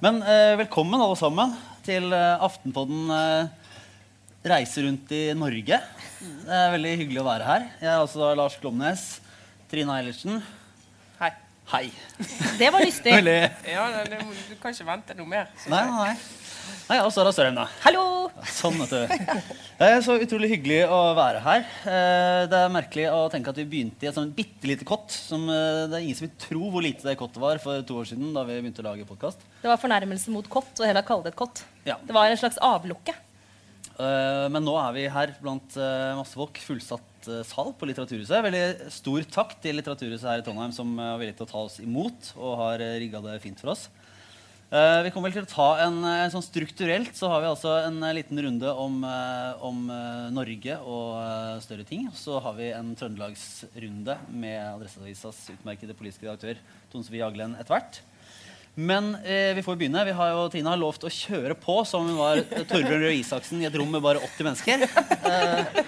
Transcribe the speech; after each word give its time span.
Men 0.00 0.22
eh, 0.22 0.54
velkommen 0.60 1.00
alle 1.02 1.16
sammen 1.18 1.50
til 1.84 2.06
eh, 2.16 2.40
Aftenpodden 2.44 3.10
eh, 3.12 3.50
reiser 4.48 4.86
rundt 4.88 5.10
i 5.12 5.20
Norge. 5.36 5.76
Det 6.20 6.56
er 6.56 6.72
veldig 6.72 6.92
hyggelig 7.02 7.20
å 7.20 7.26
være 7.26 7.48
her. 7.48 7.66
Jeg 7.82 7.90
er 7.92 7.98
altså 8.00 8.30
Lars 8.38 8.56
Glomnes. 8.62 9.02
Trine 9.70 9.98
Eilertsen. 10.00 10.40
Hei. 11.20 11.30
Hei. 11.74 11.82
Det 12.58 12.70
var 12.72 12.82
lystig. 12.82 13.12
Veldig 13.20 13.36
Ja, 13.68 13.84
det, 13.98 14.06
det, 14.14 14.22
du 14.48 14.56
kan 14.62 14.72
ikke 14.74 14.88
vente 14.88 15.14
noe 15.20 15.28
mer. 15.30 15.52
synes 15.60 15.74
Nei, 15.76 15.84
jeg. 15.84 15.92
nei. 16.00 16.39
Nei, 16.90 16.98
og 17.04 17.12
Sara 17.14 17.30
Sørheim, 17.34 17.54
da. 17.58 17.66
Hallo! 17.84 18.04
Sånn, 18.50 18.76
vet 18.80 18.92
du. 18.94 19.14
Det 19.80 19.86
er 19.92 20.00
så 20.04 20.14
utrolig 20.22 20.48
hyggelig 20.54 20.78
å 20.88 20.98
være 21.18 21.40
her. 21.44 21.64
Eh, 21.84 22.46
Det 22.50 22.56
er 22.56 22.72
merkelig 22.72 23.06
å 23.12 23.24
tenke 23.32 23.52
at 23.52 23.58
vi 23.60 23.66
begynte 23.68 24.06
i 24.06 24.08
et 24.10 24.16
sånn 24.16 24.30
bitte 24.36 24.68
lite 24.70 24.86
kott. 24.88 25.10
Som, 25.12 25.44
eh, 25.52 25.86
det 25.90 25.98
er 25.98 26.04
ingen 26.06 26.16
som 26.16 26.26
vil 26.28 26.36
tro 26.40 26.70
hvor 26.72 26.84
lite 26.84 27.04
det 27.04 27.18
kottet 27.20 27.40
var 27.42 27.60
for 27.62 27.82
to 27.86 27.98
år 28.00 28.08
siden. 28.08 28.32
da 28.34 28.44
vi 28.48 28.56
begynte 28.60 28.80
å 28.84 28.88
lage 28.90 29.04
podcast. 29.08 29.38
Det 29.62 29.68
var 29.68 29.76
fornærmelse 29.82 30.32
mot 30.32 30.48
kott 30.48 30.80
å 30.80 30.86
heller 30.88 31.02
kalle 31.06 31.24
det 31.28 31.34
et 31.34 31.40
kott. 31.42 31.62
Ja. 31.84 31.96
Det 32.06 32.16
var 32.16 32.30
en 32.32 32.36
slags 32.40 32.56
avlukke. 32.64 33.14
Eh, 34.00 34.48
Men 34.48 34.64
nå 34.64 34.74
er 34.80 34.92
vi 34.96 35.06
her 35.12 35.34
blant 35.42 35.76
eh, 35.76 36.16
masse 36.16 36.32
folk. 36.38 36.56
Fullsatt 36.64 37.28
eh, 37.28 37.42
sal 37.44 37.74
på 37.76 37.88
Litteraturhuset. 37.90 38.40
Veldig 38.46 38.90
stor 38.90 39.26
takk 39.36 39.58
til 39.60 39.76
Litteraturhuset 39.76 40.24
her 40.30 40.40
i 40.40 40.46
Trondheim 40.46 40.72
som 40.72 40.96
eh, 40.98 41.10
var 41.12 41.20
villig 41.20 41.36
til 41.36 41.44
å 41.46 41.50
ta 41.52 41.64
oss 41.66 41.80
imot 41.84 42.32
og 42.40 42.56
har 42.62 42.78
rigga 43.02 43.20
det 43.26 43.40
fint 43.44 43.60
for 43.60 43.74
oss. 43.76 43.88
Eh, 44.70 45.00
vi 45.02 45.10
kommer 45.10 45.32
vel 45.32 45.40
til 45.40 45.48
å 45.48 45.50
ta 45.50 45.68
en, 45.82 45.96
eh, 46.06 46.28
sånn 46.30 46.44
Strukturelt 46.46 47.16
så 47.18 47.26
har 47.32 47.40
vi 47.42 47.48
altså 47.50 47.72
en 47.88 47.96
eh, 48.06 48.12
liten 48.20 48.38
runde 48.38 48.70
om, 48.70 49.00
om 49.66 49.80
Norge 50.30 50.76
og 50.86 51.58
større 51.64 51.86
ting. 51.88 52.06
Så 52.14 52.38
har 52.38 52.54
vi 52.54 52.70
en 52.70 52.94
trøndelagsrunde 52.94 54.14
med 54.30 54.60
Adresseavisas 54.68 55.42
utmerkede 55.56 55.96
politiske 55.98 56.28
redaktør 56.28 56.62
Tone 56.92 57.02
Sofie 57.02 57.26
Aglen 57.26 57.58
etter 57.58 57.74
hvert. 57.74 58.00
Men 58.78 59.16
eh, 59.24 59.50
vi 59.58 59.62
får 59.66 59.76
begynne. 59.76 60.04
Vi 60.06 60.14
har 60.14 60.30
jo, 60.32 60.46
Tina 60.52 60.72
har 60.72 60.80
lovt 60.80 61.02
å 61.04 61.10
kjøre 61.10 61.56
på 61.58 61.80
som 61.88 62.06
hun 62.06 62.20
var 62.20 62.40
Torbjørn 62.70 63.02
Røe 63.02 63.18
Isaksen 63.18 63.62
i 63.62 63.66
et 63.68 63.76
rom 63.76 63.90
med 63.90 64.04
bare 64.04 64.22
80 64.22 64.46
mennesker. 64.46 64.86
Eh, 65.30 65.80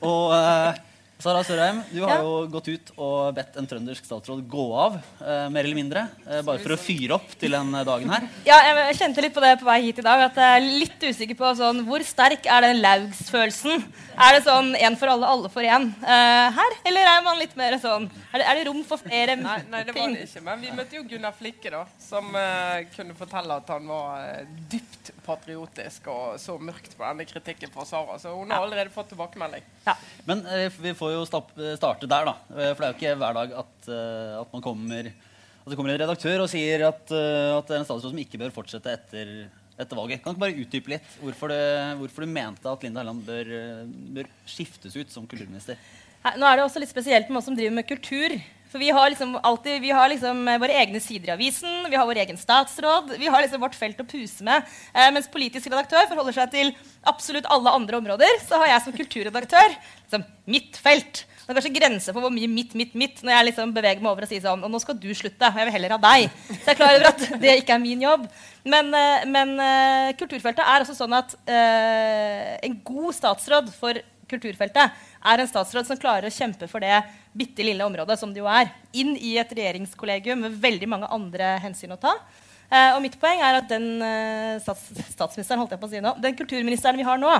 og 0.00 0.32
eh, 0.36 0.80
Sara 1.18 1.40
Sørheim, 1.42 1.78
du 1.88 2.02
har 2.04 2.18
Ja. 2.18 2.22
jo 2.22 2.46
gått 2.52 2.68
ut 2.68 2.90
og 2.98 3.34
bedt 3.34 3.56
en 3.56 3.66
trøndersk 3.66 4.04
statsråd 4.04 4.42
gå 4.52 4.64
av, 4.76 4.98
eh, 5.24 5.48
mer 5.48 5.64
eller 5.64 5.74
mindre. 5.74 6.02
Eh, 6.28 6.42
bare 6.42 6.58
for 6.60 6.74
å 6.74 6.76
fyre 6.78 7.14
opp 7.16 7.30
til 7.40 7.50
den 7.56 7.74
eh, 7.74 7.84
dagen 7.84 8.10
her. 8.12 8.28
Ja, 8.44 8.58
jeg 8.60 8.96
kjente 8.98 9.22
litt 9.24 9.32
på 9.32 9.40
det 9.40 9.54
på 9.58 9.64
vei 9.64 9.80
hit 9.86 9.98
i 9.98 10.02
dag. 10.04 10.20
At 10.28 10.34
jeg 10.36 10.60
er 10.60 10.66
litt 10.84 11.00
usikker 11.00 11.34
på 11.34 11.54
sånn, 11.56 11.80
hvor 11.86 12.04
sterk 12.04 12.44
er 12.44 12.60
den 12.68 12.82
Laugs-følelsen. 12.82 13.80
Er 14.16 14.36
det 14.36 14.44
sånn 14.44 14.74
én 14.76 14.96
for 15.00 15.08
alle, 15.08 15.26
alle 15.26 15.48
for 15.48 15.62
én 15.64 15.88
eh, 16.04 16.50
her? 16.52 16.76
Eller 16.84 17.00
er 17.16 17.24
man 17.24 17.38
litt 17.40 17.56
mer 17.56 17.78
sånn 17.80 18.10
Er 18.32 18.38
det, 18.38 18.46
er 18.46 18.54
det 18.60 18.66
rom 18.68 18.82
for 18.84 18.96
flere 19.00 19.34
Nei, 19.36 19.58
nei, 19.70 19.82
det 19.84 19.94
var 19.96 20.08
det 20.12 20.22
ikke. 20.28 20.42
Men 20.44 20.60
vi 20.60 20.70
møtte 20.76 20.96
jo 20.96 21.02
Gunnar 21.08 21.32
Flikke, 21.36 21.70
da, 21.72 21.82
som 22.00 22.28
eh, 22.36 22.84
kunne 22.94 23.16
fortelle 23.16 23.56
at 23.56 23.68
han 23.72 23.88
var 23.88 24.20
eh, 24.20 24.46
dypt 24.70 25.12
patriotisk 25.26 26.06
og 26.12 26.36
så 26.40 26.56
mørkt 26.60 26.92
på 26.96 27.02
denne 27.04 27.24
kritikken 27.28 27.72
fra 27.72 27.84
Sara. 27.88 28.18
Så 28.20 28.32
hun 28.36 28.50
har 28.52 28.60
allerede 28.62 28.92
fått 28.94 29.08
tilbakemelding. 29.14 29.64
Ja. 29.86 29.96
Men 30.28 30.44
eh, 30.46 30.68
vi 30.80 30.92
får 30.94 31.05
jo 31.12 31.24
starte 31.28 32.08
der, 32.08 32.28
da. 32.28 32.34
Eh, 32.54 32.72
For 32.72 32.82
det 32.82 32.86
er 32.86 32.92
jo 32.92 32.98
ikke 32.98 33.18
hver 33.20 33.38
dag 33.38 33.54
at, 33.62 33.90
eh, 33.90 34.32
at 34.40 34.56
man 34.56 34.64
kommer 34.64 35.10
At 35.10 35.70
det 35.72 35.76
kommer 35.78 35.90
en 35.90 36.00
redaktør 36.00 36.44
og 36.44 36.50
sier 36.50 36.86
at, 36.86 37.10
eh, 37.10 37.52
at 37.56 37.66
det 37.66 37.74
er 37.74 37.80
en 37.82 37.88
statsråd 37.88 38.12
som 38.12 38.18
ikke 38.22 38.38
bør 38.38 38.54
fortsette 38.54 38.92
etter, 38.92 39.30
etter 39.76 39.98
valget. 39.98 40.22
Kan 40.22 40.32
du 40.32 40.36
ikke 40.36 40.44
bare 40.46 40.62
utdype 40.62 40.92
litt 40.94 41.16
hvorfor 41.20 41.50
du, 41.50 41.56
hvorfor 42.02 42.22
du 42.22 42.30
mente 42.30 42.70
at 42.70 42.86
Linda 42.86 43.02
Helland 43.02 43.24
bør, 43.26 43.50
bør 44.18 44.30
skiftes 44.46 44.94
ut 44.94 45.10
som 45.10 45.26
kulturminister? 45.26 45.80
Nå 46.36 46.46
er 46.46 46.58
det 46.58 46.66
også 46.66 46.82
litt 46.82 46.90
spesielt 46.90 47.28
med 47.30 47.38
oss 47.38 47.48
som 47.50 47.58
driver 47.58 47.74
med 47.74 47.86
kultur. 47.86 48.34
For 48.76 48.80
vi 48.84 48.90
har 48.92 49.08
liksom 49.08 49.38
alltid, 49.42 49.80
vi 49.80 49.90
har 49.90 50.08
liksom 50.12 50.48
eh, 50.48 50.58
våre 50.60 50.74
egne 50.76 51.00
sider 51.00 51.30
i 51.30 51.32
avisen, 51.32 51.86
vi 51.88 51.96
har 51.96 52.04
vår 52.04 52.18
egen 52.20 52.36
statsråd. 52.36 53.14
Vi 53.16 53.30
har 53.32 53.40
liksom 53.40 53.62
vårt 53.62 53.74
felt 53.78 54.02
å 54.02 54.04
puse 54.04 54.44
med. 54.44 54.66
Eh, 54.92 55.06
mens 55.16 55.30
politisk 55.32 55.70
redaktør 55.70 56.04
forholder 56.10 56.34
seg 56.36 56.50
til 56.52 56.72
absolutt 57.08 57.48
alle 57.48 57.72
andre 57.72 57.96
områder. 58.02 58.34
Så 58.44 58.58
har 58.60 58.68
jeg 58.68 58.82
som 58.84 58.96
kulturredaktør 58.98 59.78
liksom 59.78 60.26
mitt 60.52 60.76
felt. 60.76 61.22
Det 61.24 61.54
er 61.54 61.56
kanskje 61.56 61.72
grenser 61.78 62.12
for 62.12 62.26
hvor 62.26 62.34
mye 62.34 62.50
mitt, 62.52 62.74
mitt, 62.76 62.92
mitt 63.00 63.22
når 63.24 63.32
jeg 63.32 63.46
liksom 63.48 63.72
beveger 63.72 64.04
meg 64.04 64.10
over 64.10 64.26
og 64.26 64.28
sier 64.32 64.42
sånn 64.44 64.64
Og 64.66 64.72
nå 64.74 64.80
skal 64.82 64.98
du 65.00 65.08
slutte, 65.16 65.48
og 65.48 65.60
jeg 65.62 65.70
vil 65.70 65.76
heller 65.78 65.94
ha 65.94 65.98
deg. 66.02 66.26
Så 66.50 66.58
jeg 66.58 66.74
er 66.74 66.80
klar 66.82 66.98
over 66.98 67.08
at 67.14 67.24
det 67.46 67.54
ikke 67.62 67.78
er 67.78 67.84
min 67.86 68.04
jobb. 68.04 68.26
Men, 68.68 68.92
eh, 68.98 69.24
men 69.32 69.54
eh, 69.70 70.10
kulturfeltet 70.20 70.66
er 70.66 70.84
også 70.84 70.98
sånn 71.00 71.16
at 71.16 71.32
eh, 71.48 72.52
en 72.68 72.76
god 72.84 73.16
statsråd 73.22 73.72
for 73.80 74.04
kulturfeltet 74.30 75.04
er 75.26 75.42
en 75.42 75.50
statsråd 75.50 75.88
som 75.88 75.98
klarer 76.00 76.28
å 76.28 76.34
kjempe 76.34 76.68
for 76.70 76.84
det 76.84 77.00
bitte 77.36 77.64
lille 77.66 77.84
området 77.84 78.18
som 78.20 78.32
det 78.32 78.42
jo 78.42 78.48
er, 78.50 78.70
inn 78.96 79.14
i 79.18 79.36
et 79.40 79.52
regjeringskollegium 79.52 80.46
med 80.46 80.58
veldig 80.62 80.88
mange 80.90 81.10
andre 81.12 81.56
hensyn 81.64 81.94
å 81.96 82.00
ta. 82.00 82.14
Eh, 82.66 82.94
og 82.94 83.02
mitt 83.04 83.18
poeng 83.20 83.42
er 83.44 83.60
at 83.60 83.68
den 83.70 84.00
eh, 84.02 84.56
stats 84.62 84.88
statsministeren, 85.12 85.60
holdt 85.62 85.76
jeg 85.76 85.82
på 85.82 85.88
å 85.88 85.92
si 85.92 86.02
nå, 86.02 86.16
den 86.22 86.38
kulturministeren 86.38 86.98
vi 86.98 87.06
har 87.06 87.20
nå, 87.20 87.30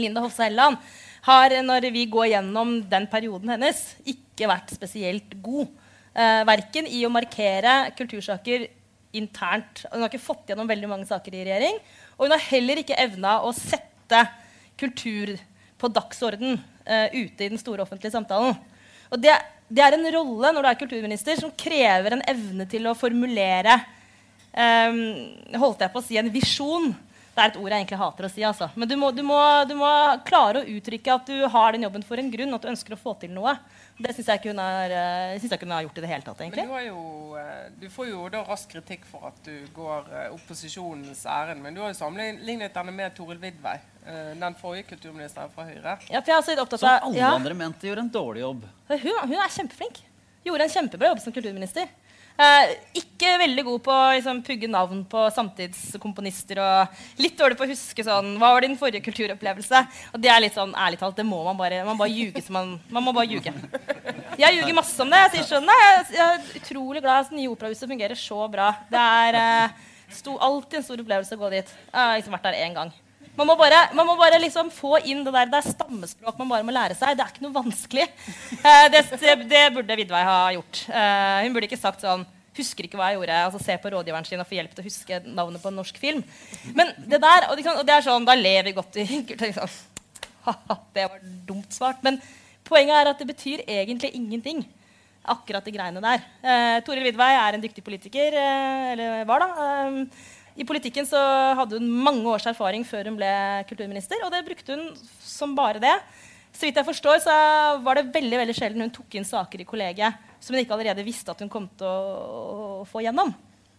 Linda 0.00 0.22
Hofstad 0.24 0.48
Helleland, 0.48 0.80
har 1.26 1.54
når 1.64 1.88
vi 1.92 2.06
går 2.08 2.32
gjennom 2.34 2.76
den 2.88 3.06
perioden 3.10 3.54
hennes, 3.54 3.80
ikke 4.08 4.48
vært 4.50 4.72
spesielt 4.76 5.34
god. 5.44 5.70
Eh, 6.12 6.42
verken 6.48 6.88
i 6.90 7.04
å 7.06 7.12
markere 7.12 7.92
kultursaker 7.98 8.66
internt 9.14 9.84
Hun 9.90 10.02
har 10.02 10.10
ikke 10.10 10.22
fått 10.22 10.50
gjennom 10.50 10.68
veldig 10.70 10.88
mange 10.90 11.06
saker 11.08 11.34
i 11.34 11.42
regjering. 11.42 11.78
Og 12.14 12.26
hun 12.26 12.34
har 12.36 12.44
heller 12.46 12.78
ikke 12.78 12.98
evna 12.98 13.40
å 13.42 13.50
sette 13.54 14.20
kultur 14.78 15.32
på 15.80 15.90
dagsorden 15.90 16.60
ute 17.14 17.46
i 17.46 17.50
den 17.52 17.60
store 17.60 17.84
offentlige 17.84 18.14
samtalen. 18.14 18.56
Og 19.10 19.18
det, 19.18 19.34
det 19.68 19.82
er 19.82 19.96
en 19.96 20.10
rolle 20.14 20.52
når 20.54 20.62
du 20.62 20.70
er 20.70 20.80
kulturminister 20.80 21.38
som 21.40 21.52
krever 21.58 22.16
en 22.16 22.26
evne 22.30 22.66
til 22.70 22.86
å 22.86 22.96
formulere 22.98 23.76
um, 24.54 25.00
holdt 25.62 25.84
jeg 25.84 25.92
på 25.92 26.02
å 26.02 26.06
si 26.06 26.18
en 26.20 26.30
visjon. 26.32 26.90
Det 27.30 27.42
er 27.42 27.52
et 27.52 27.58
ord 27.60 27.70
jeg 27.70 27.82
egentlig 27.82 28.00
hater 28.00 28.26
å 28.26 28.30
si. 28.30 28.44
Altså. 28.46 28.70
Men 28.74 28.90
du 28.90 28.96
må, 28.98 29.10
du, 29.14 29.22
må, 29.26 29.38
du 29.70 29.76
må 29.78 29.90
klare 30.26 30.62
å 30.62 30.70
uttrykke 30.78 31.14
at 31.14 31.30
du 31.30 31.46
har 31.54 31.74
den 31.74 31.86
jobben 31.86 32.06
for 32.06 32.20
en 32.20 32.30
grunn, 32.32 32.54
at 32.54 32.66
du 32.66 32.72
ønsker 32.72 32.96
å 32.96 33.00
få 33.00 33.14
til 33.22 33.32
noe. 33.34 33.54
Det 34.00 34.14
syns 34.16 34.30
jeg 34.30 34.40
ikke 34.40 34.52
hun 34.54 34.60
har, 34.62 34.92
eh, 34.96 35.34
synes 35.36 35.50
jeg 35.50 35.58
ikke 35.58 35.68
hun 35.68 35.74
har 35.76 35.84
gjort 35.84 35.98
i 35.98 36.04
det 36.04 36.10
hele 36.10 36.24
tatt. 36.24 36.38
Men 36.40 36.46
egentlig. 36.46 36.64
du, 36.64 36.72
har 36.72 36.84
jo, 36.86 37.00
eh, 37.36 37.64
du 37.82 37.86
får 37.92 38.08
jo 38.08 38.26
da 38.32 38.42
rask 38.48 38.72
kritikk 38.72 39.06
for 39.08 39.28
at 39.28 39.40
du 39.44 39.54
går 39.76 40.08
eh, 40.08 40.28
opposisjonens 40.34 41.22
ærend. 41.28 41.60
Men 41.64 41.76
du 41.76 41.82
har 41.84 41.92
jo 41.92 41.98
sammenlignet 42.00 42.74
denne 42.76 42.94
med 42.96 43.16
Toril 43.16 43.40
Vidvei, 43.42 43.76
den 44.40 44.54
forrige 44.56 44.88
kulturministeren 44.94 45.52
fra 45.52 45.66
Høyre. 45.68 45.98
Ja, 46.08 46.22
for 46.22 46.32
jeg 46.32 46.34
er 46.34 46.40
også 46.40 46.54
opptatt 46.56 46.78
av... 46.80 46.86
Som 46.86 47.10
alle 47.10 47.20
ja. 47.20 47.34
andre 47.36 47.54
mente 47.54 47.86
gjorde 47.86 48.06
en 48.06 48.14
dårlig 48.14 48.40
jobb. 48.46 48.64
Hun, 48.88 49.18
hun 49.28 49.36
er 49.36 49.52
kjempeflink. 49.58 50.00
Gjorde 50.46 50.66
en 50.66 50.72
kjempebra 50.72 51.10
jobb 51.12 51.20
som 51.20 51.36
kulturminister. 51.36 51.90
Eh, 52.40 52.70
ikke 52.96 53.34
veldig 53.42 53.64
god 53.66 53.82
på 53.84 53.92
å 53.92 54.12
liksom, 54.16 54.38
pugge 54.46 54.68
navn 54.70 55.02
på 55.10 55.24
samtidskomponister. 55.34 56.60
Og 56.62 57.20
litt 57.20 57.36
dårlig 57.36 57.58
på 57.58 57.66
å 57.66 57.70
huske 57.70 58.04
sånn 58.06 58.32
Hva 58.40 58.54
var 58.54 58.64
din 58.64 58.78
forrige 58.80 59.04
kulturopplevelse? 59.04 59.82
Og 60.14 60.22
det 60.22 60.30
er 60.32 60.40
litt 60.46 60.56
sånn, 60.56 60.72
ærlig 60.72 61.02
talt, 61.02 61.18
det 61.18 61.26
må 61.28 61.42
man 61.44 61.58
bare 61.58 61.82
Man 61.84 62.00
bare 62.00 62.14
ljuge 62.14 62.42
man 62.54 62.78
Man 62.88 63.04
må 63.04 63.12
bare 63.16 63.28
ljuge. 63.28 63.52
Jeg 64.40 64.56
ljuger 64.56 64.78
masse 64.78 64.96
om 65.04 65.12
det. 65.12 65.20
Jeg 65.26 65.34
sier 65.34 65.48
sånn 65.50 65.68
Nei, 65.68 65.78
jeg 66.14 66.24
er 66.24 66.48
utrolig 66.62 67.04
glad 67.04 67.26
at 67.26 67.34
det 67.34 67.40
nye 67.40 67.52
operahuset 67.52 67.90
fungerer 67.90 68.16
så 68.18 68.40
bra. 68.52 68.72
Det 68.88 69.04
er 69.26 69.40
eh, 69.42 69.78
sto, 70.16 70.38
alltid 70.40 70.80
en 70.80 70.88
stor 70.88 71.04
opplevelse 71.04 71.36
å 71.36 71.44
gå 71.44 71.54
dit. 71.58 71.76
Jeg 71.90 72.00
har 72.00 72.16
liksom 72.16 72.38
vært 72.38 72.48
der 72.48 72.60
én 72.64 72.76
gang. 72.78 72.94
Man 73.40 73.48
må 73.48 73.54
bare, 73.56 73.86
man 73.96 74.04
må 74.04 74.18
bare 74.20 74.36
liksom 74.42 74.68
få 74.68 74.98
inn 75.08 75.22
det 75.24 75.32
der 75.32 75.48
Det 75.48 75.62
er 75.62 75.72
stammespråk 75.72 76.36
man 76.42 76.50
bare 76.50 76.66
må 76.66 76.74
lære 76.76 76.96
seg. 76.98 77.16
Det 77.16 77.24
er 77.24 77.30
ikke 77.32 77.46
noe 77.46 77.56
vanskelig. 77.56 78.04
Eh, 78.60 78.86
det, 78.92 79.00
det, 79.48 79.62
burde 79.72 79.96
Vidvei 79.96 80.20
ha 80.26 80.40
gjort. 80.52 80.82
Eh, 80.92 81.36
hun 81.46 81.54
burde 81.54 81.68
ikke 81.70 81.80
sagt 81.80 82.04
sånn 82.04 82.26
Husker 82.58 82.84
ikke 82.84 82.98
hva 82.98 83.06
jeg 83.08 83.16
gjorde. 83.16 83.36
altså 83.46 83.60
Se 83.62 83.76
på 83.80 83.92
rådgiveren 83.94 84.26
sin 84.28 84.42
og 84.42 84.48
få 84.48 84.58
hjelp 84.58 84.74
til 84.74 84.82
å 84.82 84.88
huske 84.90 85.20
navnet 85.24 85.62
på 85.62 85.70
en 85.70 85.78
norsk 85.80 86.00
film. 86.02 86.20
Men 86.76 86.90
det 86.98 87.20
der, 87.22 87.46
og, 87.46 87.54
liksom, 87.56 87.78
og 87.80 87.86
det 87.88 87.94
er 87.94 88.04
sånn, 88.04 88.26
Da 88.28 88.34
ler 88.36 88.66
vi 88.66 88.74
godt 88.76 88.98
i 89.00 89.06
liksom, 89.30 89.78
Det 90.98 91.06
var 91.06 91.22
dumt 91.48 91.72
svart. 91.72 92.02
Men 92.04 92.18
poenget 92.68 92.98
er 92.98 93.12
at 93.14 93.22
det 93.22 93.28
betyr 93.30 93.64
egentlig 93.64 94.12
ingenting. 94.18 94.60
Akkurat 95.30 95.64
de 95.64 95.72
greiene 95.72 96.04
der. 96.04 96.28
Eh, 96.42 96.82
Toril 96.84 97.06
Vidvei 97.08 97.30
er 97.38 97.56
en 97.56 97.64
dyktig 97.64 97.86
politiker. 97.86 98.36
Eh, 98.36 98.84
eller 98.92 99.24
var, 99.30 99.46
da. 99.46 99.70
Eh, 99.70 100.28
i 100.60 100.66
politikken 100.68 101.06
så 101.08 101.20
hadde 101.56 101.78
hun 101.80 101.88
mange 102.04 102.26
års 102.28 102.44
erfaring 102.50 102.84
før 102.84 103.08
hun 103.08 103.16
ble 103.16 103.30
kulturminister, 103.70 104.20
og 104.26 104.32
det 104.34 104.44
brukte 104.44 104.76
hun 104.76 104.90
som 105.24 105.54
bare 105.56 105.80
det. 105.80 105.94
Så 106.52 106.66
vidt 106.66 106.76
jeg 106.76 106.88
forstår, 106.88 107.22
så 107.24 107.34
var 107.80 107.96
det 107.96 108.10
veldig 108.12 108.42
veldig 108.42 108.56
sjelden 108.58 108.84
hun 108.84 108.92
tok 108.92 109.16
inn 109.16 109.24
saker 109.24 109.62
i 109.62 109.68
kollegiet 109.68 110.26
som 110.40 110.56
hun 110.56 110.62
ikke 110.62 110.74
allerede 110.76 111.04
visste 111.06 111.32
at 111.32 111.40
hun 111.44 111.52
kom 111.52 111.68
til 111.78 111.86
å, 111.86 112.84
få 112.88 113.04
gjennom. 113.04 113.32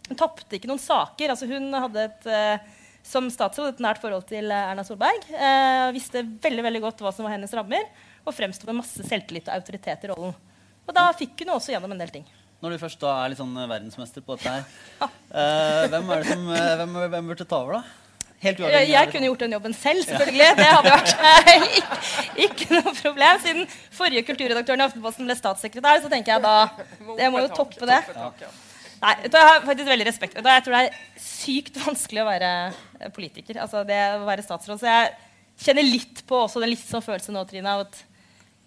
Hun 0.07 0.17
tapte 0.19 0.57
ikke 0.57 0.69
noen 0.69 0.81
saker. 0.81 1.33
altså 1.33 1.49
Hun 1.49 1.69
hadde 1.73 2.05
et, 2.05 2.27
eh, 2.29 2.81
som 3.05 3.29
statsråd 3.33 3.73
et 3.73 3.81
nært 3.83 4.01
forhold 4.01 4.27
til 4.29 4.51
Erna 4.53 4.85
Solberg. 4.85 5.25
Eh, 5.33 5.87
visste 5.95 6.25
veldig 6.43 6.65
veldig 6.67 6.83
godt 6.85 7.01
hva 7.01 7.13
som 7.13 7.25
var 7.25 7.35
hennes 7.35 7.53
rammer, 7.57 7.89
og 8.25 8.37
fremsto 8.37 8.69
med 8.69 8.81
masse 8.81 9.05
selvtillit 9.07 9.49
og 9.49 9.57
autoritet 9.57 10.05
i 10.05 10.13
rollen. 10.13 10.37
Og 10.85 10.93
da 10.97 11.09
fikk 11.17 11.41
hun 11.43 11.55
også 11.57 11.73
gjennom 11.73 11.93
en 11.93 12.01
del 12.01 12.13
ting. 12.13 12.29
Når 12.61 12.75
du 12.75 12.81
først 12.81 13.01
da 13.01 13.15
er 13.23 13.31
litt 13.31 13.41
sånn 13.41 13.55
eh, 13.57 13.69
verdensmester 13.69 14.25
på 14.25 14.37
dette 14.37 14.59
her, 14.59 15.09
Uh, 15.31 15.85
hvem 15.87 16.09
er 16.11 16.19
det 16.19 16.27
som 16.27 16.41
uh, 16.51 16.71
hvem, 16.75 16.95
hvem 17.13 17.27
burde 17.31 17.45
ta 17.47 17.61
over, 17.63 17.77
da? 17.77 18.01
Helt 18.41 18.57
Jeg, 18.57 18.65
uavhengig 18.65 18.89
jeg 18.91 19.09
kunne 19.13 19.27
gjort 19.29 19.43
den 19.43 19.53
jobben 19.55 19.75
selv, 19.77 20.01
selvfølgelig. 20.09 20.47
Det 20.57 20.65
hadde 20.65 20.91
vært 20.91 21.11
eh, 21.29 21.65
ikke, 21.77 21.99
ikke 22.47 22.67
noe 22.73 22.93
problem. 22.97 23.41
Siden 23.43 23.67
forrige 23.93 24.23
kulturredaktøren 24.25 24.81
i 24.81 24.85
Aftenposten 24.87 25.29
ble 25.29 25.37
statssekretær, 25.37 26.01
så 26.01 26.09
tenker 26.11 26.33
jeg 26.33 26.43
da 26.43 26.55
Jeg 27.21 27.31
må 27.33 27.43
jo 27.45 27.51
toppe 27.53 27.85
det. 27.85 27.99
Nei, 29.01 29.13
jeg 29.27 29.33
har 29.37 29.61
faktisk 29.65 29.91
veldig 29.91 30.07
respekt. 30.09 30.39
Jeg 30.41 30.65
tror 30.65 30.77
det 30.77 30.81
er 30.87 30.97
sykt 31.21 31.77
vanskelig 31.85 32.23
å 32.23 32.27
være 32.27 32.51
politiker. 33.13 33.61
Altså 33.61 33.85
det 33.85 34.01
å 34.17 34.25
være 34.25 34.45
statsråd. 34.45 34.81
Så 34.81 34.89
jeg 34.89 35.13
kjenner 35.61 35.85
litt 35.85 36.25
på 36.29 36.41
også 36.43 36.61
den 36.63 36.73
litt 36.73 36.83
sånn 36.83 37.05
følelsen 37.05 37.37
nå, 37.37 37.45
Trine, 37.49 37.77
av 37.77 37.85
at 37.85 38.01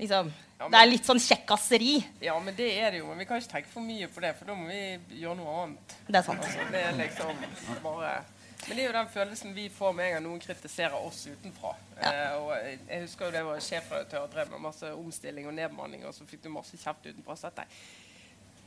liksom, 0.02 0.30
Ja, 0.58 0.68
men- 0.68 0.70
det 0.72 0.80
er 0.80 0.90
litt 0.90 1.04
sånn 1.06 1.18
kjekkaseri. 1.18 2.04
Ja, 2.22 2.38
men 2.40 2.54
det 2.54 2.68
er 2.78 2.90
det 2.92 2.98
jo. 3.00 3.06
Men 3.08 3.18
vi 3.18 3.24
kan 3.24 3.36
ikke 3.40 3.50
tenke 3.56 3.68
for 3.72 3.80
mye 3.82 4.06
på 4.08 4.20
det, 4.20 4.36
for 4.38 4.44
da 4.46 4.54
må 4.54 4.66
vi 4.68 5.18
gjøre 5.20 5.36
noe 5.36 5.62
annet. 5.64 5.94
Det 6.06 6.16
er 6.16 6.22
sant. 6.22 6.40
Altså, 6.40 6.70
det 6.70 6.84
er 6.84 6.92
liksom 6.92 7.82
bare 7.82 8.24
Men 8.66 8.76
det 8.78 8.84
er 8.84 8.86
jo 8.86 8.92
den 8.92 9.08
følelsen 9.12 9.54
vi 9.54 9.68
får 9.68 9.92
med 9.94 10.06
en 10.06 10.12
gang 10.14 10.22
noen 10.24 10.40
kritiserer 10.40 10.94
oss 10.94 11.26
utenfra. 11.26 11.74
Eh, 12.00 12.32
og 12.38 12.54
jeg 12.88 13.00
husker 13.02 13.26
jo 13.26 13.30
det 13.32 13.42
var 13.44 13.58
sjefredaktør 13.60 14.22
og 14.22 14.30
drev 14.32 14.50
med 14.54 14.60
masse 14.60 14.82
omstilling 14.94 15.46
og 15.46 15.52
nedbemanning, 15.52 16.06
og 16.06 16.14
så 16.14 16.24
fikk 16.24 16.42
du 16.42 16.48
masse 16.48 16.72
kjeft 16.80 17.04
utenfra. 17.04 17.36
Så 17.36 17.50
dette, 17.50 17.66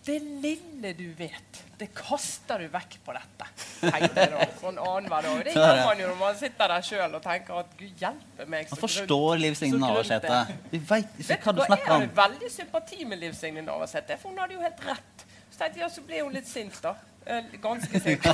det 0.07 0.17
lille 0.23 0.91
du 0.95 1.07
vet, 1.17 1.59
det 1.77 1.89
kaster 1.95 2.63
du 2.63 2.69
vekk 2.71 2.97
på 3.05 3.13
dette. 3.15 3.47
tenkte 3.81 4.23
jeg 4.23 4.31
da, 4.31 4.45
sånn 4.61 4.79
annenhver 4.79 5.27
dag. 5.27 5.41
Det 5.47 5.55
gjør 5.57 5.81
man 5.83 6.01
jo 6.01 6.07
når 6.11 6.21
man 6.21 6.39
sitter 6.39 6.73
der 6.73 6.85
sjøl 6.87 7.17
og 7.19 7.23
tenker 7.25 7.59
at 7.61 7.73
gud 7.79 8.03
hjelpe 8.05 8.47
meg. 8.47 8.71
Man 8.71 8.81
forstår 8.85 9.41
Liv 9.43 9.57
Signe 9.59 9.81
Navarsete. 9.83 10.39
Vi 10.71 10.79
vet 10.93 11.19
ikke 11.25 11.41
hva 11.49 11.55
du 11.57 11.61
snakker 11.65 11.93
om. 11.97 12.05
Jeg 12.05 12.13
har 12.13 12.17
veldig 12.23 12.53
sympati 12.55 13.03
med 13.09 13.21
Liv 13.25 13.35
Signe 13.37 13.65
Navarsete, 13.67 14.17
for 14.21 14.31
hun 14.31 14.39
hadde 14.43 14.57
jo 14.57 14.63
helt 14.63 14.87
rett. 14.87 15.27
Så 15.51 15.59
tenkte 15.59 15.81
jeg, 15.81 15.83
ja, 15.83 15.91
så 15.91 16.05
ble 16.07 16.23
hun 16.23 16.33
litt 16.37 16.49
sint, 16.49 16.79
da. 16.85 16.95
Eh, 17.27 17.51
Ganske 17.61 17.99
sint. 17.99 18.27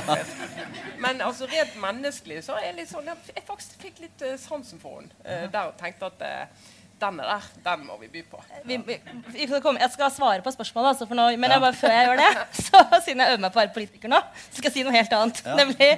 Men 1.02 1.20
altså, 1.24 1.48
rent 1.50 1.74
menneskelig 1.82 2.44
så 2.46 2.54
er 2.60 2.68
jeg 2.68 2.76
litt 2.78 2.90
sånn 2.92 3.08
Jeg 3.10 3.42
faktisk 3.48 3.82
fikk 3.82 4.04
litt 4.04 4.22
eh, 4.22 4.36
sansen 4.38 4.78
for 4.82 5.00
henne 5.00 5.10
eh, 5.26 5.48
der 5.50 5.72
og 5.72 5.78
tenkte 5.80 6.12
at 6.12 6.22
denne 7.00 7.26
der, 7.26 7.46
den 7.64 7.86
må 7.86 7.96
vi 8.00 8.08
by 8.12 8.22
på. 8.30 8.42
Vi, 8.64 8.78
vi, 8.86 8.98
jeg 9.36 9.90
skal 9.92 10.12
svare 10.14 10.44
på 10.44 10.52
spørsmålet, 10.54 10.94
altså, 10.94 11.08
for 11.10 11.18
nå, 11.18 11.26
men 11.40 11.54
jeg 11.54 11.64
bare, 11.64 11.78
før 11.78 11.94
jeg 11.94 12.08
gjør 12.08 12.22
det, 12.22 12.30
så, 12.66 12.84
siden 13.06 13.24
jeg 13.24 13.34
øver 13.34 13.42
meg 13.46 13.54
på 13.54 13.60
å 13.60 13.62
være 13.62 13.74
politiker 13.74 14.12
nå, 14.12 14.20
så 14.44 14.60
skal 14.60 14.70
jeg 14.70 14.76
si 14.76 14.86
noe 14.86 14.94
helt 14.94 15.16
annet. 15.18 15.42
Nemlig, 15.62 15.90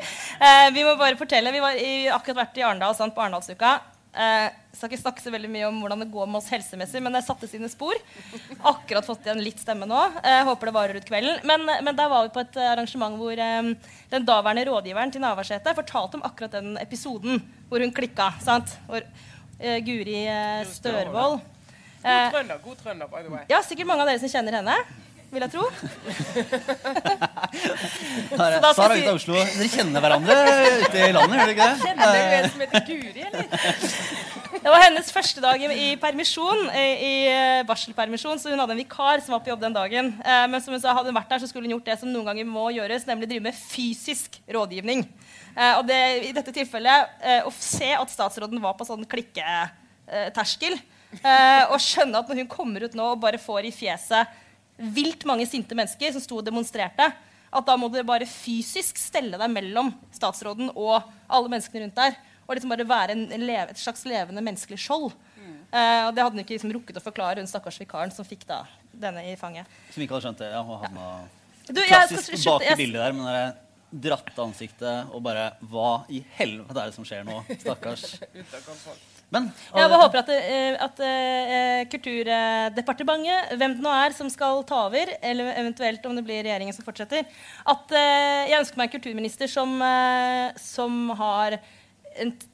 eh, 0.48 0.68
vi 0.76 0.86
må 0.86 0.96
bare 1.00 1.20
fortelle, 1.20 1.54
vi 1.54 1.62
har 1.66 2.16
akkurat 2.18 2.42
vært 2.44 2.62
i 2.62 2.66
Arendal 2.66 2.96
sant, 2.98 3.14
på 3.16 3.24
Arendalsuka. 3.24 3.76
Eh, 4.16 4.48
skal 4.72 4.88
ikke 4.88 5.00
snakke 5.02 5.20
så 5.20 5.30
veldig 5.32 5.48
mye 5.52 5.66
om 5.68 5.76
hvordan 5.82 6.00
det 6.00 6.08
går 6.12 6.28
med 6.28 6.38
oss 6.40 6.48
helsemessig, 6.52 7.02
men 7.04 7.12
det 7.16 7.22
satte 7.26 7.48
sine 7.48 7.68
spor. 7.68 7.96
Akkurat 8.64 9.04
fått 9.04 9.28
igjen 9.28 9.42
litt 9.44 9.60
stemme 9.60 9.88
nå. 9.88 9.98
Eh, 10.22 10.40
håper 10.48 10.70
det 10.70 10.74
varer 10.76 11.00
ut 11.00 11.08
kvelden. 11.08 11.42
Men, 11.48 11.64
men 11.68 11.96
der 11.98 12.08
var 12.12 12.24
vi 12.24 12.32
på 12.32 12.44
et 12.44 12.56
arrangement 12.64 13.18
hvor 13.20 13.36
eh, 13.36 13.70
den 14.12 14.28
daværende 14.28 14.66
rådgiveren 14.70 15.12
til 15.12 15.24
Navarsete 15.24 15.76
fortalte 15.76 16.20
om 16.20 16.24
akkurat 16.28 16.56
den 16.56 16.76
episoden 16.80 17.42
hvor 17.68 17.84
hun 17.84 17.92
klikka. 17.92 18.30
sant? 18.44 18.78
Hvor 18.88 19.04
Guri 19.58 20.22
eh, 20.28 20.66
Størvold 20.68 21.40
God 21.40 22.12
eh, 22.12 22.30
trønder, 22.30 22.58
god 22.64 22.76
trønder, 22.82 23.06
by 23.10 23.22
the 23.24 23.32
way. 23.32 23.44
Ja, 23.50 23.62
sikkert 23.64 23.88
mange 23.88 24.04
av 24.04 24.10
dere 24.10 24.20
som 24.22 24.30
kjenner 24.30 24.58
henne. 24.60 24.74
Vil 25.32 25.42
jeg 25.42 25.50
tro. 25.52 25.64
Her, 28.36 28.56
skal 28.56 28.74
Sara 28.76 28.94
ut 28.94 29.08
av 29.08 29.16
Oslo. 29.16 29.34
Dere 29.34 29.68
kjenner 29.72 30.04
hverandre 30.04 30.36
ute 30.84 31.00
i 31.02 31.12
landet, 31.14 31.34
gjør 31.36 31.42
dere 31.42 31.54
ikke 31.54 31.66
det? 31.66 31.78
Kjenner 31.82 32.06
du 32.06 32.18
en 32.22 32.48
som 32.52 32.62
heter 32.62 32.84
Guri, 32.86 33.22
eller? 33.26 33.44
Det 34.56 34.72
var 34.72 34.82
hennes 34.82 35.10
første 35.12 35.42
dag 35.42 35.62
i, 35.66 35.88
permisjon, 36.00 36.62
i, 36.70 36.86
i 37.06 37.10
eh, 37.30 37.64
barselpermisjon, 37.68 38.38
så 38.40 38.50
hun 38.52 38.62
hadde 38.62 38.74
en 38.76 38.80
vikar 38.80 39.20
som 39.24 39.34
var 39.36 39.42
på 39.44 39.52
jobb 39.52 39.62
den 39.66 39.76
dagen. 39.76 40.08
Eh, 40.22 40.46
men 40.50 40.62
som 40.64 40.74
hun 40.74 40.82
sa, 40.82 40.94
hadde 40.96 41.10
hun 41.12 41.18
vært 41.18 41.34
der, 41.34 41.42
så 41.42 41.50
skulle 41.50 41.68
hun 41.68 41.76
gjort 41.76 41.90
det 41.90 41.98
som 42.00 42.10
noen 42.10 42.30
ganger 42.30 42.48
må 42.48 42.68
gjøres, 42.74 43.06
nemlig 43.08 43.28
drive 43.30 43.46
med 43.48 43.58
fysisk 43.58 44.40
rådgivning. 44.56 45.04
Eh, 45.54 45.74
og 45.76 45.84
det, 45.90 46.00
i 46.30 46.32
dette 46.36 46.54
tilfellet, 46.56 47.20
å 47.46 47.52
se 47.58 47.92
at 47.98 48.14
statsråden 48.14 48.62
var 48.62 48.74
på 48.78 48.86
sånn 48.88 49.06
klikketerskel, 49.10 50.78
og 51.16 51.78
skjønne 51.80 52.18
at 52.18 52.28
når 52.28 52.42
hun 52.42 52.50
kommer 52.50 52.84
ut 52.84 52.96
nå 52.98 53.12
og 53.14 53.22
bare 53.22 53.38
får 53.40 53.68
i 53.68 53.72
fjeset 53.72 54.34
vilt 54.76 55.24
mange 55.28 55.46
sinte 55.48 55.76
mennesker 55.78 56.12
som 56.14 56.22
sto 56.24 56.40
og 56.40 56.46
demonstrerte, 56.46 57.10
at 57.56 57.68
da 57.68 57.76
må 57.80 57.88
du 57.88 58.00
bare 58.04 58.26
fysisk 58.28 58.98
stelle 59.00 59.38
deg 59.40 59.52
mellom 59.52 59.92
statsråden 60.14 60.72
og 60.74 60.98
alle 61.26 61.52
menneskene 61.52 61.86
rundt 61.86 61.96
der. 61.98 62.18
Og 62.46 62.54
liksom 62.54 62.70
bare 62.70 62.86
være 62.86 63.14
en, 63.16 63.24
en 63.32 63.46
leve, 63.46 63.72
et 63.72 63.80
slags 63.80 64.04
levende 64.06 64.42
menneskelig 64.44 64.78
skjold. 64.78 65.08
Eh, 65.72 66.02
og 66.06 66.14
det 66.14 66.22
hadde 66.22 66.36
hun 66.36 66.42
ikke 66.44 66.54
liksom 66.54 66.72
rukket 66.76 67.00
å 67.00 67.02
forklare 67.02 67.42
hun 67.42 67.50
stakkars 67.50 67.78
vikaren 67.82 68.12
som 68.14 68.26
fikk 68.26 68.44
da 68.46 68.62
denne 68.94 69.24
i 69.26 69.34
fanget. 69.40 69.66
Som 69.90 70.04
ikke 70.04 70.16
hadde 70.16 70.28
skjønt 70.28 70.42
det. 70.44 70.50
Ja, 70.54 70.62
og 70.62 70.84
havna 70.84 71.06
Du, 71.66 71.80
jeg 71.80 71.88
skal 71.90 72.12
klassisk 72.12 72.46
bak 72.46 72.68
i 72.70 72.76
bildet 72.78 73.02
der 73.02 73.16
men 73.16 73.26
det 73.26 73.36
er 73.40 73.54
dratt 74.06 74.38
ansiktet 74.42 75.12
og 75.14 75.22
bare 75.24 75.48
Hva 75.66 76.04
i 76.12 76.20
helvete 76.36 76.78
er 76.78 76.90
det 76.90 76.94
som 76.96 77.06
skjer 77.06 77.26
nå? 77.26 77.40
Stakkars. 77.64 78.06
Ut 79.26 79.38
og, 79.42 79.78
Jeg 79.80 79.90
bare 79.90 80.02
håper 80.04 80.20
at, 80.20 80.28
eh, 80.30 80.76
at 80.86 81.00
eh, 81.02 81.80
Kulturdepartementet, 81.90 83.56
hvem 83.58 83.74
det 83.74 83.82
nå 83.84 83.90
er 83.90 84.14
som 84.14 84.30
skal 84.30 84.62
ta 84.68 84.84
over, 84.86 85.10
eller 85.18 85.50
eventuelt 85.58 86.04
om 86.06 86.14
det 86.14 86.22
blir 86.26 86.44
regjeringen 86.46 86.76
som 86.76 86.86
fortsetter 86.86 87.26
at 87.66 87.96
eh, 87.96 88.52
Jeg 88.52 88.60
ønsker 88.60 88.78
meg 88.78 88.88
en 88.88 88.94
kulturminister 88.94 89.50
som, 89.50 89.74
som 90.62 91.10
har 91.18 91.58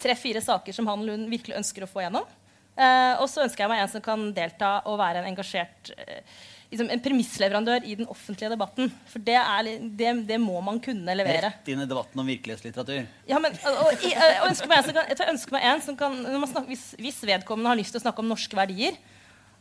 tre-fire 0.02 0.40
saker 0.42 0.74
som 0.74 0.88
han 0.90 1.04
Lund 1.06 1.28
virkelig 1.30 1.60
ønsker 1.60 1.84
å 1.84 1.90
få 1.90 2.02
gjennom. 2.02 2.24
Og 3.20 3.28
så 3.28 3.44
ønsker 3.44 3.62
jeg 3.62 3.70
meg 3.70 3.82
en 3.84 3.90
som 3.92 4.02
kan 4.02 4.24
delta 4.34 4.78
og 4.88 4.96
være 4.98 5.20
en 5.20 5.28
engasjert 5.28 5.92
eh, 5.92 6.24
liksom 6.72 6.90
en 6.90 7.02
premissleverandør 7.04 7.86
i 7.86 7.94
den 8.00 8.08
offentlige 8.10 8.50
debatten. 8.52 8.90
For 9.12 9.22
det, 9.24 9.36
er, 9.38 9.70
det, 10.00 10.12
det 10.28 10.38
må 10.40 10.58
man 10.64 10.80
kunne 10.82 11.16
levere. 11.16 11.50
rett 11.50 11.69
inn 11.72 11.84
i 11.84 11.88
debatten 11.88 12.22
om 12.22 12.28
virkelighetslitteratur. 12.32 13.06
Ja, 13.28 13.40
men, 13.42 13.56
og, 13.69 13.80
og, 13.84 14.06
og 14.06 14.46
ønsker 14.48 14.70
meg 14.72 14.88
kan, 14.88 15.10
jeg 15.12 15.32
ønsker 15.34 15.56
meg 15.56 15.66
en 15.70 15.84
som 15.84 15.98
kan 15.98 16.16
når 16.24 16.38
man 16.42 16.50
snakker, 16.50 16.72
hvis, 16.72 16.86
hvis 17.00 17.20
vedkommende 17.28 17.72
har 17.74 17.80
lyst 17.80 17.94
til 17.94 18.02
å 18.02 18.06
snakke 18.06 18.24
om 18.24 18.32
norske 18.32 18.58
verdier, 18.58 18.96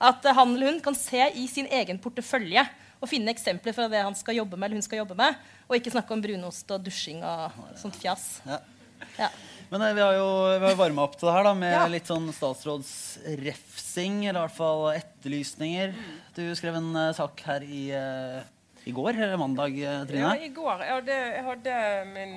at 0.02 0.26
han 0.34 0.56
eller 0.56 0.72
hun 0.72 0.82
kan 0.82 0.98
se 0.98 1.28
i 1.38 1.46
sin 1.52 1.68
egen 1.70 2.00
portefølje 2.02 2.64
og 3.02 3.10
finne 3.10 3.34
eksempler 3.34 3.76
fra 3.76 3.88
det 3.92 4.02
han 4.02 4.16
skal 4.18 4.40
jobbe 4.40 4.58
med, 4.58 4.70
eller 4.70 4.82
hun 4.82 4.86
skal 4.86 5.02
jobbe 5.02 5.18
med, 5.18 5.38
og 5.68 5.78
ikke 5.78 5.94
snakke 5.94 6.16
om 6.16 6.22
brunost 6.24 6.74
og 6.74 6.84
dusjing 6.86 7.22
og 7.26 7.60
sånt 7.82 7.98
fjas. 8.02 8.28
Ja. 8.48 8.62
Ja. 9.18 9.30
Men 9.72 9.82
eh, 9.82 9.94
vi 9.96 10.02
har 10.04 10.18
jo 10.20 10.30
vi 10.60 10.66
har 10.68 10.76
varma 10.76 11.06
opp 11.08 11.14
til 11.16 11.30
det 11.30 11.34
her 11.38 11.46
da, 11.48 11.54
med 11.56 11.72
Ja. 11.72 11.84
litt 11.88 12.10
sånn 12.10 12.26
statsrådsrefsing, 12.36 14.26
eller 14.28 14.42
i 14.42 14.44
hvert 14.44 14.58
fall 14.58 14.82
etterlysninger. 14.98 15.94
Du 16.36 16.44
skrev 16.60 16.76
en 16.82 16.90
uh, 16.98 17.14
sak 17.16 17.40
her 17.48 17.64
i, 17.64 17.86
uh, 17.96 18.44
i 18.84 18.92
går, 18.92 19.16
eller 19.16 19.40
mandag, 19.40 19.78
Trine. 20.10 20.26
Ja, 20.26 20.34
i 20.36 20.52
går. 20.52 20.84
Jeg 20.84 20.98
hadde, 20.98 21.18
jeg 21.38 21.46
hadde 21.48 21.78
min, 22.12 22.36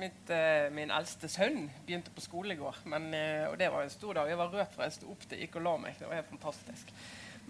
mitt, 0.00 0.34
min 0.72 0.94
eldste 0.96 1.28
sønn 1.28 1.66
begynte 1.84 2.14
på 2.16 2.24
skole 2.24 2.56
i 2.56 2.60
går. 2.60 2.80
Men, 2.88 3.10
og 3.50 3.58
det 3.60 3.68
var 3.74 3.84
en 3.84 3.92
stor 3.92 4.16
dag. 4.22 4.32
Jeg 4.32 4.40
var 4.40 4.56
rødt 4.56 4.72
fra 4.72 4.88
jeg 4.88 4.96
sto 4.96 5.12
opp 5.12 5.28
til 5.28 5.44
gikk 5.44 5.60
og 5.60 5.66
la 5.68 5.76
meg. 5.84 5.98
Det 6.00 6.08
var 6.08 6.22
helt 6.22 6.32
fantastisk. 6.32 6.94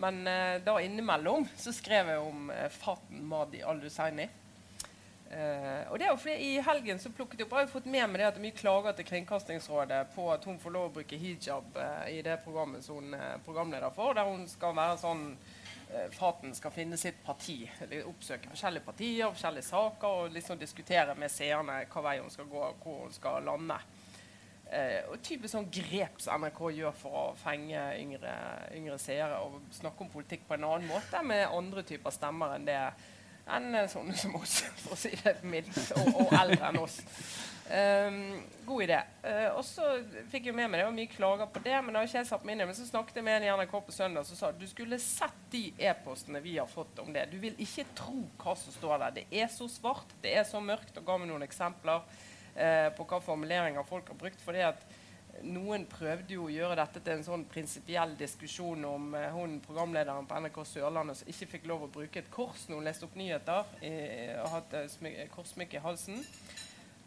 Men 0.02 0.24
da 0.64 0.78
innimellom 0.80 1.44
så 1.60 1.74
skrev 1.76 2.08
jeg 2.14 2.24
om 2.24 2.48
Faten 2.72 3.20
Madi 3.28 3.60
al-Husseini. 3.62 4.26
Eh, 5.32 5.88
og 5.88 5.96
det 5.96 6.04
er 6.04 6.10
jo 6.10 6.20
fordi 6.20 6.48
I 6.52 6.62
helgen 6.66 6.98
så 7.00 7.08
plukket 7.14 7.40
jeg 7.40 7.48
opp, 7.48 7.54
jeg 7.56 7.70
fått 7.72 7.88
med 7.88 8.04
meg 8.10 8.20
det 8.20 8.26
at 8.26 8.36
det 8.36 8.42
er 8.42 8.44
mye 8.50 8.58
klager 8.58 8.96
til 8.98 9.06
Kringkastingsrådet 9.08 10.00
på 10.12 10.26
at 10.28 10.44
hun 10.44 10.58
får 10.60 10.74
lov 10.74 10.90
å 10.90 10.94
bruke 10.98 11.16
hijab 11.16 11.78
uh, 11.78 12.04
i 12.12 12.18
det 12.26 12.34
programmet 12.44 12.84
som 12.84 13.00
hun 13.00 13.16
er 13.16 13.40
programleder 13.46 13.94
for, 13.96 14.12
der 14.18 14.28
hun 14.28 14.44
skal 14.50 14.76
være 14.76 14.98
sånn 15.00 15.22
uh, 15.32 16.08
Faten 16.12 16.52
skal 16.52 16.74
finne 16.74 17.00
sitt 17.00 17.22
parti, 17.24 17.62
oppsøke 18.04 18.52
forskjellige 18.52 18.84
partier, 18.90 19.32
forskjellige 19.32 19.70
saker 19.70 20.18
og 20.18 20.36
liksom 20.36 20.60
diskutere 20.60 21.16
med 21.16 21.32
seerne 21.32 21.80
hva 21.88 22.04
vei 22.04 22.18
hun 22.20 22.32
skal 22.34 22.52
gå, 22.52 22.68
og 22.68 22.84
hvor 22.84 23.06
hun 23.06 23.16
skal 23.16 23.48
lande. 23.48 23.80
Eh, 24.72 25.00
og 25.12 25.20
typisk 25.20 25.52
sånn 25.52 25.68
grep 25.72 26.20
som 26.24 26.40
NRK 26.40 26.60
gjør 26.78 26.94
for 26.96 27.16
å 27.22 27.24
fenge 27.36 27.80
yngre, 28.00 28.36
yngre 28.76 28.96
seere 29.00 29.40
og 29.44 29.58
snakke 29.76 30.04
om 30.04 30.12
politikk 30.12 30.46
på 30.48 30.56
en 30.56 30.64
annen 30.64 30.88
måte 30.88 31.20
med 31.28 31.44
andre 31.44 31.84
typer 31.84 32.14
stemmer 32.14 32.54
enn 32.56 32.64
det 32.68 32.78
enn 33.50 33.74
sånne 33.90 34.14
som 34.18 34.36
oss, 34.38 34.60
for 34.84 34.94
å 34.94 34.98
si 34.98 35.14
det 35.22 35.38
mildt, 35.42 35.80
og, 35.98 36.12
og 36.24 36.36
eldre 36.38 36.68
enn 36.68 36.82
oss. 36.82 37.00
Um, 37.72 38.42
god 38.66 38.82
idé. 38.82 38.98
Uh, 39.24 39.56
og 39.56 39.62
så 39.64 39.86
fikk 40.32 40.50
jeg 40.50 40.56
med 40.56 40.68
meg 40.68 40.82
det 40.82 40.86
og 40.88 40.96
mye 40.96 41.08
klager 41.08 41.48
på 41.48 41.62
det, 41.64 41.76
men 41.80 41.94
det 41.94 42.02
har 42.02 42.08
ikke 42.10 42.18
jeg 42.18 42.28
satt 42.28 42.44
meg 42.44 42.56
inn 42.56 42.64
i. 42.64 42.66
Men 42.68 42.76
så 42.76 42.88
snakket 42.88 43.20
jeg 43.20 43.26
med 43.26 43.38
en 43.38 43.46
i 43.46 43.52
NRK 43.56 43.76
på 43.86 43.94
søndag 43.94 44.26
som 44.28 44.38
sa 44.38 44.50
du 44.52 44.66
skulle 44.68 44.98
sett 45.00 45.38
de 45.54 45.62
e-postene 45.80 46.42
vi 46.44 46.58
har 46.58 46.68
fått 46.68 47.00
om 47.00 47.12
det. 47.14 47.28
Du 47.32 47.38
vil 47.40 47.56
ikke 47.62 47.86
tro 47.96 48.26
hva 48.42 48.56
som 48.58 48.74
står 48.76 49.06
der. 49.06 49.16
Det 49.22 49.42
er 49.44 49.48
så 49.52 49.70
svart, 49.72 50.12
det 50.24 50.34
er 50.36 50.44
så 50.48 50.60
mørkt. 50.60 50.98
Og 51.00 51.06
ga 51.06 51.16
meg 51.22 51.30
noen 51.30 51.46
eksempler 51.46 52.02
uh, 52.02 52.88
på 52.98 53.08
hva 53.08 53.22
formuleringer 53.24 53.88
folk 53.88 54.10
har 54.12 54.20
brukt. 54.20 54.42
fordi 54.44 54.66
at 54.68 54.84
noen 55.42 55.86
prøvde 55.90 56.34
jo 56.36 56.44
å 56.46 56.52
gjøre 56.52 56.76
dette 56.78 57.00
til 57.02 57.16
en 57.16 57.24
sånn 57.26 57.44
prinsipiell 57.50 58.12
diskusjon 58.20 58.84
om 58.86 59.14
eh, 59.18 59.30
hun 59.34 59.56
programlederen 59.64 60.26
på 60.28 60.40
NRK 60.44 60.58
Sørlandet 60.68 61.18
som 61.22 61.30
ikke 61.32 61.48
fikk 61.56 61.66
lov 61.70 61.86
å 61.86 61.92
bruke 61.94 62.20
et 62.20 62.28
kors 62.30 62.66
når 62.68 62.78
hun 62.78 62.86
leste 62.90 63.08
opp 63.08 63.16
nyheter, 63.18 63.72
i, 63.82 63.92
og 64.42 64.52
hatt 64.58 64.76
eh, 64.78 64.86
smy- 64.92 65.16
korssmykke 65.32 65.80
i 65.80 65.84
halsen. 65.86 66.20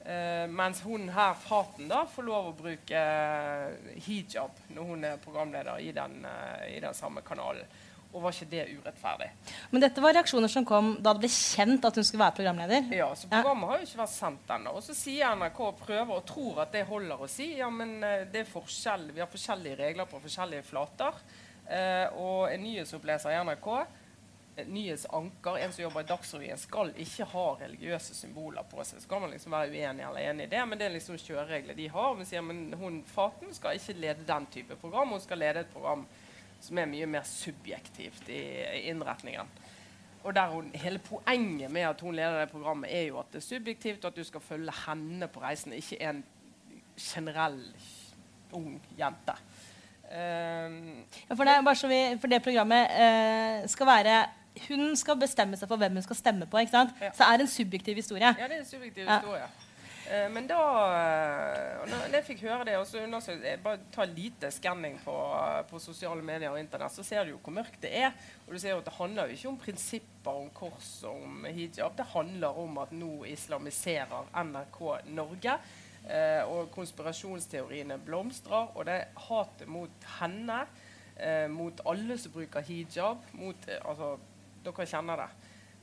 Eh, 0.05 0.46
mens 0.51 0.84
hun 0.86 1.08
her, 1.10 1.34
Faten, 1.46 1.88
da, 1.89 2.03
får 2.05 2.27
lov 2.27 2.51
å 2.51 2.55
bruke 2.60 3.00
eh, 3.00 3.96
hijab 4.05 4.58
når 4.75 4.91
hun 4.91 5.08
er 5.13 5.22
programleder 5.24 5.82
i 5.82 5.91
den, 5.98 6.20
eh, 6.29 6.75
i 6.75 6.79
den 6.84 6.94
samme 6.98 7.24
kanalen. 7.25 7.65
Og 8.15 8.24
var 8.24 8.36
ikke 8.36 8.48
det 8.53 8.65
urettferdig? 8.72 9.27
Men 9.74 9.84
dette 9.84 10.03
var 10.03 10.15
reaksjoner 10.15 10.51
som 10.51 10.67
kom 10.67 10.93
da 11.03 11.12
det 11.15 11.25
ble 11.25 11.31
kjent 11.34 11.84
at 11.84 12.00
hun 12.00 12.07
skulle 12.07 12.24
være 12.24 12.38
programleder. 12.38 12.88
Ja, 12.95 13.10
så 13.12 13.27
Programmet 13.31 13.72
har 13.72 13.81
jo 13.81 13.89
ikke 13.89 14.00
vært 14.05 14.13
sendt 14.13 14.53
ennå. 14.55 14.75
Og 14.79 14.86
så 14.86 14.95
sier 14.95 15.36
NRK 15.36 15.60
og 15.67 15.81
prøver 15.81 16.13
og 16.15 16.24
tror 16.29 16.63
at 16.63 16.72
det 16.75 16.86
holder 16.88 17.25
å 17.25 17.27
si. 17.31 17.50
Ja, 17.60 17.67
men 17.74 17.98
eh, 18.07 18.24
det 18.31 18.45
er 18.45 18.50
forskjell. 18.53 19.10
Vi 19.12 19.24
har 19.24 19.31
forskjellige 19.31 19.81
regler 19.84 20.07
på 20.07 20.24
forskjellige 20.24 20.63
flater. 20.69 21.19
Eh, 21.65 22.07
og 22.15 22.48
en 22.53 22.63
nyhetsoppleser 22.63 23.36
i 23.36 23.43
NRK 23.43 23.69
en 24.55 24.67
nyhetsanker, 24.67 25.57
en 25.57 25.74
som 25.74 25.84
jobber 25.84 26.01
i 26.01 26.07
Dagsrevyen, 26.07 26.60
skal 26.60 26.91
ikke 27.01 27.27
ha 27.31 27.45
religiøse 27.60 28.15
symboler 28.15 28.63
på 28.72 28.84
seg. 28.88 29.01
Så 29.03 29.10
kan 29.12 29.24
man 29.24 29.34
liksom 29.34 29.55
være 29.55 29.74
uenig 29.74 30.05
eller 30.05 30.29
enig 30.29 30.48
i 30.48 30.51
det, 30.53 30.62
men 30.67 30.79
det 30.79 30.88
er 30.88 30.95
liksom 30.95 31.19
kjøreregler 31.19 31.77
de 31.77 31.89
har. 31.91 32.13
Men 32.15 32.29
sier 32.29 32.45
men 32.45 32.62
hun 32.79 33.01
Faten 33.10 33.51
skal 33.55 33.79
ikke 33.79 33.98
lede 34.00 34.27
den 34.27 34.48
type 34.53 34.77
program, 34.79 35.12
hun 35.15 35.24
skal 35.24 35.41
lede 35.43 35.65
et 35.65 35.74
program 35.74 36.05
som 36.65 36.81
er 36.81 36.89
mye 36.89 37.07
mer 37.10 37.25
subjektivt 37.29 38.29
i, 38.34 38.41
i 38.79 38.86
innretningen. 38.91 39.50
Og 40.25 40.34
der 40.36 40.48
hun, 40.50 40.72
Hele 40.74 41.00
poenget 41.00 41.72
med 41.72 41.81
at 41.81 42.01
hun 42.01 42.15
leder 42.15 42.39
det 42.39 42.50
programmet, 42.50 42.89
er 42.89 43.01
jo 43.12 43.19
at 43.19 43.25
det 43.34 43.43
er 43.43 43.45
subjektivt, 43.45 44.05
og 44.05 44.12
at 44.12 44.17
du 44.17 44.24
skal 44.24 44.41
følge 44.41 44.74
henne 44.88 45.27
på 45.27 45.41
reisen, 45.41 45.74
ikke 45.74 46.01
en 46.01 46.24
generell 47.00 47.62
ung 48.51 48.81
jente. 49.00 49.36
Uh, 50.05 50.17
ja, 51.29 51.36
for, 51.36 51.43
det, 51.43 51.89
vi, 51.89 52.17
for, 52.22 52.27
det, 52.27 52.41
programmet 52.43 52.88
uh, 52.93 53.69
skal 53.69 53.88
være 53.88 54.25
Hun 54.67 54.95
skal 54.95 55.17
bestemme 55.17 55.57
seg 55.57 55.67
for 55.67 55.81
hvem 55.81 55.98
hun 55.98 56.05
skal 56.05 56.15
stemme 56.15 56.45
på. 56.45 56.57
ikke 56.57 56.72
sant? 56.72 56.91
Ja. 57.01 57.10
Så 57.12 57.24
det 57.24 57.34
er 57.34 57.43
en 57.43 57.48
subjektiv 57.48 57.95
historie. 57.95 58.36
Ja, 58.39 58.48
det 58.48 58.55
er 58.55 58.60
en 58.60 58.65
subjektiv 58.65 59.10
historie. 59.10 59.43
Uh, 59.43 59.64
men 60.05 60.45
da 60.45 60.57
uh, 60.62 61.85
når 61.89 62.17
jeg 62.19 62.25
fikk 62.27 62.43
høre 62.45 62.67
det, 62.67 62.75
og 62.77 62.85
så 62.85 63.00
jeg 63.01 63.62
bare 63.63 63.79
ta 63.93 64.05
lite 64.05 64.51
skanning 64.53 65.00
på, 65.01 65.15
på, 65.69 65.79
sosiale 65.81 66.21
medier 66.25 66.53
og 66.53 66.59
Internett, 66.62 66.93
så 66.93 67.05
ser 67.05 67.25
du 67.25 67.33
jo 67.33 67.39
hvor 67.41 67.55
mørkt 67.55 67.81
det 67.81 67.93
er. 68.03 68.13
Og 68.45 68.53
du 68.53 68.59
ser 68.62 68.75
jo 68.75 68.83
at 68.83 68.89
Det 68.89 68.97
handler 69.00 69.31
jo 69.31 69.39
ikke 69.39 69.50
om 69.50 69.57
prinsipper 69.63 70.43
om 70.43 70.51
kors 70.53 70.91
og 71.09 71.25
om 71.25 71.50
hijab. 71.50 71.97
Det 71.97 72.05
handler 72.13 72.62
om 72.65 72.77
at 72.83 72.93
nå 72.93 73.12
islamiserer 73.33 74.29
NRK 74.45 74.79
Norge. 75.17 75.57
Eh, 76.05 76.43
og 76.45 76.69
konspirasjonsteoriene 76.75 77.97
blomstrer. 78.05 78.69
Og 78.75 78.85
det 78.85 79.00
hatet 79.27 79.67
mot 79.67 80.09
henne, 80.19 80.59
eh, 81.17 81.47
mot 81.50 81.81
alle 81.85 82.17
som 82.17 82.31
bruker 82.31 82.62
hijab, 82.62 83.17
mot 83.33 83.55
eh, 83.67 83.81
Altså, 83.81 84.17
dere 84.63 84.85
kjenner 84.85 85.24
det. 85.24 85.29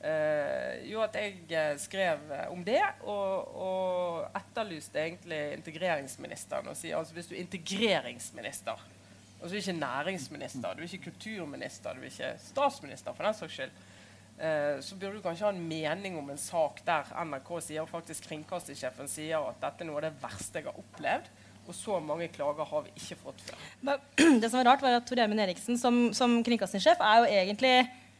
Eh, 0.03 0.81
jo, 0.89 0.99
at 0.99 1.15
jeg 1.15 1.37
eh, 1.47 1.77
skrev 1.79 2.25
om 2.51 2.63
det, 2.67 2.81
og, 3.07 3.53
og 3.55 4.25
etterlyste 4.35 4.99
egentlig 4.99 5.41
integreringsministeren. 5.59 6.67
Og 6.67 6.75
sier 6.75 6.99
altså 6.99 7.15
hvis 7.15 7.31
du 7.31 7.37
er 7.37 7.45
integreringsminister 7.45 8.89
Altså 9.43 9.57
ikke 9.59 9.73
næringsminister, 9.75 10.71
du 10.71 10.79
er 10.79 10.87
ikke 10.87 11.09
kulturminister, 11.09 11.97
du 11.97 11.99
er 11.99 12.07
ikke 12.07 12.29
statsminister 12.39 13.11
for 13.11 13.27
den 13.27 13.35
saks 13.35 13.57
skyld 13.57 13.81
Uh, 14.33 14.81
så 14.81 14.95
burde 14.97 15.19
du 15.19 15.21
kanskje 15.21 15.45
ha 15.45 15.51
en 15.53 15.65
mening 15.69 16.15
om 16.17 16.29
en 16.33 16.39
sak 16.41 16.79
der 16.87 17.09
NRK 17.21 17.49
sier, 17.61 17.85
faktisk 17.85 18.25
kringkastingssjefen 18.31 19.09
sier 19.11 19.45
at 19.45 19.59
dette 19.61 19.85
er 19.85 19.89
noe 19.91 19.99
av 19.99 20.07
det 20.07 20.15
verste 20.23 20.57
jeg 20.57 20.65
har 20.65 20.79
opplevd. 20.81 21.27
Og 21.63 21.75
så 21.77 21.99
mange 22.01 22.27
klager 22.33 22.65
har 22.67 22.81
vi 22.87 22.95
ikke 22.97 23.19
fått 23.21 23.43
før. 23.45 23.61
Det 24.41 24.49
som 24.49 24.57
var 24.57 24.71
rart, 24.71 24.81
var 24.83 24.97
at 24.97 25.05
Tor 25.07 25.21
Gjermund 25.21 25.43
Eriksen 25.45 25.77
som, 25.79 25.99
som 26.17 26.33
kringkastingssjef 26.43 27.03
er 27.05 27.21
jo 27.21 27.29
egentlig 27.29 27.75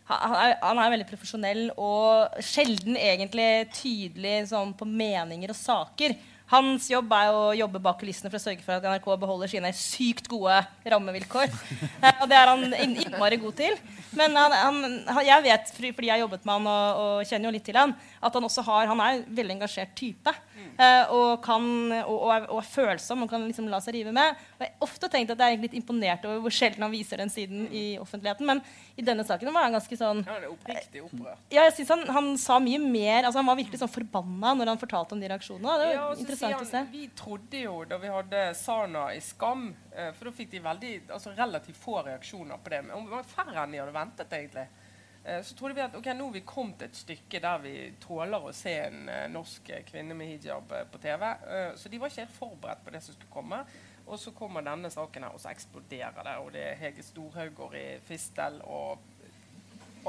han 0.10 0.36
er, 0.36 0.58
han 0.60 0.80
er, 0.82 0.92
veldig 0.98 1.08
profesjonell 1.08 1.66
og 1.80 2.42
sjelden 2.44 2.98
egentlig 3.00 3.50
tydelig 3.76 4.50
sånn, 4.52 4.74
på 4.76 4.88
meninger 4.88 5.54
og 5.54 5.60
saker. 5.60 6.16
Hans 6.52 6.90
jobb 6.92 7.14
er 7.16 7.34
å 7.34 7.44
jobbe 7.56 7.80
bak 7.82 8.02
kulissene 8.02 8.30
for 8.30 8.38
å 8.38 8.44
sørge 8.44 8.66
for 8.66 8.76
at 8.76 8.84
NRK 8.86 9.08
beholder 9.22 9.50
sine 9.50 9.72
sykt 9.78 10.28
gode 10.32 10.60
rammevilkår. 10.94 11.50
Eh, 12.04 12.18
og 12.20 12.28
det 12.28 12.36
er 12.36 12.50
han 12.50 12.74
innmari 12.84 13.38
god 13.40 13.56
til. 13.56 13.78
Men 14.18 14.36
han, 14.36 14.52
han, 14.52 15.22
jeg 15.24 15.44
vet, 15.46 15.70
fordi 15.72 16.10
jeg 16.10 16.12
har 16.12 16.20
jobbet 16.26 16.44
med 16.44 16.58
han 16.58 16.66
og, 16.68 16.98
og, 17.00 17.22
kjenner 17.30 17.48
jo 17.48 17.54
litt 17.56 17.64
til 17.64 17.80
han, 17.80 17.94
at 18.20 18.36
han 18.36 18.48
også 18.50 18.66
har, 18.68 18.90
han 18.92 19.04
er 19.06 19.14
en 19.16 19.38
veldig 19.38 19.56
engasjert 19.56 19.94
type. 19.96 20.34
Uh, 20.74 21.12
og, 21.14 21.30
kan, 21.46 21.66
og, 22.02 22.16
og, 22.16 22.30
er, 22.34 22.46
og, 22.50 22.60
er, 22.64 22.70
følsom 22.74 23.26
og 23.26 23.30
kan 23.30 23.44
liksom 23.46 23.68
la 23.70 23.80
seg 23.84 23.98
rive 23.98 24.14
med. 24.16 24.40
Og 24.58 24.64
jeg 24.66 24.72
har 24.72 24.86
ofte 24.88 25.10
tenkt 25.14 25.34
at 25.34 25.44
jeg 25.44 25.58
er 25.58 25.62
litt 25.62 25.76
imponert 25.78 26.26
over 26.26 26.42
hvor 26.46 26.56
sjelden 26.56 26.86
han 26.86 26.94
viser 26.94 27.22
den 27.22 27.32
siden 27.34 27.68
i 27.70 27.84
offentligheten. 28.02 28.48
Men 28.50 28.64
i 28.98 29.06
denne 29.06 29.26
saken 29.28 29.52
var 29.54 29.68
han 29.68 29.78
ganske 29.78 29.98
sånn 30.00 30.24
Ja, 30.26 30.40
det 30.42 30.50
er 30.50 30.54
oppriktig 30.54 31.04
opprørt. 31.06 31.44
Ja, 31.54 31.68
jeg 31.68 31.76
synes 31.78 31.94
han, 31.96 32.06
han, 32.18 32.32
sa 32.42 32.58
mye 32.64 32.80
mer 32.82 33.28
altså 33.28 33.40
Han 33.40 33.50
var 33.50 33.58
virkelig 33.60 33.80
sånn 33.82 33.92
forbanna 33.92 34.54
når 34.58 34.74
han 34.74 34.82
fortalte 34.82 35.16
om 35.16 35.22
de 35.22 35.30
reaksjonene. 35.32 35.78
Det 35.80 35.90
var 35.92 35.96
ja, 35.96 36.08
interessant 36.26 36.58
han, 36.58 36.66
å 36.66 36.72
se. 36.72 36.86
Vi 36.94 37.06
trodde 37.18 37.66
jo 37.66 37.76
da 37.90 38.00
vi 38.02 38.14
hadde 38.14 38.46
Sana 38.58 39.08
i 39.14 39.22
Skam, 39.24 39.68
uh, 39.94 40.10
for 40.18 40.30
da 40.30 40.38
fikk 40.40 40.56
de 40.56 40.64
veldig, 40.64 40.96
altså 41.14 41.36
relativt 41.38 41.80
få 41.82 42.02
reaksjoner 42.08 42.62
på 42.64 42.74
det. 42.74 42.82
Men 42.90 43.30
færre 43.30 43.62
enn 43.64 43.76
de 43.76 43.84
hadde 43.84 43.96
ventet, 43.96 44.40
egentlig. 44.40 44.68
Eh, 45.26 45.42
så 45.42 45.56
trodde 45.56 45.76
vi 45.76 45.82
at 45.82 45.96
ok, 45.96 46.10
nå 46.16 46.26
har 46.28 46.36
vi 46.36 46.44
kommet 46.48 46.82
et 46.84 46.98
stykke 46.98 47.40
der 47.44 47.62
vi 47.64 47.74
tåler 48.04 48.44
å 48.44 48.52
se 48.56 48.74
en 48.90 49.06
uh, 49.08 49.28
norsk 49.32 49.72
kvinne 49.88 50.18
med 50.20 50.34
hijab 50.34 50.72
uh, 50.76 50.84
på 50.92 51.00
TV. 51.00 51.24
Så 51.80 51.90
de 51.90 52.00
var 52.00 52.12
ikke 52.12 52.26
helt 52.26 52.36
forberedt 52.36 52.84
på 52.84 52.92
det 52.96 53.04
som 53.06 53.16
skulle 53.16 53.32
komme. 53.32 53.62
Og 54.04 54.20
så 54.20 54.34
kommer 54.36 54.66
denne 54.66 54.92
saken 54.92 55.24
her, 55.24 55.32
og 55.32 55.40
så 55.40 55.54
eksploderer 55.54 56.28
det. 56.28 56.36
Og 56.44 56.52
det 56.52 56.66
er 56.68 56.82
Hege 56.82 57.06
Storhaugård 57.08 57.78
i 57.80 57.86
Fistel, 58.04 58.60
og 58.68 59.00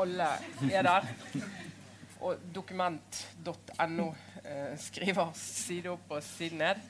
alle 0.03 0.27
er 0.67 0.83
der. 0.83 1.07
Og 2.25 2.43
dokument.no 2.55 4.09
skriver 4.83 5.31
side 5.39 5.93
opp 5.93 6.11
og 6.17 6.23
side 6.27 6.59
ned. 6.59 6.83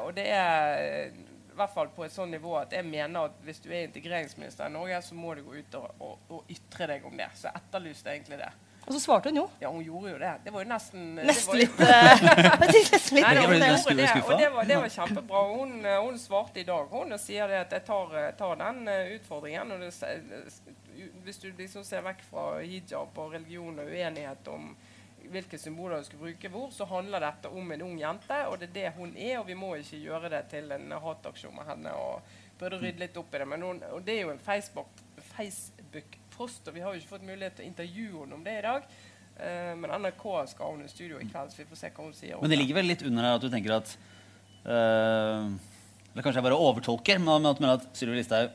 og 0.00 0.14
det 0.16 0.24
er 0.32 1.12
i 1.54 1.56
hvert 1.56 1.70
fall 1.70 1.90
på 1.94 2.02
et 2.02 2.12
sånt 2.12 2.34
nivå 2.34 2.56
at 2.58 2.72
jeg 2.74 2.82
mener 2.86 3.28
at 3.28 3.42
hvis 3.46 3.60
du 3.62 3.68
er 3.70 3.86
integreringsminister 3.86 4.66
i 4.66 4.74
Norge, 4.74 5.00
så 5.06 5.14
må 5.14 5.34
du 5.38 5.44
gå 5.46 5.60
ut 5.60 5.76
og, 5.78 5.90
og, 6.02 6.30
og 6.34 6.50
ytre 6.50 6.88
deg 6.90 7.04
om 7.06 7.14
det. 7.18 7.28
Så 7.38 7.46
jeg 7.46 7.62
etterlyste 7.62 8.10
egentlig 8.10 8.38
det. 8.40 8.52
Og 8.84 8.92
så 8.92 9.00
svarte 9.00 9.30
hun 9.30 9.38
jo. 9.38 9.44
Ja, 9.62 9.70
hun 9.72 9.84
gjorde 9.84 10.10
jo 10.10 10.18
det. 10.20 10.32
Det 10.44 10.52
var 10.52 10.64
jo 10.64 10.68
nesten 10.68 11.04
Nesten 11.30 11.60
litt 11.62 11.76
det, 11.78 11.92
og 14.26 14.42
det 14.42 14.50
var, 14.56 14.68
det 14.68 14.80
var 14.82 14.90
kjempebra. 14.96 15.44
Hun, 15.54 15.76
eh, 15.86 16.00
hun, 16.02 16.18
svarte 16.20 16.60
i 16.60 16.66
dag 16.68 16.90
hun 16.90 17.16
og 17.16 17.22
sier 17.22 17.48
det 17.48 17.62
at 17.62 17.78
jeg 17.78 17.86
tar, 17.86 18.18
eh, 18.20 18.32
tar 18.36 18.58
den 18.60 18.82
utfordringen. 19.14 19.72
Og 19.72 19.86
det, 19.86 19.92
hvis 21.24 21.40
du 21.40 21.48
liksom 21.54 21.86
ser 21.86 22.04
vekk 22.04 22.26
fra 22.28 22.50
hijab 22.60 23.22
og 23.24 23.32
religion 23.38 23.78
og 23.78 23.94
uenighet 23.94 24.52
om 24.52 24.74
hvilke 25.32 25.58
symboler 25.60 26.00
du 26.00 26.08
skal 26.08 26.20
bruke 26.20 26.50
hvor, 26.52 26.70
så 26.74 26.86
handler 26.88 27.24
dette 27.24 27.50
om 27.52 27.72
en 27.74 27.84
ung 27.86 27.96
jente, 28.00 28.38
og 28.50 28.58
det 28.60 28.70
er 28.70 28.74
det 28.74 28.94
hun 28.98 29.14
er. 29.16 29.38
Og 29.40 29.46
vi 29.48 29.56
må 29.58 29.74
ikke 29.78 30.02
gjøre 30.02 30.32
det 30.32 30.42
til 30.52 30.72
en 30.74 30.86
hataksjon 31.04 31.56
med 31.56 31.68
henne. 31.70 31.94
og 31.94 32.14
prøvde 32.58 32.76
å 32.78 32.82
rydde 32.82 33.02
litt 33.02 33.16
opp 33.18 33.34
i 33.34 33.38
det. 33.42 33.48
Men 33.50 33.60
hun, 33.66 33.82
og 33.92 34.00
det 34.06 34.14
er 34.14 34.22
jo 34.24 34.34
en 34.34 34.46
Facebook-post, 34.46 36.62
og 36.68 36.72
vi 36.76 36.82
har 36.84 36.90
jo 36.92 36.98
ikke 37.00 37.14
fått 37.16 37.26
mulighet 37.26 37.54
til 37.58 37.64
å 37.64 37.70
intervjue 37.70 38.20
henne 38.22 38.36
om 38.38 38.46
det 38.46 38.54
i 38.58 38.66
dag. 38.66 38.82
Uh, 39.34 39.72
men 39.80 39.94
NRK 40.04 40.24
skal 40.52 40.66
hun 40.74 40.84
i 40.84 40.92
studio 40.92 41.16
i 41.18 41.28
kveld, 41.28 41.48
så 41.50 41.56
vi 41.62 41.70
får 41.70 41.80
se 41.80 41.94
hva 41.94 42.02
hun 42.06 42.16
sier. 42.16 42.34
Men 42.40 42.52
det 42.52 42.60
ligger 42.60 42.76
vel 42.78 42.90
litt 42.92 43.06
under 43.06 43.22
her 43.26 43.38
at 43.38 43.44
du 43.44 43.50
tenker 43.50 43.72
at 43.80 43.88
uh, 44.68 45.42
Eller 46.12 46.22
kanskje 46.22 46.38
jeg 46.38 46.46
bare 46.46 46.64
overtolker, 46.68 47.16
men 47.22 47.50
at, 47.50 47.58
at 47.74 47.84
Sylvi 47.98 48.14
Listhaug 48.20 48.48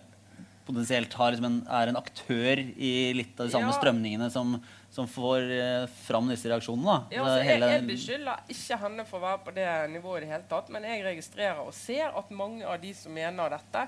potensielt 0.69 1.15
liksom 1.17 1.47
en, 1.49 1.61
er 1.79 1.91
en 1.91 1.99
aktør 1.99 2.61
i 2.61 2.93
litt 3.17 3.39
av 3.39 3.49
de 3.49 3.55
samme 3.57 3.73
ja. 3.73 3.79
strømningene 3.81 4.29
som 4.33 4.59
som 4.91 5.07
får 5.07 5.51
eh, 5.51 5.87
fram 5.87 6.29
disse 6.31 6.49
reaksjonene. 6.49 6.95
Ja, 7.13 7.23
altså, 7.23 7.43
jeg, 7.45 7.61
jeg, 7.61 7.83
beskylder 7.87 8.39
ikke 8.49 8.77
henne 8.83 9.05
for 9.05 9.19
å 9.19 9.25
være 9.27 9.41
på 9.45 9.53
det 9.53 9.67
nivået 9.93 10.23
i 10.23 10.25
det 10.25 10.31
hele 10.33 10.47
tatt, 10.49 10.71
men 10.73 10.87
jeg 10.89 11.03
registrerer 11.05 11.61
og 11.61 11.75
ser 11.77 12.09
at 12.09 12.31
mange 12.33 12.65
av 12.65 12.79
de 12.81 12.93
som 12.97 13.13
mener 13.13 13.53
dette, 13.53 13.85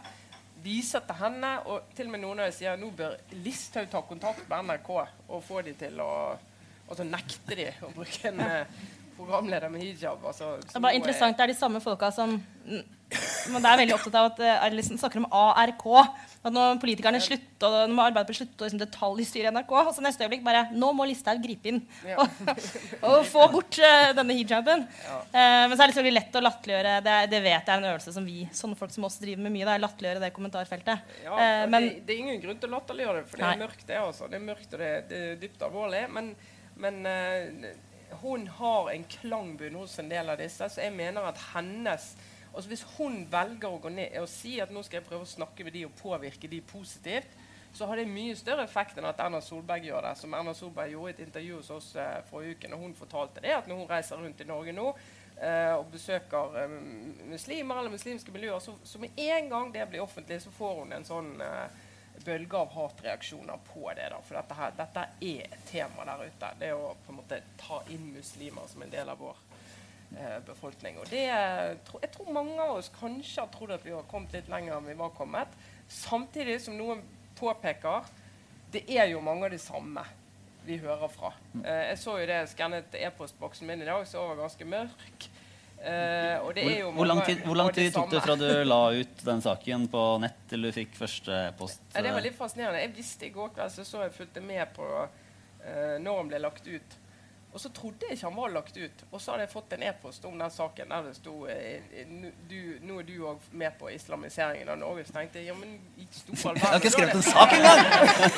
viser 0.61 1.01
til 1.07 1.17
henne, 1.17 1.55
og 1.65 1.89
til 1.97 2.05
og 2.05 2.13
med 2.13 2.21
noen 2.21 2.43
av 2.43 2.51
dem 2.51 2.53
sier 2.53 2.77
nå 2.77 2.91
bør 2.93 3.17
Listhaug 3.41 3.89
ta 3.89 4.03
kontakt 4.05 4.45
med 4.49 4.67
NRK 4.67 4.91
og 4.93 5.39
få 5.41 5.63
de 5.65 5.73
til 5.79 5.97
å 6.03 6.11
Og 6.91 6.97
så 6.99 7.05
nekter 7.07 7.55
de 7.55 7.65
å 7.87 7.89
bruke 7.95 8.27
en 8.27 8.41
uh, 8.43 8.79
programleder 9.15 9.71
med 9.71 9.79
hijab. 9.79 10.25
Altså, 10.27 10.57
det 10.59 10.75
er 10.75 10.83
bare 10.83 10.97
interessant. 10.99 11.37
Det 11.37 11.45
er 11.45 11.51
de 11.53 11.55
samme 11.55 11.79
folka 11.79 12.09
som 12.11 12.33
men 13.51 13.63
det 13.63 13.69
er 13.69 13.79
veldig 13.81 13.95
opptatt 13.97 14.17
av 14.19 14.29
at 14.31 14.41
uh, 14.43 14.67
liksom 14.73 14.99
snakker 14.99 15.21
om 15.21 15.29
ARK. 15.35 15.87
At 16.41 16.53
når 16.55 16.79
politikerne 16.81 17.19
slutter, 17.21 17.73
når 17.85 17.91
må 17.93 18.03
Arbeiderpartiet 18.07 18.39
slutter 18.41 18.63
å 18.63 18.67
liksom, 18.67 18.81
detaljstyre 18.81 19.51
NRK, 19.53 19.73
og 19.77 19.91
så 19.93 20.01
neste 20.01 20.25
øyeblikk 20.25 20.41
bare 20.45 20.63
Nå 20.73 20.89
må 20.97 21.05
Listhaug 21.05 21.43
gripe 21.43 21.69
inn 21.69 21.83
ja. 22.07 22.15
og, 22.23 22.39
og, 23.07 23.17
få 23.29 23.45
bort 23.53 23.77
uh, 23.83 24.09
denne 24.17 24.37
hijaben. 24.39 24.87
Ja. 25.05 25.19
Uh, 25.27 25.65
men 25.69 25.75
så 25.75 25.85
er 25.85 25.91
det 25.91 25.99
veldig 25.99 26.15
lett 26.15 26.39
å 26.39 26.43
latterliggjøre 26.47 26.95
det, 27.05 27.17
det, 27.33 27.43
vet 27.45 27.59
jeg 27.59 27.75
er 27.75 27.83
en 27.83 27.89
øvelse 27.91 28.15
som 28.15 28.25
vi 28.25 28.47
sånne 28.57 28.79
folk 28.79 28.95
som 28.95 29.05
oss 29.09 29.19
driver 29.21 29.45
med 29.45 29.55
mye. 29.57 29.67
Er 29.69 29.85
latterliggjøre 29.85 30.25
det 30.25 30.33
kommentarfeltet. 30.37 31.13
Ja, 31.27 31.35
uh, 31.35 31.67
men, 31.69 31.91
det, 31.91 32.01
det, 32.07 32.15
er 32.15 32.25
ingen 32.25 32.41
grunn 32.47 32.63
til 32.63 32.71
å 32.71 32.77
latterliggjøre 32.79 33.21
det, 33.21 33.29
for 33.29 33.43
det 33.43 33.51
er 33.51 33.61
mørkt, 33.61 33.85
det. 33.91 34.01
også. 34.07 34.31
Det 34.31 34.39
er 34.39 34.45
mørkt, 34.49 34.67
og 34.71 34.81
det, 34.81 34.91
det 35.11 35.23
er 35.27 35.39
dypt 35.45 35.69
alvorlig. 35.69 36.03
Men, 36.17 36.33
men 36.81 37.01
hun 38.23 38.49
har 38.57 38.91
en 38.95 39.05
klangbunn 39.13 39.77
hos 39.83 39.99
en 40.01 40.09
del 40.11 40.33
av 40.33 40.41
disse, 40.41 40.67
så 40.73 40.83
jeg 40.83 40.93
mener 40.95 41.29
at 41.29 41.39
hennes 41.51 42.13
Altså 42.51 42.67
Hvis 42.67 42.83
hun 42.97 43.23
velger 43.31 43.69
å 43.69 43.79
gå 43.79 43.89
ned 43.93 44.17
og 44.19 44.27
si 44.29 44.57
at 44.59 44.71
nå 44.73 44.83
skal 44.83 44.99
jeg 44.99 45.07
prøve 45.07 45.23
å 45.23 45.33
snakke 45.37 45.63
med 45.63 45.75
de 45.75 45.85
og 45.87 45.95
påvirke 46.01 46.49
de 46.51 46.59
positivt, 46.61 47.39
så 47.73 47.87
har 47.87 47.95
det 47.95 48.09
mye 48.11 48.35
større 48.35 48.65
effekt 48.67 48.97
enn 48.99 49.07
at 49.07 49.19
Erna 49.23 49.39
Solberg 49.43 49.85
gjør 49.87 50.03
det. 50.03 50.15
Som 50.19 50.33
Erna 50.35 50.53
Solberg 50.55 50.91
gjorde 50.91 51.13
i 51.13 51.15
et 51.15 51.21
intervju 51.23 51.59
hos 51.61 51.69
oss 51.71 51.89
eh, 51.95 52.17
forrige 52.27 52.57
uke 52.57 52.71
og 52.75 52.81
hun 52.83 52.95
fortalte 52.97 53.43
det, 53.43 53.53
at 53.55 53.69
når 53.69 53.79
hun 53.79 53.91
reiser 53.91 54.19
rundt 54.19 54.43
i 54.43 54.47
Norge 54.49 54.73
nå 54.75 54.89
eh, 54.91 55.71
og 55.77 55.85
besøker 55.93 56.57
eh, 56.59 56.73
muslimer 57.31 57.79
eller 57.79 57.93
muslimske 57.93 58.33
miljøer, 58.35 58.59
så, 58.59 58.75
så, 58.83 58.99
med 58.99 59.15
en 59.15 59.47
gang 59.53 59.71
det 59.71 59.87
blir 59.93 60.03
offentlig, 60.03 60.41
så 60.43 60.51
får 60.51 60.81
hun 60.81 60.91
en 60.97 61.07
sånn 61.07 61.31
uh, 61.39 61.79
bølge 62.25 62.59
av 62.59 62.75
hatreaksjoner 62.75 63.63
på 63.71 63.85
det. 63.95 64.09
da, 64.11 64.19
For 64.27 64.41
dette, 64.41 64.57
her, 64.59 64.75
dette 64.77 65.05
er 65.31 65.47
et 65.47 65.63
tema 65.71 66.05
der 66.11 66.27
ute. 66.27 66.51
Det 66.59 66.73
å 66.75 66.91
på 67.05 67.13
en 67.15 67.21
måte 67.21 67.39
ta 67.61 67.79
inn 67.93 68.11
muslimer 68.17 68.67
som 68.67 68.83
en 68.83 68.91
del 68.91 69.09
av 69.09 69.23
vår 69.23 69.39
Eh, 70.11 70.39
befolkning. 70.43 70.97
Og 70.99 71.07
det, 71.07 71.23
jeg 71.23 72.09
tror 72.11 72.31
mange 72.35 72.57
av 72.59 72.81
oss 72.81 72.89
kanskje 72.91 73.45
har 73.45 73.51
trodd 73.53 73.71
at 73.77 73.85
vi 73.85 73.93
har 73.95 74.03
kommet 74.11 74.33
litt 74.35 74.49
lenger 74.51 74.75
enn 74.75 74.89
vi 74.89 74.95
var 74.99 75.13
kommet. 75.15 75.53
Samtidig 75.87 76.57
som 76.59 76.75
noen 76.75 76.99
påpeker 77.39 78.09
det 78.71 78.83
er 78.91 79.07
jo 79.11 79.21
mange 79.23 79.47
av 79.47 79.53
de 79.55 79.59
samme. 79.59 80.03
vi 80.61 80.75
hører 80.77 81.09
fra. 81.09 81.31
Eh, 81.63 81.87
jeg 81.89 81.97
så 81.97 82.19
jo 82.19 82.25
det, 82.29 82.35
jeg 82.43 82.49
skannet 82.51 82.93
e-postboksen 82.93 83.65
min 83.65 83.81
i 83.81 83.87
dag, 83.87 84.03
så 84.05 84.27
var 84.27 84.43
ganske 84.43 84.65
mørk. 84.69 85.25
Eh, 85.81 86.35
og 86.37 86.51
det 86.53 86.65
er 86.67 86.75
jo 86.83 86.91
Hvor, 86.91 86.99
hvor 86.99 87.07
lang 87.09 87.21
tid, 87.25 87.39
hvor 87.41 87.57
lang 87.57 87.71
tid 87.73 87.89
tok 87.95 88.11
det 88.11 88.21
fra 88.21 88.35
du 88.37 88.45
la 88.67 88.81
ut 88.93 89.23
den 89.25 89.41
saken 89.41 89.87
på 89.89 90.03
nett 90.21 90.37
til 90.51 90.67
du 90.67 90.69
fikk 90.75 90.93
første 90.99 91.39
post? 91.57 91.81
Ja, 91.95 92.03
det 92.05 92.13
var 92.13 92.21
litt 92.21 92.37
fascinerende. 92.37 92.83
Jeg 92.83 92.93
visste 92.99 93.25
i 93.25 93.33
går 93.33 93.55
kveld 93.55 93.73
så, 93.73 93.87
så 93.87 94.03
jeg 94.05 94.13
fulgte 94.19 94.43
med 94.45 94.75
på 94.75 94.85
eh, 95.01 95.97
når 96.03 96.21
den 96.21 96.29
ble 96.29 96.43
lagt 96.45 96.69
ut. 96.69 97.00
Og 97.51 97.59
så 97.59 97.69
trodde 97.75 98.07
jeg 98.07 98.15
ikke 98.15 98.29
han 98.29 98.37
var 98.37 98.51
lagt 98.53 98.77
ut. 98.77 99.01
Og 99.11 99.21
så 99.21 99.33
hadde 99.33 99.43
jeg 99.43 99.51
fått 99.51 99.73
en 99.75 99.81
e-post 99.83 100.25
om 100.27 100.37
den 100.39 100.53
saken 100.53 100.93
der 100.93 101.07
det 101.07 101.15
sto 101.17 101.33
eh, 101.51 102.05
Nå 102.07 102.99
er 103.01 103.07
du 103.07 103.15
òg 103.27 103.49
med 103.59 103.75
på 103.79 103.89
islamiseringen 103.91 104.71
av 104.71 104.79
Norge. 104.79 105.03
Så 105.07 105.15
tenkte 105.17 105.41
jeg 105.41 105.51
ja, 105.51 105.55
men 105.59 105.73
i 105.99 106.07
stor 106.15 106.51
all 106.53 106.61
Jeg 106.61 106.69
har 106.69 106.79
ikke 106.79 106.93
skrevet 106.95 107.17
en 107.17 107.25
verden, 107.25 107.31
sak 107.31 107.55
engang! 107.57 107.81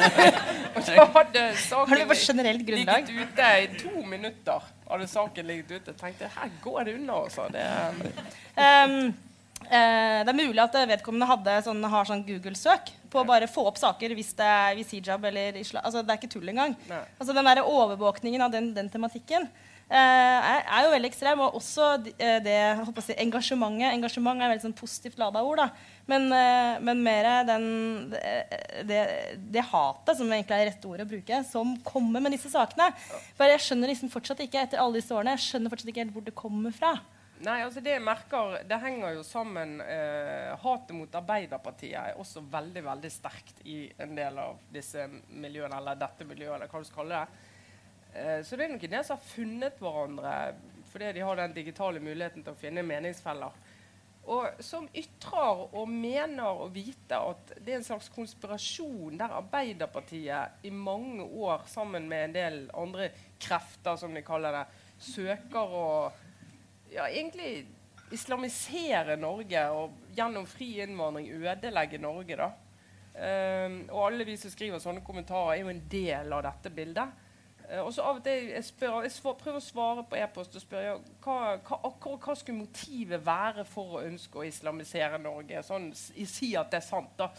Og 0.76 0.88
så 0.88 1.06
hadde 1.18 1.44
saken 1.62 2.02
ligget 2.50 3.14
ute 3.14 3.52
i 3.62 3.70
to 3.84 4.08
minutter. 4.16 4.72
Hadde 4.90 5.12
saken 5.12 5.52
ligget 5.52 5.76
ute. 5.78 5.94
tenkte 5.94 6.26
jeg, 6.26 6.34
her 6.40 6.58
går 6.64 6.90
det 6.90 6.98
unna, 7.02 7.22
altså. 7.28 7.48
Det, 7.54 7.70
Um, 8.54 9.08
uh, 9.66 10.20
det 10.22 10.30
er 10.30 10.36
mulig 10.38 10.62
at 10.62 10.76
vedkommende 10.86 11.26
hadde 11.26 11.56
sånn, 11.66 11.80
har 11.90 12.06
sånn 12.06 12.22
Google-søk 12.28 12.92
på 13.14 13.22
å 13.22 13.28
bare 13.28 13.50
få 13.52 13.68
opp 13.70 13.78
saker 13.82 14.16
hvis 14.18 14.34
det 14.40 14.48
er 14.48 14.80
hvis 14.80 14.96
hijab 14.96 15.30
eller 15.30 15.60
islam. 15.62 15.86
Altså, 15.86 16.02
det 16.02 16.14
er 16.14 16.22
ikke 16.22 16.34
tull 16.34 16.50
engang. 16.52 16.74
Nei. 16.90 17.04
Altså, 17.20 17.36
den 17.36 17.50
der 17.50 17.64
overvåkningen 17.64 18.44
av 18.46 18.52
den, 18.54 18.74
den 18.76 18.90
tematikken 18.92 19.48
eh, 19.94 19.96
er, 19.98 20.62
er 20.66 20.86
jo 20.88 20.94
veldig 20.94 21.10
ekstrem. 21.12 21.44
Og 21.46 21.58
også 21.60 21.90
eh, 22.18 22.40
det 22.44 22.58
si, 23.06 23.16
engasjementet. 23.26 23.92
Engasjement 23.94 24.42
er 24.42 24.54
veldig 24.54 24.68
sånn 24.68 24.78
positivt 24.78 25.22
lada 25.22 25.44
ord. 25.46 25.64
da. 25.64 25.70
Men, 26.10 26.28
eh, 26.36 26.84
men 26.84 27.04
mer 27.06 27.32
den, 27.48 27.66
det, 28.12 28.22
det, 28.90 29.02
det 29.54 29.68
hatet, 29.72 30.16
som 30.20 30.30
egentlig 30.30 30.60
er 30.60 30.72
rette 30.74 30.90
ordet 30.90 31.08
å 31.08 31.14
bruke, 31.14 31.44
som 31.50 31.76
kommer 31.88 32.24
med 32.24 32.36
disse 32.36 32.52
sakene. 32.54 32.92
For 33.38 33.50
jeg 33.54 33.66
skjønner 33.68 33.94
liksom 33.94 34.14
fortsatt 34.14 34.44
ikke 34.46 34.66
etter 34.66 34.84
alle 34.84 35.00
disse 35.00 35.16
årene, 35.16 35.38
jeg 35.38 35.48
skjønner 35.50 35.74
fortsatt 35.74 35.94
ikke 35.94 36.06
helt 36.08 36.18
hvor 36.18 36.26
det 36.26 36.38
kommer 36.38 36.76
fra. 36.76 36.98
Nei, 37.42 37.64
altså 37.66 37.82
det 37.84 37.96
jeg 37.96 38.04
merker, 38.06 38.60
det 38.70 38.78
henger 38.80 39.18
jo 39.18 39.24
sammen 39.26 39.80
eh, 39.82 40.54
Hatet 40.62 40.94
mot 40.96 41.16
Arbeiderpartiet 41.18 41.98
er 41.98 42.20
også 42.22 42.44
veldig 42.52 42.84
veldig 42.86 43.12
sterkt 43.12 43.64
i 43.68 43.88
en 44.04 44.14
del 44.16 44.38
av 44.40 44.62
disse 44.72 45.08
miljøene, 45.10 45.80
eller 45.80 46.00
dette 46.00 46.28
miljøet, 46.30 46.56
eller 46.56 46.72
hva 46.72 46.84
du 46.84 46.88
skal 46.88 47.02
kalle 47.02 47.24
det. 47.24 47.50
Eh, 48.14 48.40
så 48.46 48.56
det 48.56 48.68
er 48.68 48.74
nok 48.76 48.86
en 48.88 48.96
del 48.96 49.06
som 49.08 49.18
har 49.18 49.32
funnet 49.34 49.82
hverandre 49.82 50.36
fordi 50.94 51.10
de 51.18 51.24
har 51.26 51.40
den 51.40 51.56
digitale 51.56 52.02
muligheten 52.04 52.44
til 52.46 52.54
å 52.54 52.60
finne 52.60 52.84
meningsfeller. 52.86 53.56
Og 54.30 54.62
som 54.64 54.86
ytrer 54.96 55.64
og 55.66 55.90
mener 55.90 56.62
å 56.64 56.70
vite 56.72 57.18
at 57.18 57.56
det 57.58 57.74
er 57.74 57.80
en 57.82 57.88
slags 57.88 58.08
konspirasjon 58.14 59.18
der 59.20 59.34
Arbeiderpartiet 59.42 60.64
i 60.64 60.72
mange 60.72 61.26
år, 61.26 61.66
sammen 61.68 62.06
med 62.08 62.30
en 62.30 62.36
del 62.38 62.60
andre 62.78 63.10
krefter, 63.42 63.98
som 64.00 64.14
de 64.16 64.24
kaller 64.24 64.56
det, 64.56 64.64
søker 65.04 65.76
å 65.76 65.88
ja, 66.94 67.08
egentlig 67.10 67.66
islamisere 68.14 69.18
Norge 69.18 69.64
og 69.74 69.98
gjennom 70.16 70.46
fri 70.50 70.76
innvandring 70.84 71.32
ødelegge 71.34 71.98
Norge. 72.02 72.38
da. 72.38 72.52
Um, 73.14 73.76
og 73.92 74.08
alle 74.08 74.26
vi 74.26 74.38
som 74.42 74.50
skriver 74.50 74.82
sånne 74.82 75.04
kommentarer, 75.06 75.54
er 75.54 75.62
jo 75.62 75.70
en 75.70 75.84
del 75.90 76.34
av 76.34 76.46
dette 76.48 76.72
bildet. 76.74 77.20
Uh, 77.64 77.84
og 77.84 77.92
så 77.94 78.06
av 78.06 78.20
og 78.20 78.24
til 78.26 78.50
jeg 78.50 78.66
spør, 78.66 79.02
jeg 79.06 79.14
svar, 79.14 79.36
prøver 79.40 79.60
å 79.60 79.66
svare 79.66 80.06
på 80.10 80.18
e-post 80.20 80.58
og 80.58 80.64
spør 80.64 80.88
ja, 80.88 80.96
hva, 81.24 81.36
hva, 81.60 81.78
akkurat 81.90 82.26
hva 82.26 82.36
skulle 82.40 82.64
motivet 82.64 83.22
være 83.26 83.68
for 83.70 84.00
å 84.00 84.02
ønske 84.08 84.42
å 84.42 84.48
islamisere 84.48 85.22
Norge. 85.22 85.62
Sånn, 85.66 85.92
Si 85.94 86.56
at 86.58 86.74
det 86.74 86.82
er 86.82 86.88
sant, 86.88 87.14
da. 87.20 87.30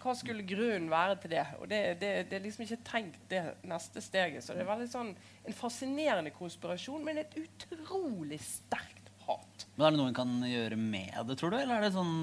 Hva 0.00 0.14
skulle 0.16 0.46
grunnen 0.48 0.88
være 0.90 1.18
til 1.20 1.34
det? 1.34 1.44
Og 1.60 1.68
det, 1.68 1.80
det, 2.00 2.10
det 2.30 2.38
er 2.38 2.44
liksom 2.44 2.64
ikke 2.64 2.80
tenkt 2.88 3.24
det 3.30 3.42
neste 3.68 4.00
steget. 4.02 4.42
Så 4.42 4.56
det 4.56 4.64
er 4.64 4.70
veldig 4.70 4.88
sånn 4.88 5.10
en 5.12 5.56
fascinerende 5.56 6.32
konspirasjon, 6.32 7.04
men 7.04 7.20
et 7.20 7.36
utrolig 7.36 8.40
sterkt 8.42 8.99
hat. 9.30 9.66
Men 9.76 9.86
Er 9.86 9.94
det 9.94 10.00
noe 10.00 10.10
en 10.10 10.18
kan 10.18 10.36
gjøre 10.44 10.76
med 10.80 11.16
det, 11.28 11.38
tror 11.40 11.54
du? 11.54 11.58
Eller 11.60 11.78
er 11.78 11.88
det 11.88 11.94
sånn 11.96 12.14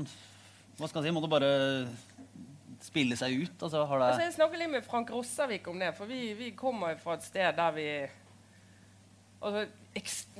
Hva 0.78 0.90
skal 0.90 1.02
en 1.02 1.08
si? 1.08 1.16
Må 1.16 1.24
det 1.24 1.32
bare 1.32 1.52
spille 2.86 3.18
seg 3.20 3.34
ut? 3.44 3.64
Altså, 3.64 3.86
har 3.90 4.00
det 4.00 4.12
Altså, 4.12 4.26
jeg 4.28 4.36
snakket 4.38 4.62
litt 4.62 4.74
med 4.76 4.86
Frank 4.86 5.12
Rossavik 5.14 5.68
om 5.72 5.80
det, 5.82 5.94
for 5.98 6.10
vi, 6.10 6.34
vi 6.38 6.52
kommer 6.58 7.00
fra 7.02 7.18
et 7.18 7.26
sted 7.26 7.58
der 7.58 7.74
vi 7.76 7.90
altså, 9.42 9.66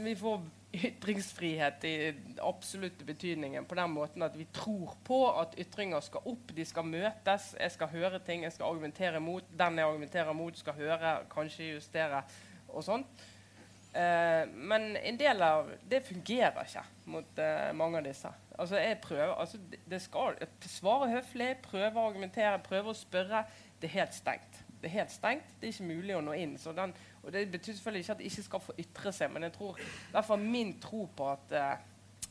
Vi 0.04 0.16
får 0.20 0.46
ytringsfrihet 0.78 1.86
i 1.88 1.94
absolutte 2.44 3.06
betydningen 3.08 3.66
på 3.66 3.78
den 3.80 3.94
måten 3.96 4.26
at 4.26 4.36
vi 4.38 4.46
tror 4.54 4.94
på 5.08 5.22
at 5.40 5.56
ytringer 5.58 6.04
skal 6.04 6.28
opp, 6.28 6.52
de 6.54 6.66
skal 6.68 6.86
møtes. 6.86 7.54
Jeg 7.58 7.74
skal 7.74 7.90
høre 7.94 8.20
ting, 8.20 8.44
jeg 8.44 8.54
skal 8.54 8.68
argumentere 8.68 9.22
mot. 9.24 9.48
Den 9.58 9.80
jeg 9.80 9.88
argumenterer 9.88 10.38
mot, 10.38 10.60
skal 10.60 10.78
høre, 10.78 11.16
kanskje 11.32 11.72
justere 11.72 12.22
og 12.68 12.86
sånn. 12.86 13.08
Eh, 13.98 14.44
men 14.54 14.92
en 14.98 15.18
del 15.18 15.42
av 15.42 15.72
det 15.90 16.04
fungerer 16.06 16.68
ikke 16.68 16.84
mot 17.10 17.40
eh, 17.42 17.72
mange 17.74 17.98
av 17.98 18.06
disse. 18.06 18.30
Altså 18.58 18.78
jeg 18.78 19.00
prøver, 19.02 19.34
altså 19.34 19.58
det- 19.90 20.02
skal 20.02 20.38
Svare 20.62 21.10
høflig, 21.10 21.56
prøve 21.64 21.98
å 21.98 22.08
argumentere, 22.12 22.60
prøve 22.60 22.94
å 22.94 22.98
spørre. 22.98 23.46
Det 23.82 23.90
er 23.90 24.00
helt 24.00 24.14
stengt. 24.14 24.64
Det 24.82 24.90
er 24.92 25.00
helt 25.00 25.12
stengt. 25.12 25.50
Det 25.60 25.68
er 25.68 25.74
ikke 25.74 25.96
mulig 25.96 26.16
å 26.16 26.22
nå 26.22 26.36
inn. 26.38 26.58
Den, 26.58 26.94
og 27.24 27.32
Det 27.32 27.52
betyr 27.52 27.74
selvfølgelig 27.74 28.04
ikke 28.04 28.12
at 28.12 28.18
det 28.18 28.26
ikke 28.32 28.44
skal 28.44 28.60
få 28.60 28.76
ytre 28.78 29.12
seg, 29.14 29.32
men 29.32 29.44
jeg 29.44 29.54
tror, 29.54 29.80
i 29.80 30.38
min 30.38 30.80
tro 30.80 31.08
på 31.16 31.32
at 31.32 31.52
eh, 31.52 31.78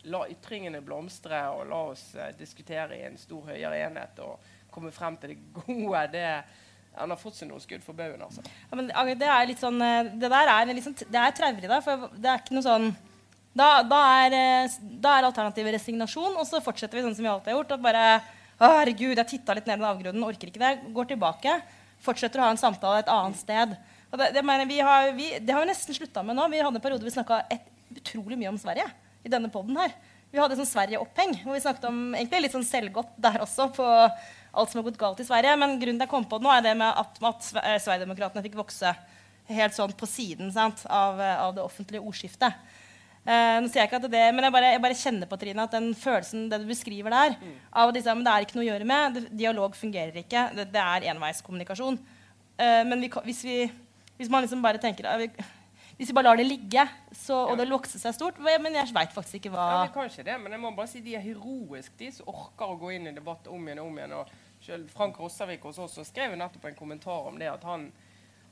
la 0.04 0.22
ytringene 0.30 0.80
blomstre, 0.82 1.40
og 1.50 1.66
la 1.66 1.82
oss 1.90 2.14
eh, 2.14 2.32
diskutere 2.38 2.96
i 2.96 3.06
en 3.08 3.18
stor, 3.18 3.50
høyere 3.50 3.86
enhet 3.88 4.18
og 4.22 4.38
komme 4.70 4.92
frem 4.92 5.16
til 5.16 5.34
det 5.34 5.38
gode, 5.66 6.06
det 6.12 6.44
han 6.96 7.12
har 7.12 7.18
fått 7.20 7.38
seg 7.38 7.50
noen 7.50 7.62
skudd 7.62 7.84
for 7.84 7.96
baugen. 7.96 8.22
Altså. 8.24 8.44
Ja, 8.70 9.04
det 9.14 9.28
er 9.28 9.48
litt 9.50 9.60
sånn 9.62 9.80
eh, 9.84 10.12
Det 10.16 10.30
der 10.32 10.52
er 10.52 10.72
litt 10.72 10.86
sånn, 10.86 10.96
det 10.96 11.20
er 11.20 11.36
traurig, 11.36 11.68
da. 11.68 11.80
For 11.84 12.08
det 12.16 12.30
er 12.32 12.42
ikke 12.42 12.56
noe 12.56 12.66
sånn 12.66 12.88
da, 13.56 13.68
da, 13.88 14.00
er, 14.24 14.36
eh, 14.36 14.78
da 15.00 15.14
er 15.16 15.28
alternativet 15.30 15.78
resignasjon, 15.78 16.34
og 16.36 16.44
så 16.48 16.60
fortsetter 16.64 16.98
vi 16.98 17.06
sånn 17.06 17.14
som 17.16 17.24
vi 17.24 17.30
alltid 17.32 17.52
har 17.52 17.60
gjort. 17.60 17.76
At 17.78 17.84
bare 17.84 18.06
Å, 18.56 18.68
herregud, 18.80 19.18
jeg 19.18 19.28
titta 19.28 19.52
litt 19.52 19.66
ned 19.68 19.76
i 19.76 19.80
den 19.82 19.88
avgrunnen, 19.90 20.22
orker 20.24 20.48
ikke 20.48 20.62
det. 20.62 20.92
Går 20.96 21.10
tilbake. 21.10 21.58
Fortsetter 22.04 22.40
å 22.40 22.46
ha 22.46 22.54
en 22.54 22.60
samtale 22.60 23.02
et 23.02 23.10
annet 23.12 23.36
sted. 23.36 23.74
Og 24.08 24.16
det, 24.20 24.30
det, 24.32 24.42
mener 24.48 24.68
vi 24.68 24.78
har, 24.80 25.10
vi, 25.12 25.26
det 25.44 25.52
har 25.52 25.60
vi 25.60 25.68
nesten 25.68 25.96
slutta 25.96 26.22
med 26.24 26.38
nå. 26.38 26.46
Vi 26.48 26.62
hadde 26.64 26.80
en 26.80 26.84
periode 26.84 27.04
vi 27.04 27.12
snakka 27.12 27.42
utrolig 27.98 28.38
mye 28.40 28.54
om 28.54 28.60
Sverige 28.60 28.86
i 29.26 29.32
denne 29.32 29.50
poden 29.52 29.76
her. 29.76 29.92
Vi 30.32 30.40
hadde 30.40 30.56
sånn 30.58 30.68
Sverige-oppheng, 30.68 31.36
hvor 31.44 31.52
vi 31.52 31.62
snakket 31.66 31.84
om 31.90 32.00
egentlig 32.16 32.46
litt 32.46 32.56
sånn 32.56 32.66
selvgodt 32.66 33.12
der 33.28 33.44
også. 33.44 33.68
på 33.76 33.86
alt 34.56 34.72
som 34.72 34.80
har 34.80 34.88
gått 34.88 35.00
galt 35.00 35.20
i 35.22 35.28
Sverige. 35.28 35.52
Men 35.60 35.76
grunnen 35.80 36.00
til 36.00 36.06
jeg 36.06 36.12
kom 36.12 36.26
på 36.28 36.40
det 36.40 36.46
nå, 36.46 36.54
er 36.54 36.64
det 36.64 36.74
med 36.80 37.02
at, 37.04 37.20
at 37.20 37.52
eh, 37.62 37.78
Sverigedemokraterna 37.82 38.44
fikk 38.44 38.58
vokse 38.58 38.94
helt 39.46 39.76
sånn 39.76 39.94
på 39.96 40.08
siden 40.10 40.50
sant, 40.54 40.82
av, 40.90 41.20
eh, 41.22 41.38
av 41.42 41.54
det 41.56 41.64
offentlige 41.64 42.02
ordskiftet. 42.02 42.58
Eh, 43.26 43.56
nå 43.58 43.66
sier 43.66 43.82
jeg 43.82 43.90
ikke 43.90 43.98
at 43.98 44.10
det, 44.10 44.24
men 44.34 44.46
jeg 44.46 44.54
bare, 44.54 44.72
jeg 44.76 44.82
bare 44.84 44.98
kjenner 44.98 45.30
på 45.30 45.38
Trine, 45.40 45.64
at 45.66 45.74
den 45.74 45.88
følelsen 45.98 46.46
det 46.50 46.60
du 46.62 46.68
beskriver 46.68 47.14
der, 47.14 47.34
av 47.72 47.90
at 47.90 47.96
disse, 47.98 48.14
men 48.14 48.26
det 48.26 48.32
er 48.32 48.46
ikke 48.46 48.58
noe 48.58 48.66
å 48.66 48.68
gjøre 48.68 48.86
med, 48.86 49.18
dialog 49.34 49.74
fungerer 49.78 50.20
ikke, 50.22 50.44
det, 50.54 50.68
det 50.74 50.82
er 50.82 51.08
enveiskommunikasjon. 51.12 51.98
Eh, 52.56 52.82
men 52.86 53.02
vi, 53.02 53.10
hvis, 53.26 53.42
vi, 53.46 53.58
hvis 54.20 54.30
man 54.32 54.46
liksom 54.46 54.62
bare 54.62 54.82
tenker 54.82 55.10
vi, 55.22 55.30
Hvis 55.96 56.10
vi 56.10 56.16
bare 56.16 56.28
lar 56.28 56.36
det 56.36 56.44
ligge, 56.44 56.82
så, 57.16 57.38
og 57.48 57.56
det 57.56 57.68
vokser 57.70 58.00
seg 58.02 58.12
stort 58.16 58.40
Men 58.42 58.74
jeg 58.76 58.92
veit 58.92 59.14
faktisk 59.16 59.38
ikke 59.38 59.54
hva 59.54 59.68
Ja, 59.70 59.84
vi 59.86 59.94
kan 59.94 60.10
det, 60.28 60.34
men 60.42 60.52
jeg 60.52 60.60
må 60.60 60.72
bare 60.76 60.90
si 60.92 61.00
de 61.04 61.14
er 61.16 61.24
heroiske, 61.24 61.96
de 62.02 62.10
som 62.12 62.28
orker 62.32 62.74
å 62.74 62.80
gå 62.80 62.90
inn 62.98 63.08
i 63.08 63.14
debatt 63.16 63.48
om 63.48 63.64
igjen 63.64 63.80
og 63.80 63.88
om 63.88 63.96
igjen. 64.02 64.12
Og 64.18 64.34
selv 64.66 64.90
Frank 64.92 65.16
Rossavik 65.20 65.64
hos 65.64 65.80
oss 65.80 65.96
skrev 66.10 66.36
nettopp 66.36 66.68
en 66.68 66.76
kommentar 66.76 67.30
om 67.30 67.40
det 67.40 67.48
at 67.48 67.64
han, 67.64 67.88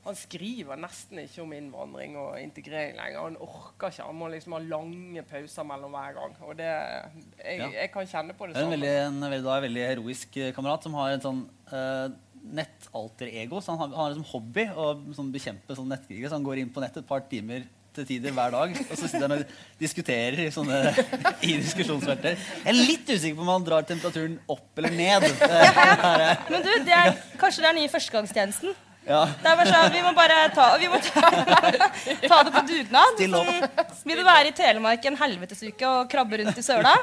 han 0.07 0.17
skriver 0.17 0.81
nesten 0.81 1.21
ikke 1.21 1.43
om 1.45 1.53
innvandring 1.53 2.17
og 2.17 2.39
integrering 2.41 2.97
lenger. 2.97 3.21
Han 3.27 3.37
orker 3.45 3.93
ikke. 3.93 4.09
Han 4.09 4.19
må 4.23 4.33
liksom 4.33 4.57
ha 4.57 4.63
lange 4.65 5.25
pauser 5.29 5.69
mellom 5.69 5.93
hver 5.93 6.17
gang. 6.17 6.37
Og 6.49 6.57
det, 6.57 6.71
jeg, 7.45 7.61
Ja. 7.61 7.69
jeg 7.77 7.91
kan 7.93 8.09
kjenne 8.09 8.33
på 8.37 8.47
det 8.49 8.55
Det 8.57 8.63
er 8.63 8.65
en 8.65 8.71
samme. 8.71 8.81
veldig, 8.81 8.95
en 9.05 9.29
veldig, 9.29 9.45
da, 9.45 9.59
veldig 9.69 9.87
heroisk 9.93 10.39
kamerat 10.57 10.89
som 10.89 10.97
har 10.97 11.13
en 11.13 11.25
sånn 11.29 11.45
uh, 11.69 12.09
nettalter-ego. 12.53 13.61
Så 13.61 13.73
han 13.73 13.81
har, 13.81 13.89
han 13.93 14.03
har 14.03 14.13
liksom 14.13 14.29
hobby 14.33 14.67
å 14.75 14.91
sånn, 15.15 15.31
bekjempe 15.33 15.77
sånn 15.77 15.89
nettkrigere. 15.91 16.29
Så 16.29 16.37
han 16.39 16.45
går 16.45 16.61
inn 16.61 16.71
på 16.73 16.83
nettet 16.83 17.03
et 17.03 17.09
par 17.09 17.25
timer 17.31 17.65
til 17.95 18.07
tider 18.09 18.33
hver 18.35 18.51
dag. 18.53 18.73
Og 18.85 18.95
så 18.99 19.07
sitter 19.07 19.27
han 19.27 19.37
og 19.37 19.53
diskuterer 19.81 20.41
i 20.45 20.47
sånne 20.53 20.79
i 21.47 21.55
diskusjonsfelter. 21.63 22.35
Jeg 22.35 22.71
er 22.73 22.79
litt 22.79 23.07
usikker 23.11 23.37
på 23.37 23.45
om 23.45 23.53
han 23.53 23.67
drar 23.67 23.87
temperaturen 23.87 24.39
opp 24.51 24.81
eller 24.81 24.95
ned. 24.95 25.29
Men 26.51 26.65
du, 26.65 26.73
det 26.87 26.97
er, 26.97 27.13
kanskje 27.39 27.63
det 27.65 27.71
er 27.71 27.79
nye 27.79 27.93
førstegangstjenesten? 27.93 28.75
ja. 29.05 29.21
Sånn, 29.45 29.93
Vi 29.93 30.01
må 30.01 30.11
bare 30.17 30.47
ta, 30.55 30.71
vi 30.81 30.89
må 30.89 30.99
ta, 31.03 31.29
ta 32.25 32.41
det 32.47 32.53
på 32.55 32.65
dugnad. 32.71 33.21
Sånn, 33.21 33.95
vil 34.09 34.19
du 34.21 34.25
være 34.25 34.49
i 34.51 34.57
Telemark 34.57 35.05
en 35.05 35.19
helvetesuke 35.19 35.91
og 35.91 36.11
krabbe 36.11 36.41
rundt 36.41 36.59
i 36.59 36.65
søla? 36.65 36.95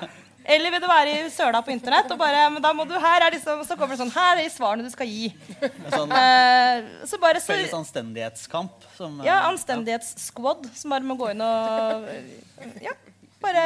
Eller 0.45 0.75
vil 0.75 0.83
du 0.83 0.89
være 0.91 1.13
i 1.15 1.31
søla 1.31 1.61
på 1.63 1.71
internett? 1.75 2.11
og 2.11 2.19
bare, 2.19 2.43
men 2.51 2.63
da 2.65 2.73
må 2.75 2.87
du 2.89 2.95
her 2.99 3.27
er 3.27 3.35
liksom, 3.37 3.63
Så 3.67 3.77
kommer 3.79 3.95
det 3.95 4.03
sånn 4.03 4.13
Her 4.15 4.37
er 4.37 4.43
de 4.43 4.51
svarene 4.51 4.87
du 4.87 4.91
skal 4.91 5.09
gi. 5.11 5.31
Sånn 5.95 6.11
uh, 6.11 7.07
så 7.09 7.21
bare 7.23 7.43
så, 7.43 7.53
felles 7.53 7.75
anstendighetskamp. 7.77 8.89
Som, 8.97 9.21
eh, 9.21 9.29
ja, 9.31 9.43
Anstendighetssquad 9.51 10.67
som 10.79 10.95
bare 10.95 11.07
må 11.07 11.19
gå 11.21 11.33
inn 11.35 11.45
og 11.47 12.09
Ja. 12.83 12.97
Bare, 13.43 13.63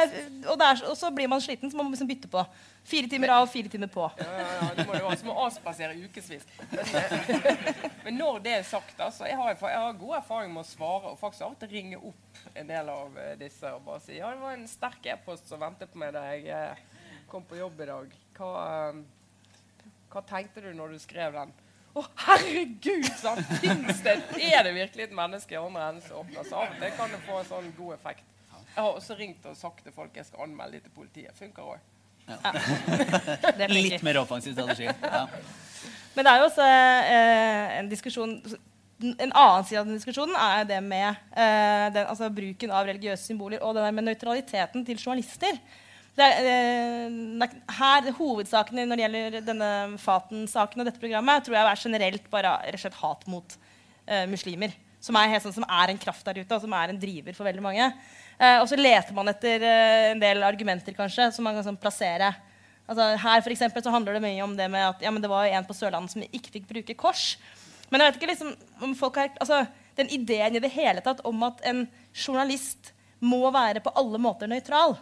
og, 0.49 0.55
der, 0.57 0.79
og, 0.89 0.95
så 0.97 1.11
blir 1.13 1.29
man 1.29 1.41
sliten, 1.43 1.69
så 1.69 1.77
må 1.77 1.83
man 1.85 1.93
liksom 1.93 2.09
bytte 2.09 2.29
på. 2.31 2.41
Fire 2.87 3.09
timer 3.11 3.27
av, 3.35 3.47
fire 3.51 3.69
timer 3.69 3.87
på. 3.91 4.11
Ja, 4.17 4.25
ja, 4.39 4.43
ja, 4.61 4.67
det 4.75 4.85
må 4.87 4.93
du 4.93 5.03
ha. 5.03 5.15
Så 5.19 5.27
må 5.27 5.33
avspasere 5.43 5.97
ukevis. 5.99 6.45
Men, 6.71 6.85
eh, 6.95 8.13
når 8.21 8.39
det 8.45 8.53
er 8.55 8.63
sagt, 8.63 8.93
altså, 9.03 9.25
jeg 9.27 9.35
har, 9.35 9.57
jeg 9.59 9.81
har 9.83 9.97
god 9.99 10.13
erfaring 10.21 10.53
med 10.53 10.63
å 10.63 10.69
svare 10.69 11.11
og 11.11 11.19
faktisk 11.19 11.43
av 11.43 11.57
og 11.57 11.59
til 11.59 11.73
ringe 11.73 11.99
opp 11.99 12.39
en 12.53 12.71
del 12.71 12.91
av 12.93 13.19
eh, 13.19 13.33
disse 13.41 13.73
og 13.75 13.83
bare 13.89 13.99
si 14.05 14.15
ja, 14.21 14.29
det 14.31 14.39
var 14.39 14.55
en 14.55 14.63
sterk 14.71 15.09
e-post 15.11 15.51
som 15.51 15.59
ventet 15.65 15.91
på 15.91 15.99
meg 15.99 16.15
da 16.15 16.21
jeg 16.29 16.47
eh, 16.55 16.79
kom 17.27 17.43
på 17.49 17.59
jobb 17.59 17.83
i 17.83 17.89
dag. 17.91 18.15
Hva, 18.39 18.55
hva 20.13 20.23
tenkte 20.31 20.63
du 20.63 20.71
når 20.79 20.95
du 20.95 21.03
skrev 21.03 21.35
den? 21.35 21.51
Å, 21.97 22.05
herregud! 22.23 23.11
sant? 23.19 23.51
Fins 23.59 23.99
det 24.05 24.15
Er 24.47 24.63
det 24.63 24.75
virkelig 24.77 25.09
et 25.09 25.19
menneske 25.19 25.57
i 25.57 25.59
andre 25.59 25.91
enden 25.91 26.07
som 26.07 26.23
åpner 26.23 26.47
seg 26.47 26.55
av? 26.61 26.79
Det 26.79 26.93
kan 26.95 27.11
jo 27.11 27.19
få 27.27 27.41
en 27.41 27.51
sånn 27.51 27.69
god 27.75 27.97
effekt. 27.99 28.23
Jeg 28.77 28.79
har 28.79 28.91
også 28.93 29.19
ringt 29.19 29.51
og 29.51 29.59
sagt 29.59 29.83
til 29.83 29.91
folk 29.91 30.15
jeg 30.15 30.31
skal 30.31 30.47
anmelde 30.47 30.85
til 30.85 30.95
politiet. 30.95 31.35
Funker 31.35 31.75
òg. 31.75 31.93
Ja. 32.27 33.67
Litt 33.71 34.03
mer 34.03 34.19
offensiv 34.23 34.55
strategi. 34.55 34.89
Ja. 34.89 35.25
Men 36.17 36.25
det 36.25 36.33
er 36.33 36.41
jo 36.41 36.47
også 36.49 36.65
eh, 36.65 37.73
en 37.77 37.89
diskusjon 37.91 38.31
En 38.97 39.29
annen 39.29 39.65
side 39.67 39.79
av 39.79 39.85
den 39.85 39.99
diskusjonen 39.99 40.33
er 40.41 40.63
det 40.65 40.79
med 40.81 41.11
eh, 41.37 41.87
den, 41.93 42.07
altså, 42.07 42.31
bruken 42.33 42.71
av 42.73 42.87
religiøse 42.89 43.29
symboler 43.29 43.61
og 43.61 43.75
det 43.77 43.83
der 43.85 43.93
med 43.93 44.07
nøytraliteten 44.07 44.85
til 44.87 44.97
journalister. 44.97 45.59
Det 46.17 46.25
er, 46.25 46.47
eh, 46.49 47.51
her, 47.77 48.09
Hovedsaken 48.17 48.81
når 48.81 48.97
det 48.97 49.03
gjelder 49.05 49.45
denne 49.45 49.69
Faten-saken 50.01 50.81
og 50.81 50.89
dette 50.89 51.01
programmet, 51.03 51.45
tror 51.45 51.59
jeg 51.59 51.69
er 51.69 51.83
generelt 51.83 52.25
bare 52.33 52.55
slett 52.81 52.97
hat 53.03 53.27
mot 53.29 53.53
eh, 54.07 54.25
muslimer. 54.31 54.73
Som 54.97 55.19
er, 55.21 55.37
sånn, 55.43 55.53
som 55.59 55.67
er, 55.69 55.93
en 55.93 56.01
kraft 56.01 56.25
der 56.25 56.41
ute, 56.41 56.57
og 56.57 56.63
som 56.63 56.73
er 56.73 56.89
en 56.89 56.97
driver 56.97 57.37
for 57.37 57.45
veldig 57.45 57.61
mange. 57.61 57.91
Eh, 58.37 58.59
og 58.61 58.67
så 58.69 58.77
leter 58.77 59.15
man 59.17 59.31
etter 59.31 59.63
eh, 59.65 60.11
en 60.11 60.21
del 60.21 60.43
argumenter 60.45 60.95
kanskje, 60.97 61.31
som 61.33 61.47
man 61.47 61.57
kan 61.57 61.65
sånn, 61.65 61.79
plassere. 61.81 62.31
Altså, 62.87 63.09
her 63.19 63.43
for 63.43 63.53
eksempel, 63.53 63.83
så 63.83 63.93
handler 63.93 64.17
det 64.17 64.23
mye 64.27 64.45
om 64.45 64.53
det 64.57 64.69
med 64.71 64.85
at 64.91 65.01
ja, 65.03 65.11
det 65.11 65.31
var 65.31 65.49
en 65.49 65.67
på 65.67 65.75
Sørlandet 65.75 66.13
som 66.13 66.25
ikke 66.27 66.53
fikk 66.53 66.69
bruke 66.69 66.97
kors. 66.99 67.33
Men 67.89 68.03
jeg 68.03 68.11
vet 68.11 68.21
ikke 68.21 68.31
liksom, 68.33 68.53
om 68.85 68.93
folk 68.99 69.19
har, 69.19 69.33
altså, 69.43 69.65
den 69.97 70.11
ideen 70.13 70.55
i 70.55 70.63
det 70.63 70.71
hele 70.75 71.01
tatt 71.03 71.23
om 71.27 71.43
at 71.47 71.63
en 71.67 71.85
journalist 72.13 72.93
må 73.19 73.47
være 73.49 73.81
på 73.81 73.93
alle 73.97 74.19
måter 74.21 74.49
nøytral 74.49 74.97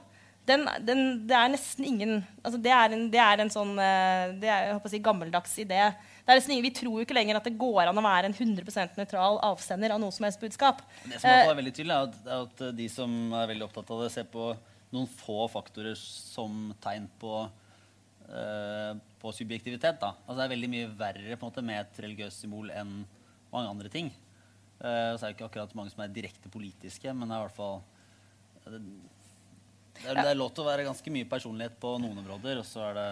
den, 0.46 0.66
den, 0.86 1.02
det 1.28 1.36
er 1.38 1.52
nesten 1.52 1.88
ingen 1.88 2.20
altså 2.44 2.60
det, 2.62 2.72
er 2.74 2.94
en, 2.94 3.08
det, 3.14 3.22
er 3.22 3.42
en, 3.42 3.52
sånn 3.52 3.74
eh, 3.82 4.36
det 4.42 4.50
er, 4.50 4.68
jeg 4.70 4.78
å 4.78 4.92
si, 4.92 5.02
gammeldags 5.04 5.56
idé. 5.62 5.82
Ingen, 6.26 6.64
vi 6.66 6.72
tror 6.74 6.98
jo 6.98 7.06
ikke 7.06 7.16
lenger 7.18 7.38
at 7.38 7.46
det 7.46 7.54
går 7.60 7.84
an 7.86 8.00
å 8.02 8.04
være 8.04 8.32
en 8.32 8.36
100 8.36 8.96
nøytral 8.98 9.38
avsender 9.46 9.94
av 9.94 10.00
noe 10.02 10.14
som 10.14 10.26
helst 10.26 10.42
budskap. 10.42 10.82
Det 11.06 11.20
som 11.22 11.30
er 11.30 11.60
veldig 11.60 11.74
tydelig, 11.76 11.94
er 11.94 12.08
at, 12.10 12.32
at, 12.40 12.64
de 12.80 12.88
som 12.90 13.14
er 13.38 13.52
veldig 13.52 13.68
opptatt 13.68 13.92
av 13.94 14.02
det, 14.02 14.10
ser 14.16 14.26
på 14.32 14.50
noen 14.96 15.10
få 15.22 15.46
faktorer 15.54 15.94
som 16.00 16.72
tegn 16.82 17.06
på, 17.22 17.44
uh, 17.46 18.92
på 19.22 19.34
subjektivitet. 19.38 20.02
Altså, 20.02 20.40
det 20.40 20.48
er 20.48 20.54
veldig 20.56 20.72
mye 20.74 20.92
verre 20.98 21.40
måte, 21.42 21.66
med 21.66 21.84
et 21.84 22.02
religiøst 22.08 22.46
symbol 22.46 22.74
enn 22.74 23.04
mange 23.54 23.70
andre 23.70 23.92
ting. 23.94 24.10
Uh, 24.82 25.14
så 25.14 25.22
er 25.22 25.28
det 25.28 25.36
ikke 25.38 25.52
akkurat 25.52 25.78
mange 25.78 25.94
som 25.94 26.02
er 26.06 26.16
direkte 26.16 26.50
politiske, 26.52 27.14
men 27.14 27.30
det 27.30 27.38
er 27.38 27.44
i 27.44 27.50
hvert 27.50 27.60
fall 27.60 27.84
det, 30.02 30.10
er, 30.12 30.20
det 30.20 30.32
er 30.32 30.38
lov 30.38 30.52
til 30.54 30.66
å 30.66 30.68
være 30.68 30.86
ganske 30.86 31.12
mye 31.14 31.28
personlighet 31.30 31.78
på 31.82 31.96
noen 32.02 32.20
områder, 32.22 32.60
og 32.62 32.68
så 32.68 32.84
er 32.90 32.98
det, 32.98 33.08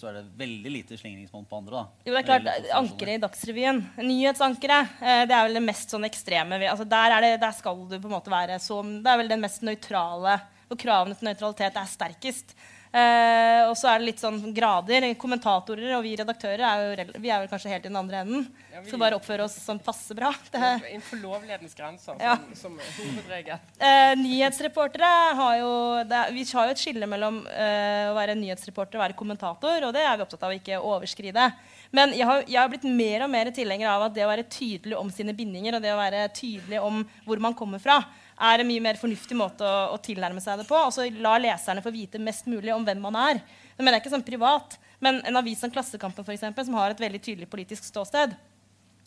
så 0.00 0.08
er 0.10 0.18
det 0.18 0.24
veldig 0.40 0.72
lite 0.72 0.98
slingringsmonn 0.98 1.46
på 1.48 1.60
andre. 1.60 1.82
da. 1.82 2.06
Jo, 2.08 2.14
det 2.14 2.22
er 2.22 2.28
klart, 2.30 2.70
Ankeret 2.78 3.18
i 3.18 3.22
Dagsrevyen, 3.22 3.82
nyhetsankeret, 4.00 4.96
eh, 5.02 5.22
det 5.28 5.36
er 5.36 5.46
vel 5.46 5.60
det 5.60 5.64
mest 5.66 5.94
sånn 5.94 6.08
ekstreme 6.08 6.58
altså 6.68 6.86
der, 6.88 7.18
det, 7.24 7.34
der, 7.42 7.54
skal 7.56 7.84
du 7.84 7.98
på 7.98 8.08
en 8.08 8.16
måte 8.16 8.32
være 8.32 8.56
så 8.62 8.80
Det 8.82 9.10
er 9.10 9.20
vel 9.20 9.30
den 9.30 9.44
mest 9.44 9.64
nøytrale, 9.66 10.38
og 10.68 10.80
kravene 10.80 11.16
til 11.16 11.30
nøytralitet 11.30 11.78
er 11.80 11.88
sterkest. 11.88 12.56
Uh, 12.88 13.68
og 13.68 13.74
så 13.76 13.90
er 13.90 14.00
det 14.00 14.08
litt 14.08 14.22
sånn 14.22 14.38
grader. 14.56 15.04
Kommentatorer 15.20 15.92
og 15.98 16.04
vi 16.06 16.14
redaktører 16.16 16.64
er 16.64 16.84
jo, 16.84 17.08
vi 17.20 17.30
er 17.30 17.42
vel 17.42 17.50
kanskje 17.50 17.72
helt 17.74 17.84
i 17.84 17.90
den 17.90 18.00
andre 18.00 18.22
enden. 18.24 18.46
Ja, 18.72 18.80
vi, 18.80 18.88
så 18.92 19.00
bare 19.00 19.18
oppføre 19.18 19.44
oss 19.44 19.58
sånn 19.60 19.80
passe 19.84 20.16
bra. 20.16 20.30
Innenfor 20.54 21.20
lovlighetens 21.20 21.76
grenser, 21.76 22.16
ja. 22.22 22.38
som, 22.56 22.78
som 22.80 23.10
hovedregel. 23.10 23.60
Uh, 23.76 24.14
nyhetsreportere 24.22 25.10
har 25.40 25.58
jo 25.60 25.72
det, 26.08 26.22
Vi 26.36 26.46
har 26.52 26.70
jo 26.70 26.76
et 26.76 26.84
skille 26.84 27.10
mellom 27.10 27.42
uh, 27.44 28.06
å 28.12 28.16
være 28.16 28.38
nyhetsreporter 28.40 29.00
og 29.00 29.04
være 29.04 29.18
kommentator, 29.18 29.88
og 29.88 29.92
det 29.96 30.06
er 30.06 30.16
vi 30.16 30.24
opptatt 30.24 30.46
av 30.48 30.54
å 30.54 30.60
ikke 30.60 30.80
overskride. 30.80 31.50
Men 31.94 32.12
jeg 32.16 32.28
har, 32.28 32.42
jeg 32.44 32.60
har, 32.60 32.70
blitt 32.72 32.88
mer 32.88 33.24
og 33.24 33.32
mer 33.32 33.50
tilhenger 33.54 33.88
av 33.90 34.06
at 34.08 34.16
det 34.16 34.24
å 34.24 34.30
være 34.30 34.48
tydelig 34.52 34.96
om 34.98 35.12
sine 35.12 35.34
bindinger 35.36 35.76
og 35.76 35.84
det 35.84 35.92
å 35.94 36.00
være 36.00 36.26
tydelig 36.36 36.80
om 36.84 37.00
hvor 37.24 37.40
man 37.40 37.56
kommer 37.56 37.80
fra, 37.80 38.02
er 38.38 38.62
en 38.62 38.68
mye 38.68 38.82
mer 38.82 38.98
fornuftig 39.00 39.36
måte 39.38 39.66
å, 39.66 39.94
å 39.94 40.02
tilnærme 40.02 40.42
seg 40.42 40.60
det 40.60 40.68
på. 40.68 40.78
Og 40.78 40.92
så 40.94 41.08
la 41.18 41.36
leserne 41.42 41.84
få 41.84 41.94
vite 41.94 42.20
mest 42.22 42.46
mulig 42.50 42.74
om 42.74 42.84
hvem 42.86 43.00
man 43.08 43.18
er. 43.20 43.42
Det 43.74 43.82
mener 43.82 43.98
jeg 43.98 44.06
ikke 44.06 44.14
sånn 44.16 44.26
privat, 44.26 44.78
men 45.02 45.22
en 45.26 45.40
avis 45.40 45.60
som 45.62 45.72
Klassekampen 45.72 46.26
for 46.26 46.34
eksempel, 46.34 46.66
som 46.66 46.78
har 46.78 46.94
et 46.94 47.02
veldig 47.02 47.22
tydelig 47.22 47.50
politisk 47.50 47.86
ståsted. 47.86 48.36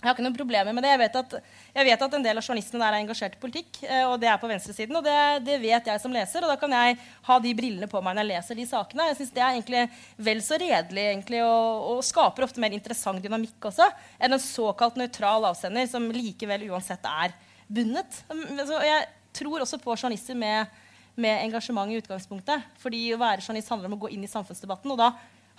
Jeg 0.02 0.08
har 0.10 0.15
ikke 0.15 0.24
noen 0.26 0.34
problemer 0.34 0.74
med 0.74 0.82
det. 0.82 0.96
Jeg 0.96 1.00
vet, 1.04 1.17
at, 1.20 1.34
jeg 1.76 1.86
vet 1.86 2.04
at 2.08 2.15
en 2.17 2.24
del 2.26 2.39
av 2.39 2.46
journalistene 2.48 2.82
der 2.82 2.96
er 2.96 3.04
engasjert 3.04 3.36
i 3.36 3.41
politikk, 3.44 3.84
eh, 3.86 4.02
og 4.10 4.15
det 4.24 4.32
er 4.32 4.39
på 4.41 4.50
venstresiden. 4.50 4.98
Og 4.98 5.06
det, 5.06 5.17
det, 5.46 5.60
vet 5.62 5.89
jeg 5.91 6.02
som 6.02 6.15
leser, 6.15 6.41
og 6.41 6.50
da 6.50 6.56
kan 6.58 6.74
jeg 6.74 6.98
ha 7.28 7.38
de 7.44 7.52
brillene 7.60 7.89
på 7.91 8.02
meg 8.02 8.17
når 8.17 8.26
jeg 8.26 8.32
leser 8.32 8.58
de 8.58 8.65
sakene. 8.72 9.06
Jeg 9.12 9.20
synes 9.20 9.36
det 9.36 9.44
er 9.44 9.52
egentlig 9.52 9.84
vel 10.30 10.41
så 10.41 10.58
redelig 10.63 11.06
egentlig, 11.12 11.44
og, 11.46 11.86
og, 11.91 12.02
skaper 12.08 12.48
ofte 12.48 12.63
mer 12.63 12.74
interessant 12.74 13.22
dynamikk 13.22 13.70
også 13.70 13.91
enn 14.17 14.34
en 14.34 14.41
såkalt 14.41 14.98
nøytral 14.98 15.46
avsender 15.52 15.86
som 15.91 16.10
likevel 16.10 16.65
uansett 16.72 17.06
er 17.06 17.38
bundet. 17.70 18.24
Altså, 18.34 18.82
jeg 18.82 19.06
tror 19.34 19.63
også 19.63 19.80
på 19.82 19.96
journalister 19.96 20.38
med, 20.38 20.82
med, 21.15 21.44
engasjement 21.46 21.91
i 21.91 22.00
utgangspunktet. 22.02 22.67
Fordi 22.82 23.04
å 23.15 23.22
være 23.22 23.46
journalist 23.46 23.72
handler 23.74 23.91
om 23.91 23.98
å 24.00 24.02
gå 24.06 24.12
inn 24.15 24.26
i 24.26 24.32
samfunnsdebatten. 24.32 24.94
Og 24.94 25.00
da 25.00 25.12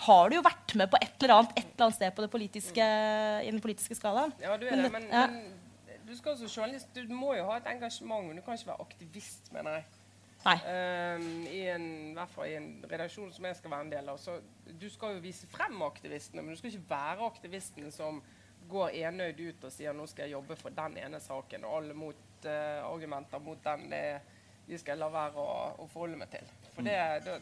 har 0.06 0.30
du 0.30 0.38
jo 0.38 0.44
vært 0.44 0.76
med 0.78 0.90
på 0.90 1.00
et 1.00 1.24
eller 1.24 1.36
annet 1.38 1.56
et 1.56 1.66
eller 1.66 1.86
annet 1.88 1.98
sted 1.98 2.14
på 2.16 2.24
det 2.24 2.30
politiske, 2.32 2.86
i 3.46 3.50
den 3.50 3.62
politiske 3.62 3.98
skalaen. 3.98 4.32
Ja, 4.42 4.56
du 4.58 4.66
er 4.66 4.76
men, 4.76 4.86
det, 4.86 4.92
men, 4.96 5.08
ja. 5.12 5.26
men 5.30 6.06
du, 6.08 6.14
skal 6.18 6.34
også 6.34 6.48
journalist, 6.50 6.92
du 6.94 7.14
må 7.14 7.34
jo 7.38 7.48
ha 7.50 7.58
et 7.60 7.68
engasjement. 7.74 8.32
Du 8.34 8.44
kan 8.44 8.58
ikke 8.58 8.72
være 8.72 8.88
aktivist, 8.88 9.52
mener 9.54 9.80
jeg. 9.80 9.90
Um, 10.42 11.46
i, 11.46 11.60
en, 11.70 11.84
I 12.10 12.14
hvert 12.16 12.30
fall 12.34 12.48
i 12.50 12.56
en 12.58 12.70
redaksjon 12.90 13.28
som 13.30 13.44
jeg 13.46 13.56
skal 13.60 13.70
være 13.70 13.86
en 13.86 13.92
del 13.92 14.08
av. 14.10 14.18
Så 14.18 14.40
du 14.66 14.88
skal 14.90 15.16
jo 15.16 15.22
vise 15.22 15.46
frem 15.50 15.76
aktivistene, 15.86 16.42
men 16.42 16.54
du 16.54 16.58
skal 16.58 16.72
ikke 16.72 16.90
være 16.90 17.28
aktivisten 17.28 17.92
som 17.94 18.18
går 18.72 18.96
enøyd 19.04 19.40
ut 19.42 19.66
og 19.66 19.74
sier 19.74 19.94
nå 19.94 20.06
skal 20.10 20.26
jeg 20.26 20.36
jobbe 20.36 20.56
for 20.58 20.74
den 20.74 20.98
ene 21.02 21.20
saken, 21.22 21.66
og 21.66 21.78
alle 21.78 21.94
motargumenter 22.42 23.38
mot 23.38 23.64
den 23.64 23.90
det, 23.90 24.20
de 24.66 24.78
skal 24.78 24.94
jeg 24.94 25.00
la 25.02 25.08
være 25.10 25.42
å, 25.42 25.74
å 25.82 25.88
forholde 25.92 26.16
meg 26.16 26.30
til. 26.30 26.46
For 26.74 26.86
det, 26.86 26.96
da, 27.26 27.38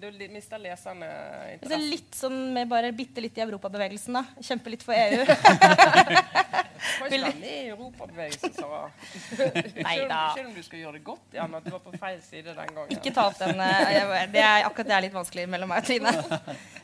du 0.00 0.24
mister 0.32 0.60
leserne 0.60 1.08
interessen. 1.54 1.88
Litt 1.90 2.18
sånn 2.18 2.52
med 2.54 2.68
bare 2.68 2.92
bitte 2.92 3.22
litt 3.24 3.38
i 3.38 3.44
europabevegelsen, 3.46 4.18
da. 4.18 4.24
Kjempe 4.44 4.74
litt 4.74 4.84
for 4.84 4.94
EU. 4.94 5.24
Kan 6.98 7.12
ikke 7.14 7.32
med 7.40 7.50
i 7.50 7.68
europabevegelsen, 7.72 8.54
Sara. 8.56 8.80
Selv 10.34 10.48
om 10.48 10.54
du 10.54 10.62
skal 10.66 10.82
gjøre 10.82 10.96
det 10.98 11.04
godt, 11.06 11.22
Jan, 11.34 11.54
at 11.58 11.66
du 11.66 11.70
var 11.74 11.82
på 11.84 11.94
feil 12.00 12.18
side 12.24 12.50
den 12.50 12.74
gangen. 12.74 12.90
Ikke 12.94 13.12
ta 13.14 13.28
opp 13.30 13.38
den. 13.40 13.60
Eh, 13.62 14.26
det 14.32 14.42
er 14.42 14.66
akkurat 14.66 14.90
det 14.90 14.96
er 14.98 15.06
litt 15.06 15.16
vanskelig 15.16 15.46
mellom 15.50 15.70
meg 15.70 15.84
og 15.84 15.88
Trine. 15.88 16.12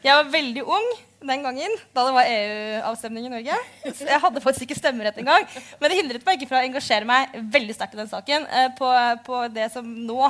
Jeg 0.04 0.20
var 0.20 0.30
veldig 0.32 0.64
ung 0.78 0.88
den 1.24 1.44
gangen, 1.46 1.76
da 1.96 2.02
det 2.04 2.16
var 2.18 2.28
EU-avstemning 2.28 3.28
i 3.28 3.32
Norge. 3.32 3.60
Så 3.86 4.08
Jeg 4.08 4.20
hadde 4.20 4.42
faktisk 4.44 4.66
ikke 4.68 4.80
stemmerett 4.80 5.20
engang. 5.20 5.46
Men 5.80 5.90
det 5.90 6.00
hindret 6.00 6.26
meg 6.26 6.36
ikke 6.38 6.50
fra 6.52 6.60
å 6.60 6.68
engasjere 6.68 7.08
meg 7.08 7.38
veldig 7.54 7.76
sterkt 7.76 7.96
i 7.96 8.02
den 8.02 8.10
saken. 8.12 8.44
Eh, 8.48 8.68
på, 8.78 8.90
på 9.26 9.46
det 9.54 9.70
som 9.72 9.88
nå 9.88 10.20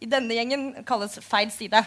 i 0.00 0.08
denne 0.08 0.36
gjengen 0.36 0.62
kalles 0.88 1.18
feil 1.20 1.50
side. 1.52 1.80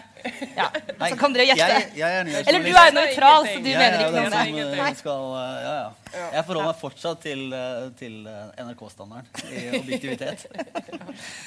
Ja, 0.54 0.68
Så 1.10 1.16
kan 1.18 1.34
dere 1.34 1.48
gjette. 1.50 1.70
Jeg, 1.98 1.98
jeg 1.98 2.44
Eller 2.48 2.62
du 2.62 2.70
er 2.78 2.92
nøytral, 2.94 3.48
så 3.48 3.56
du 3.58 3.70
jeg 3.72 3.80
mener 3.80 4.04
ikke 4.04 4.12
noe 4.14 4.44
om 4.44 4.76
det. 4.76 4.90
Skal, 5.00 5.24
ja, 5.64 5.74
ja. 5.80 6.28
Jeg 6.36 6.46
forholder 6.46 6.70
meg 6.70 6.78
fortsatt 6.78 7.24
til, 7.26 7.42
eh, 7.58 7.88
til 7.98 8.20
eh, 8.30 8.62
NRK-standarden 8.68 9.50
i 9.50 9.64
objektivitet. 9.80 10.46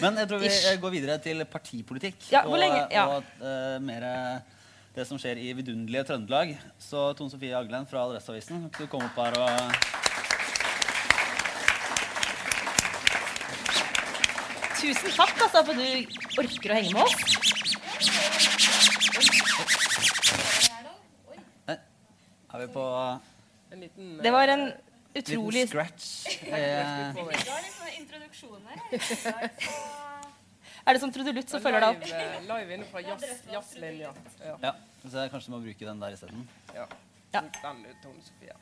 Men 0.03 0.19
jeg 0.19 0.31
tror 0.33 0.43
vi 0.43 0.53
går 0.83 0.95
videre 0.97 1.19
til 1.23 1.47
partipolitikk 1.51 2.29
ja, 2.35 2.43
hvor 2.49 2.59
lenge? 2.61 2.83
Ja. 2.91 3.07
og, 3.15 3.31
og 3.39 3.47
uh, 3.47 3.79
mer 3.87 4.11
det 4.97 5.05
som 5.05 5.21
skjer 5.21 5.39
i 5.39 5.53
vidunderlige 5.55 6.07
Trøndelag. 6.09 6.57
Så 6.81 7.13
Tone 7.19 7.31
Sofie 7.31 7.55
Aglen 7.55 7.87
fra 7.87 8.07
Adresseavisen, 8.09 8.67
kan 8.73 8.87
du 8.87 8.91
komme 8.91 9.11
opp 9.11 9.23
her 9.23 9.39
og 9.45 10.06
Tusen 14.77 15.11
takk 15.17 15.43
altså, 15.47 15.63
for 15.65 15.73
at 15.73 15.79
du 15.81 15.85
orker 16.43 16.73
å 16.73 16.77
henge 16.77 16.93
med 16.95 17.03
oss. 17.03 17.15
Er 22.57 22.63
vi 22.63 22.67
på 22.73 22.83
en 23.73 23.81
liten, 23.81 24.13
Det 24.25 24.33
var 24.33 24.49
en 24.49 24.73
utrolig 25.15 25.67
Liten 25.67 25.69
scratch. 25.69 26.27
Eh. 26.47 27.17
Er 30.87 30.95
det 30.95 31.01
som 31.03 31.13
trudelutt 31.13 31.51
som 31.51 31.61
følger 31.61 31.83
deg 31.83 31.89
opp? 31.97 32.05
Eh, 32.07 32.41
live 32.47 32.77
inne 32.79 32.87
fra 32.89 33.03
jazzlinja. 33.03 34.13
Ja. 34.41 34.57
ja. 34.63 34.73
Så 35.03 35.29
kanskje 35.33 35.51
du 35.51 35.55
må 35.57 35.61
bruke 35.67 35.89
den 35.89 36.01
der 36.01 36.17
isteden. 36.17 36.49
Ja. 36.75 36.87
ja. 37.35 37.43
Den, 37.43 37.83
Tone 38.05 38.23
Sofie. 38.25 38.55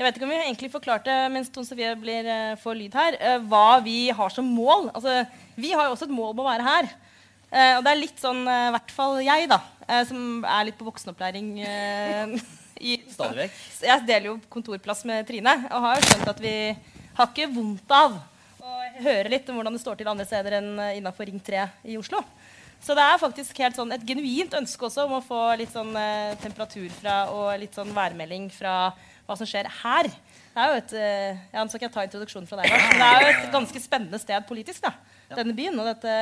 Jeg 0.00 0.06
vet 0.06 0.16
ikke 0.16 0.24
om 0.24 0.30
vi 0.32 0.36
egentlig 0.40 0.68
forklarte 0.72 1.14
mens 1.28 1.50
Tone 1.52 1.68
Sofie 1.68 1.90
blir 2.00 2.24
uh, 2.24 2.54
får 2.56 2.76
lyd 2.78 2.94
her, 2.96 3.16
uh, 3.20 3.42
hva 3.50 3.82
vi 3.84 4.08
har 4.16 4.32
som 4.32 4.46
mål. 4.48 4.86
Altså, 4.96 5.26
vi 5.60 5.74
har 5.76 5.84
jo 5.84 5.92
også 5.92 6.06
et 6.08 6.14
mål 6.16 6.30
om 6.32 6.40
å 6.40 6.46
være 6.46 6.64
her. 6.64 6.88
Uh, 7.50 7.74
og 7.74 7.82
det 7.84 7.90
er 7.92 8.00
litt 8.00 8.22
sånn, 8.22 8.40
i 8.48 8.70
hvert 8.72 8.94
fall 8.96 9.18
jeg, 9.20 9.50
da, 9.50 9.58
som 10.08 10.46
er 10.48 10.64
litt 10.70 10.78
på 10.78 10.86
voksenopplæring 10.86 11.50
i, 12.88 12.96
Stadig 13.12 13.42
vekk. 13.42 13.60
Jeg 13.90 14.06
deler 14.08 14.30
jo 14.30 14.38
kontorplass 14.48 15.04
med 15.10 15.28
Trine 15.28 15.52
og 15.68 15.84
har 15.84 16.00
jo 16.00 16.08
skjønt 16.08 16.32
at 16.32 16.42
vi 16.46 16.54
har 17.18 17.28
ikke 17.28 17.50
vondt 17.58 17.92
av 17.98 18.16
å 18.64 18.80
høre 19.04 19.34
litt 19.34 19.52
om 19.52 19.60
hvordan 19.60 19.76
det 19.76 19.84
står 19.84 20.00
til 20.00 20.12
andre 20.14 20.28
steder 20.32 20.62
enn 20.62 20.72
innafor 20.94 21.28
Ring 21.28 21.44
3 21.44 21.68
i 21.92 22.00
Oslo. 22.00 22.24
Så 22.80 22.96
det 22.96 23.04
er 23.04 23.20
faktisk 23.20 23.60
helt 23.60 23.76
sånn 23.76 23.92
et 23.92 24.08
genuint 24.08 24.56
ønske 24.56 24.88
også 24.88 25.04
om 25.04 25.18
å 25.18 25.24
få 25.28 25.44
litt 25.60 25.76
sånn 25.76 25.92
temperatur 26.40 26.88
fra 27.02 27.22
og 27.36 27.50
litt 27.60 27.76
sånn 27.76 27.92
værmelding 27.92 28.48
fra 28.56 28.94
hva 29.30 29.38
som 29.38 29.48
skjer 29.48 29.68
her. 29.80 30.10
Det 30.50 30.58
er 30.58 30.72
jo 30.72 30.78
et, 30.80 30.92
eh, 30.98 31.40
ja, 31.52 31.62
Nå 31.62 31.70
skal 31.70 31.86
jeg 31.86 31.94
ta 31.94 32.04
introduksjonen 32.06 32.48
fra 32.50 32.58
deg, 32.60 32.72
men 32.74 32.98
det 32.98 33.06
er 33.06 33.22
jo 33.22 33.30
et 33.30 33.52
ganske 33.54 33.82
spennende 33.82 34.18
sted 34.18 34.46
politisk. 34.48 34.82
da, 34.82 34.92
Denne 35.38 35.54
byen 35.54 35.78
og 35.78 35.86
dette, 35.86 36.16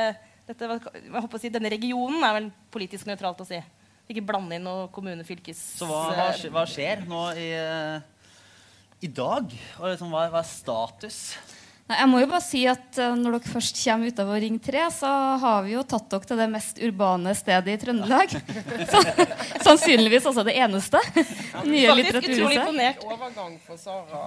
dette, 0.49 0.69
jeg 0.69 1.15
håper 1.15 1.39
å 1.39 1.41
si, 1.41 1.51
denne 1.53 1.73
regionen 1.73 2.23
er 2.25 2.37
vel 2.37 2.51
politisk 2.73 3.09
nøytralt 3.09 3.41
å 3.41 3.49
si. 3.49 3.61
Ikke 4.09 4.25
blande 4.25 4.57
inn 4.57 4.65
noe 4.65 4.87
kommune, 4.93 5.25
fylkes... 5.25 5.59
Så 5.81 5.89
hva, 5.89 6.07
hva, 6.17 6.29
hva 6.53 6.65
skjer 6.69 7.03
nå 7.09 7.23
i, 7.37 7.49
eh, 7.57 8.29
i 9.05 9.09
dag? 9.09 9.49
Og 9.79 9.89
liksom, 9.89 10.13
hva, 10.13 10.27
hva 10.33 10.41
er 10.41 10.49
status? 10.49 11.19
Nei, 11.89 11.97
jeg 12.03 12.09
må 12.11 12.19
jo 12.21 12.27
bare 12.29 12.45
si 12.45 12.59
at 12.69 12.97
eh, 13.01 13.15
Når 13.17 13.39
dere 13.39 13.49
først 13.49 13.79
kommer 13.81 14.11
utover 14.11 14.43
Ring 14.43 14.59
3, 14.61 14.81
så 14.93 15.09
har 15.41 15.63
vi 15.65 15.73
jo 15.73 15.81
tatt 15.89 16.05
dere 16.11 16.29
til 16.29 16.37
det 16.37 16.45
mest 16.53 16.81
urbane 16.85 17.33
stedet 17.37 17.73
i 17.73 17.79
Trøndelag. 17.81 18.35
Så, 18.91 19.01
sannsynligvis 19.65 20.27
også 20.29 20.43
det 20.45 20.53
eneste. 20.61 21.01
Nye 21.65 21.95
litteraturhuset. 21.97 23.01
Overgang 23.09 23.57
for 23.65 23.81
Sara. 23.81 24.21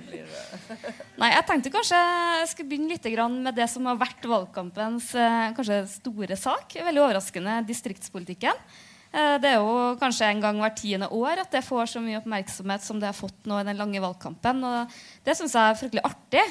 Nei, 1.20 1.32
jeg 1.32 1.46
tenkte 1.48 1.72
kanskje 1.72 2.02
jeg 2.02 2.52
skulle 2.52 2.70
begynne 2.74 2.92
litt 2.92 3.08
med 3.40 3.56
det 3.56 3.68
som 3.72 3.88
har 3.88 3.96
vært 4.00 4.28
valgkampens 4.28 5.14
eh, 5.16 5.50
kanskje 5.56 5.82
store 5.96 6.36
sak. 6.36 6.76
Veldig 6.76 7.06
overraskende 7.06 7.56
distriktspolitikken. 7.72 8.64
Eh, 9.12 9.38
Det 9.42 9.48
er 9.50 9.58
jo 9.58 9.96
kanskje 9.98 10.28
en 10.30 10.42
gang 10.42 10.60
hvert 10.62 10.76
tiende 10.78 11.08
år 11.10 11.40
at 11.42 11.50
det 11.50 11.64
får 11.66 11.88
så 11.90 12.02
mye 12.02 12.20
oppmerksomhet 12.20 12.84
som 12.84 13.00
det 13.00 13.08
har 13.10 13.16
fått 13.18 13.48
nå 13.50 13.58
i 13.60 13.66
den 13.66 13.76
lange 13.80 14.02
valgkampen. 14.02 14.62
Og 14.62 14.94
det 15.26 15.36
syns 15.36 15.56
jeg 15.56 15.70
er 15.72 15.80
fryktelig 15.80 16.04
artig. 16.06 16.44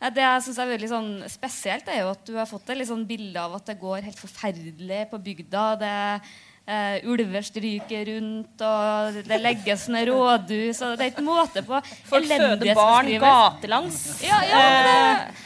Eh, 0.00 0.10
Det 0.10 0.24
jeg 0.24 0.42
synes 0.42 0.58
er 0.58 0.72
veldig 0.72 0.88
sånn 0.88 1.10
spesielt, 1.28 1.88
er 1.88 2.00
jo 2.00 2.10
at 2.10 2.24
du 2.24 2.34
har 2.36 2.46
fått 2.46 2.70
et 2.70 2.88
sånn 2.88 3.06
bilde 3.06 3.36
av 3.36 3.54
at 3.56 3.66
det 3.66 3.80
går 3.80 4.02
helt 4.02 4.18
forferdelig 4.18 5.10
på 5.10 5.22
bygda. 5.22 5.66
Det 5.78 6.22
eh, 6.66 7.06
Ulver 7.06 7.44
stryker 7.46 8.04
rundt, 8.10 8.62
og 8.66 9.18
det 9.26 9.38
legges 9.42 9.86
ned 9.92 10.10
rådhus 10.10 10.82
og 10.84 10.96
Det 10.96 11.06
er 11.06 11.12
ikke 11.12 11.24
måte 11.26 11.62
på 11.66 11.80
Folk 12.08 12.28
føder 12.30 12.72
barn 12.76 13.10
gatelangs. 13.22 14.00
Ja, 14.24 14.40
ja 14.46 14.62
det, 14.86 14.96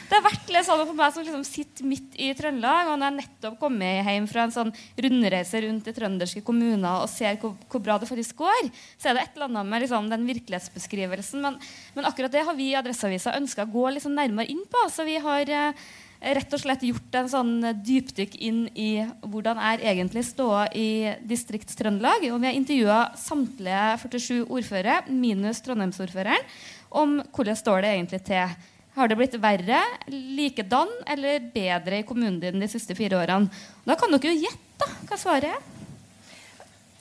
det 0.09 0.17
har 0.17 0.25
vært 0.25 0.53
litt 0.53 0.67
sånn 0.67 0.83
for 0.83 0.97
meg 0.97 1.13
som 1.15 1.25
liksom 1.25 1.45
sitter 1.47 1.87
midt 1.87 2.17
i 2.19 2.31
Trøndelag. 2.37 2.91
Og 2.91 2.99
når 2.99 3.11
jeg 3.11 3.17
nettopp 3.21 3.57
kommer 3.61 4.01
hjem 4.09 4.27
fra 4.31 4.45
en 4.47 4.55
sånn 4.55 4.73
rundreise 5.05 5.63
rundt 5.65 5.89
i 5.89 5.95
trønderske 5.95 6.43
kommuner 6.45 7.05
og 7.05 7.09
ser 7.11 7.39
hvor, 7.41 7.55
hvor 7.71 7.83
bra 7.83 7.97
det 8.01 8.09
faktisk 8.09 8.41
går, 8.41 8.71
så 8.97 9.11
er 9.11 9.17
det 9.17 9.25
et 9.25 9.37
eller 9.37 9.49
annet 9.51 9.71
med 9.71 9.85
liksom, 9.85 10.11
den 10.11 10.27
virkelighetsbeskrivelsen. 10.29 11.45
Men, 11.45 11.59
men 11.95 12.09
akkurat 12.09 12.33
det 12.33 12.45
har 12.47 12.57
vi 12.57 12.71
i 12.71 12.77
Adresseavisa 12.79 13.37
ønska 13.39 13.67
å 13.67 13.71
gå 13.71 13.89
sånn 14.01 14.17
nærmere 14.17 14.51
inn 14.51 14.63
på. 14.69 14.85
Så 14.91 15.05
vi 15.07 15.17
har 15.21 15.49
eh, 15.51 15.89
rett 16.21 16.53
og 16.53 16.61
slett 16.61 16.83
gjort 16.85 17.15
en 17.17 17.29
sånn 17.31 17.53
dypdykk 17.81 18.35
inn 18.45 18.65
i 18.77 19.01
hvordan 19.25 19.57
er 19.71 19.81
egentlig 19.89 20.23
ståa 20.27 20.67
i 20.77 21.15
Distrikts-Trøndelag. 21.25 22.27
Og 22.29 22.37
vi 22.43 22.49
har 22.49 22.57
intervjua 22.57 22.99
samtlige 23.17 23.85
47 24.03 24.43
ordførere, 24.45 24.99
minus 25.09 25.63
Trondheimsordføreren, 25.65 26.45
om 26.93 27.17
hvordan 27.33 27.57
står 27.57 27.81
det 27.81 27.95
egentlig 27.95 28.21
til. 28.29 28.53
Har 28.91 29.07
det 29.07 29.17
blitt 29.17 29.37
verre, 29.41 29.81
likedan 30.11 30.89
eller 31.09 31.41
bedre 31.53 32.01
i 32.01 32.07
kommunen 32.07 32.41
din 32.43 32.61
de 32.61 32.69
siste 32.69 32.95
fire 32.97 33.17
årene? 33.23 33.49
Da 33.87 33.97
kan 33.97 34.13
dere 34.13 34.33
jo 34.33 34.43
gjette 34.45 34.89
hva 35.07 35.19
svaret 35.19 35.55
er. 35.55 35.69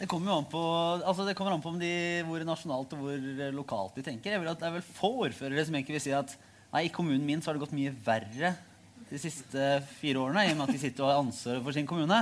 Det 0.00 0.08
kommer 0.08 0.32
jo 0.32 0.38
an 0.40 0.48
på, 0.48 0.60
altså 1.04 1.26
det 1.26 1.34
an 1.36 1.60
på 1.60 1.74
de, 1.76 1.92
hvor 2.24 2.40
nasjonalt 2.48 2.94
og 2.96 3.02
hvor 3.04 3.52
lokalt 3.52 3.98
de 3.98 4.06
tenker. 4.06 4.32
Det 4.32 4.64
er 4.64 4.78
vel 4.78 4.86
få 4.96 5.12
ordførere 5.26 5.66
som 5.66 5.76
egentlig 5.76 5.98
vil 5.98 6.06
si 6.06 6.16
at 6.16 6.32
nei, 6.72 6.86
i 6.86 6.94
kommunen 6.94 7.26
min 7.26 7.42
så 7.42 7.50
har 7.50 7.58
det 7.58 7.66
gått 7.66 7.76
mye 7.76 7.92
verre 8.06 8.54
de 9.10 9.18
siste 9.18 9.70
fire 9.98 10.22
årene, 10.22 10.46
i 10.46 10.52
og 10.52 10.60
med 10.60 10.68
at 10.68 10.76
de 10.76 10.82
sitter 10.84 11.02
og 11.02 11.10
har 11.10 11.24
ansvaret 11.24 11.64
for 11.64 11.74
sin 11.74 11.88
kommune. 11.88 12.20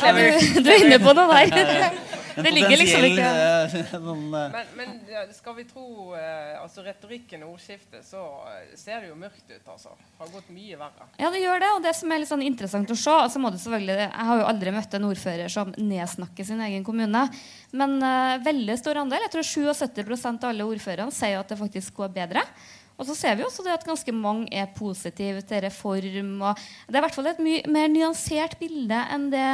Du 0.00 0.06
er 0.06 0.86
inne 0.86 0.96
på 1.02 1.12
noe 1.12 1.42
der. 1.50 1.98
Det 2.40 2.52
ligger 2.54 2.78
liksom 2.78 3.04
ikke 3.08 3.26
eh, 3.26 3.74
sånn, 3.90 4.22
eh, 4.38 4.54
Men, 4.54 4.92
men 5.02 5.32
skal 5.34 5.56
vi 5.58 5.66
tro 5.68 6.14
eh, 6.16 6.54
altså 6.60 6.84
retorikken 6.86 7.42
og 7.44 7.56
ordskiftet, 7.56 8.06
så 8.06 8.22
ser 8.78 9.02
det 9.02 9.10
jo 9.10 9.18
mørkt 9.18 9.44
ut, 9.50 9.66
altså. 9.66 9.94
Har 10.20 10.32
gått 10.32 10.50
mye 10.54 10.78
verre. 10.80 11.08
Ja, 11.20 11.30
det 11.34 11.42
gjør 11.42 11.62
det. 11.62 11.70
Og 11.76 11.84
det 11.84 11.94
som 11.98 12.12
er 12.12 12.22
litt 12.22 12.30
sånn 12.30 12.46
interessant 12.46 12.92
å 12.92 12.98
se 12.98 13.16
altså 13.26 13.42
må 13.42 13.52
du 13.52 13.58
selvfølgelig, 13.60 13.98
Jeg 14.06 14.28
har 14.30 14.40
jo 14.40 14.48
aldri 14.48 14.74
møtt 14.74 14.96
en 14.96 15.08
ordfører 15.10 15.52
som 15.52 15.74
nedsnakker 15.76 16.46
sin 16.46 16.62
egen 16.64 16.86
kommune. 16.86 17.26
Men 17.76 17.96
uh, 18.02 18.40
veldig 18.44 18.76
stor 18.80 19.02
andel, 19.02 19.26
jeg 19.26 19.34
tror 19.36 19.48
77% 19.74 20.44
av 20.44 20.52
alle 20.52 20.66
ordførerne 20.66 21.14
sier 21.14 21.40
at 21.40 21.50
det 21.50 21.58
faktisk 21.60 22.00
går 22.00 22.12
bedre. 22.14 22.44
Og 23.00 23.06
så 23.08 23.14
ser 23.16 23.38
vi 23.38 23.46
også 23.46 23.64
det 23.64 23.72
at 23.72 23.84
ganske 23.86 24.12
mange 24.12 24.50
er 24.52 24.68
positive 24.76 25.40
til 25.48 25.62
reform. 25.64 26.42
Det 26.84 26.92
er 26.92 27.00
i 27.00 27.04
hvert 27.06 27.16
fall 27.16 27.30
et 27.30 27.38
mye 27.40 27.62
mer 27.72 27.88
nyansert 27.88 28.58
bilde 28.60 28.98
enn 29.14 29.30
det, 29.32 29.46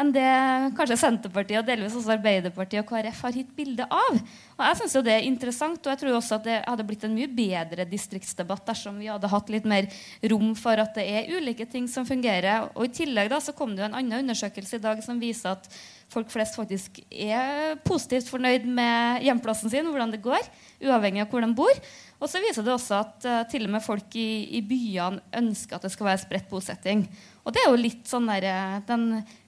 enn 0.00 0.12
det 0.14 0.30
kanskje 0.78 0.96
Senterpartiet 1.02 1.60
og 1.60 1.68
delvis 1.68 1.96
også 1.98 2.14
Arbeiderpartiet 2.14 2.80
og 2.80 2.88
KrF 2.88 3.20
har 3.26 3.36
gitt 3.36 3.50
bilde 3.58 3.84
av. 3.84 4.20
Og 4.56 4.62
jeg 4.64 4.78
synes 4.80 4.96
jo 4.96 5.02
Det 5.06 5.12
er 5.12 5.28
interessant, 5.28 5.82
og 5.84 5.92
jeg 5.92 6.00
tror 6.00 6.16
også 6.16 6.38
at 6.38 6.48
det 6.48 6.56
hadde 6.64 6.86
blitt 6.88 7.04
en 7.04 7.18
mye 7.18 7.28
bedre 7.28 7.84
distriktsdebatt 7.90 8.64
dersom 8.72 8.96
vi 9.02 9.10
hadde 9.12 9.28
hatt 9.28 9.52
litt 9.52 9.68
mer 9.68 9.90
rom 10.32 10.54
for 10.56 10.80
at 10.80 10.96
det 10.96 11.04
er 11.04 11.36
ulike 11.36 11.68
ting 11.68 11.84
som 11.92 12.08
fungerer. 12.08 12.70
Og 12.72 12.88
I 12.88 12.94
tillegg 13.02 13.28
da, 13.28 13.42
så 13.44 13.52
kom 13.52 13.76
det 13.76 13.84
jo 13.84 13.90
en 13.90 14.00
annen 14.00 14.24
undersøkelse 14.24 14.80
i 14.80 14.84
dag 14.88 15.04
som 15.04 15.20
viser 15.20 15.52
at 15.52 15.68
folk 16.12 16.30
flest 16.30 16.56
faktisk 16.56 17.00
er 17.10 17.76
positivt 17.84 18.30
fornøyd 18.30 18.66
med 18.70 19.24
hjemplassen 19.26 19.72
sin, 19.72 19.88
hvordan 19.90 20.14
det 20.14 20.22
går, 20.24 20.44
uavhengig 20.86 21.24
av 21.24 21.32
hvor 21.32 21.42
de 21.42 21.50
bor. 21.58 21.80
Og 22.16 22.30
så 22.32 22.40
viser 22.40 22.64
det 22.64 22.72
også 22.72 23.00
at 23.02 23.26
uh, 23.28 23.42
til 23.50 23.66
og 23.66 23.74
med 23.74 23.84
folk 23.84 24.14
i, 24.16 24.56
i 24.56 24.62
byene 24.64 25.20
ønsker 25.36 25.76
at 25.76 25.84
det 25.84 25.92
skal 25.92 26.08
være 26.08 26.22
spredt 26.24 26.48
bosetting. 26.48 27.04
Og 27.46 27.54
det 27.54 27.62
er 27.62 27.68
jo 27.70 27.78
litt 27.78 28.08
sånn 28.10 28.26
der, 28.26 28.44
eh, 28.50 28.78
Den 28.88 29.04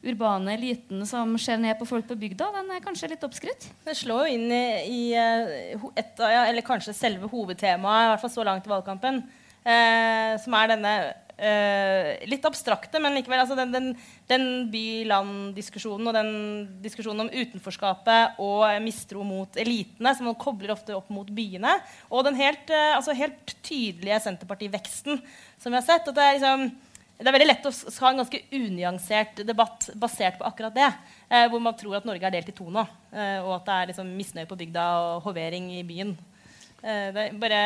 urbane 0.07 0.55
eliten 0.55 1.03
som 1.07 1.35
ser 1.41 1.59
ned 1.59 1.75
på 1.81 1.89
folk 1.89 2.07
på 2.07 2.17
bygda, 2.19 2.53
den 2.55 2.71
er 2.71 2.85
kanskje 2.85 3.11
litt 3.11 3.25
oppskrytt. 3.27 3.67
Det 3.85 3.97
slår 3.99 4.29
jo 4.29 4.37
inn 4.37 4.53
i, 4.55 4.67
i 4.87 5.01
eh, 5.19 5.75
et, 5.99 6.13
ja, 6.23 6.45
eller 6.47 6.63
kanskje 6.63 6.95
selve 6.95 7.27
hovedtemaet, 7.33 8.05
i 8.05 8.13
hvert 8.13 8.23
fall 8.23 8.35
så 8.37 8.47
langt 8.47 8.69
i 8.69 8.71
valgkampen, 8.71 9.25
eh, 9.67 10.37
som 10.45 10.55
er 10.55 10.71
denne 10.77 10.95
eh, 11.39 12.27
litt 12.29 12.45
abstrakte, 12.49 13.01
men 13.03 13.17
likevel 13.17 13.43
altså 13.43 13.57
den, 13.59 13.73
den, 13.75 13.89
den 14.31 14.47
by-land-diskusjonen 14.73 16.11
og 16.11 16.17
den 16.19 16.33
diskusjonen 16.85 17.27
om 17.27 17.33
utenforskapet 17.33 18.41
og 18.45 18.67
eh, 18.69 18.81
mistro 18.85 19.25
mot 19.27 19.57
elitene, 19.61 20.15
som 20.19 20.29
man 20.31 20.39
kobler 20.41 20.75
ofte 20.75 20.97
opp 20.97 21.09
mot 21.15 21.31
byene, 21.35 21.79
og 22.11 22.27
den 22.27 22.39
helt, 22.39 22.69
uh, 22.73 22.99
altså 22.99 23.17
helt 23.17 23.57
tydelige 23.67 24.21
Senterparti-veksten 24.27 25.23
som 25.59 25.73
vi 25.73 25.79
har 25.79 25.87
sett. 25.87 26.09
at 26.09 26.17
det 26.17 26.27
er 26.27 26.39
liksom 26.39 26.69
det 27.19 27.27
er 27.27 27.35
veldig 27.35 27.49
lett 27.49 27.65
å 27.67 27.73
ha 27.73 28.11
en 28.13 28.21
ganske 28.21 28.39
unyansert 28.55 29.41
debatt 29.47 29.89
basert 29.99 30.37
på 30.39 30.47
akkurat 30.47 30.75
det. 30.77 30.91
Eh, 31.27 31.49
hvor 31.51 31.63
man 31.63 31.75
tror 31.75 31.97
at 31.99 32.07
Norge 32.07 32.29
er 32.29 32.37
delt 32.37 32.53
i 32.53 32.55
to 32.55 32.69
nå. 32.71 32.85
Eh, 33.11 33.41
og 33.43 33.57
at 33.57 33.65
det 33.67 33.75
er 33.75 33.91
liksom 33.91 34.13
misnøye 34.15 34.47
på 34.47 34.59
bygda 34.61 34.85
og 35.03 35.25
hovering 35.27 35.67
i 35.75 35.83
byen. 35.87 36.15
Eh, 36.79 37.09
det 37.17 37.25
er 37.25 37.41
bare 37.43 37.63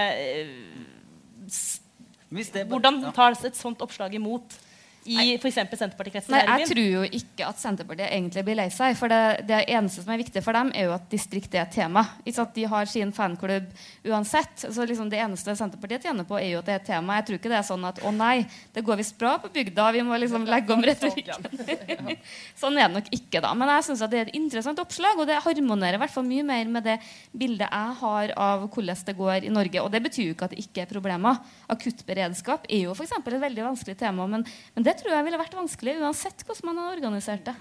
Hvordan 2.32 3.02
tas 3.12 3.44
et 3.44 3.58
sånt 3.58 3.82
oppslag 3.84 4.14
imot 4.16 4.56
i 5.04 5.34
f.eks. 5.34 5.56
Senterpartikretsen? 5.56 6.34
Nei, 6.34 6.58
Jeg 6.60 6.68
tror 6.70 6.86
jo 6.86 7.02
ikke 7.18 7.46
at 7.48 7.58
Senterpartiet 7.58 8.12
egentlig 8.12 8.44
blir 8.46 8.58
lei 8.58 8.68
seg. 8.70 8.94
For 8.98 9.10
det, 9.10 9.44
det 9.48 9.64
eneste 9.72 10.04
som 10.04 10.12
er 10.14 10.20
viktig 10.22 10.42
for 10.44 10.54
dem, 10.56 10.70
er 10.78 10.86
jo 10.86 10.94
at 10.94 11.08
distrikt 11.10 11.54
er 11.56 11.64
et 11.64 11.74
tema. 11.74 12.04
Ikke 12.22 12.44
at 12.44 12.54
De 12.54 12.66
har 12.70 12.90
sin 12.90 13.10
fanklubb 13.14 13.66
uansett. 14.06 14.66
Så 14.68 14.86
liksom 14.86 15.10
det 15.10 15.18
eneste 15.24 15.56
Senterpartiet 15.58 16.06
tjener 16.06 16.28
på, 16.28 16.38
er 16.38 16.52
jo 16.54 16.60
at 16.62 16.70
det 16.70 16.76
er 16.76 16.82
et 16.82 16.88
tema. 16.92 17.18
Jeg 17.18 17.28
tror 17.28 17.40
ikke 17.40 17.52
det 17.52 17.58
er 17.58 17.66
sånn 17.66 17.88
at 17.88 17.98
å 18.06 18.12
nei, 18.14 18.44
det 18.76 18.84
går 18.86 19.00
visst 19.02 19.18
bra 19.18 19.34
på 19.42 19.50
bygda, 19.54 19.88
vi 19.96 20.04
må 20.06 20.18
liksom 20.22 20.46
legge 20.48 20.76
om 20.76 20.86
retorikken. 20.86 21.50
sånn 22.62 22.78
er 22.78 22.86
det 22.86 23.00
nok 23.00 23.10
ikke, 23.10 23.42
da. 23.42 23.52
Men 23.58 23.74
jeg 23.74 23.88
syns 23.88 24.04
det 24.06 24.20
er 24.20 24.30
et 24.30 24.38
interessant 24.38 24.78
oppslag, 24.82 25.18
og 25.18 25.26
det 25.30 25.40
harmonerer 25.42 25.98
i 25.98 26.02
hvert 26.04 26.14
fall 26.14 26.28
mye 26.28 26.46
mer 26.46 26.70
med 26.70 26.86
det 26.86 26.98
bildet 27.34 27.66
jeg 27.66 27.98
har 28.02 28.34
av 28.38 28.68
hvordan 28.68 29.02
det 29.08 29.16
går 29.18 29.48
i 29.48 29.52
Norge. 29.52 29.82
Og 29.82 29.90
det 29.92 30.02
betyr 30.06 30.28
jo 30.28 30.36
ikke 30.36 30.46
at 30.46 30.54
det 30.54 30.62
ikke 30.62 30.84
er 30.84 30.90
problemer. 30.90 31.42
Akuttberedskap 31.72 32.70
er 32.70 32.86
jo 32.86 32.94
f.eks. 32.94 33.14
et 33.18 33.40
veldig 33.42 33.66
vanskelig 33.66 33.98
tema, 33.98 34.26
men, 34.30 34.46
men 34.76 34.86
det 34.86 34.91
tror 35.00 35.14
jeg 35.14 35.26
ville 35.26 35.40
vært 35.40 35.56
vanskelig 35.56 35.96
uansett 36.02 36.44
hvordan 36.46 36.68
man 36.70 36.80
har 36.82 36.96
organisert 36.96 37.48
det. 37.48 37.54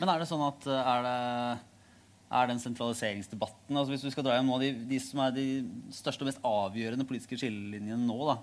Men 0.00 0.10
er 0.10 0.22
det 0.22 0.28
sånn 0.30 0.44
at 0.46 0.66
eh, 0.70 0.90
er 0.94 1.06
det 1.06 1.18
er 2.34 2.48
den 2.50 2.58
sentraliseringsdebatten 2.58 3.76
altså 3.76 3.92
Hvis 3.92 4.02
du 4.02 4.10
skal 4.10 4.24
dra 4.26 4.38
hjem 4.38 4.48
nå 4.48 4.56
de, 4.58 4.70
de 4.90 4.98
som 5.02 5.20
er 5.22 5.34
de 5.36 5.44
største 5.94 6.24
og 6.24 6.30
mest 6.30 6.46
avgjørende 6.48 7.06
politiske 7.06 7.38
skillelinjene 7.38 8.08
nå 8.08 8.16
da, 8.30 8.38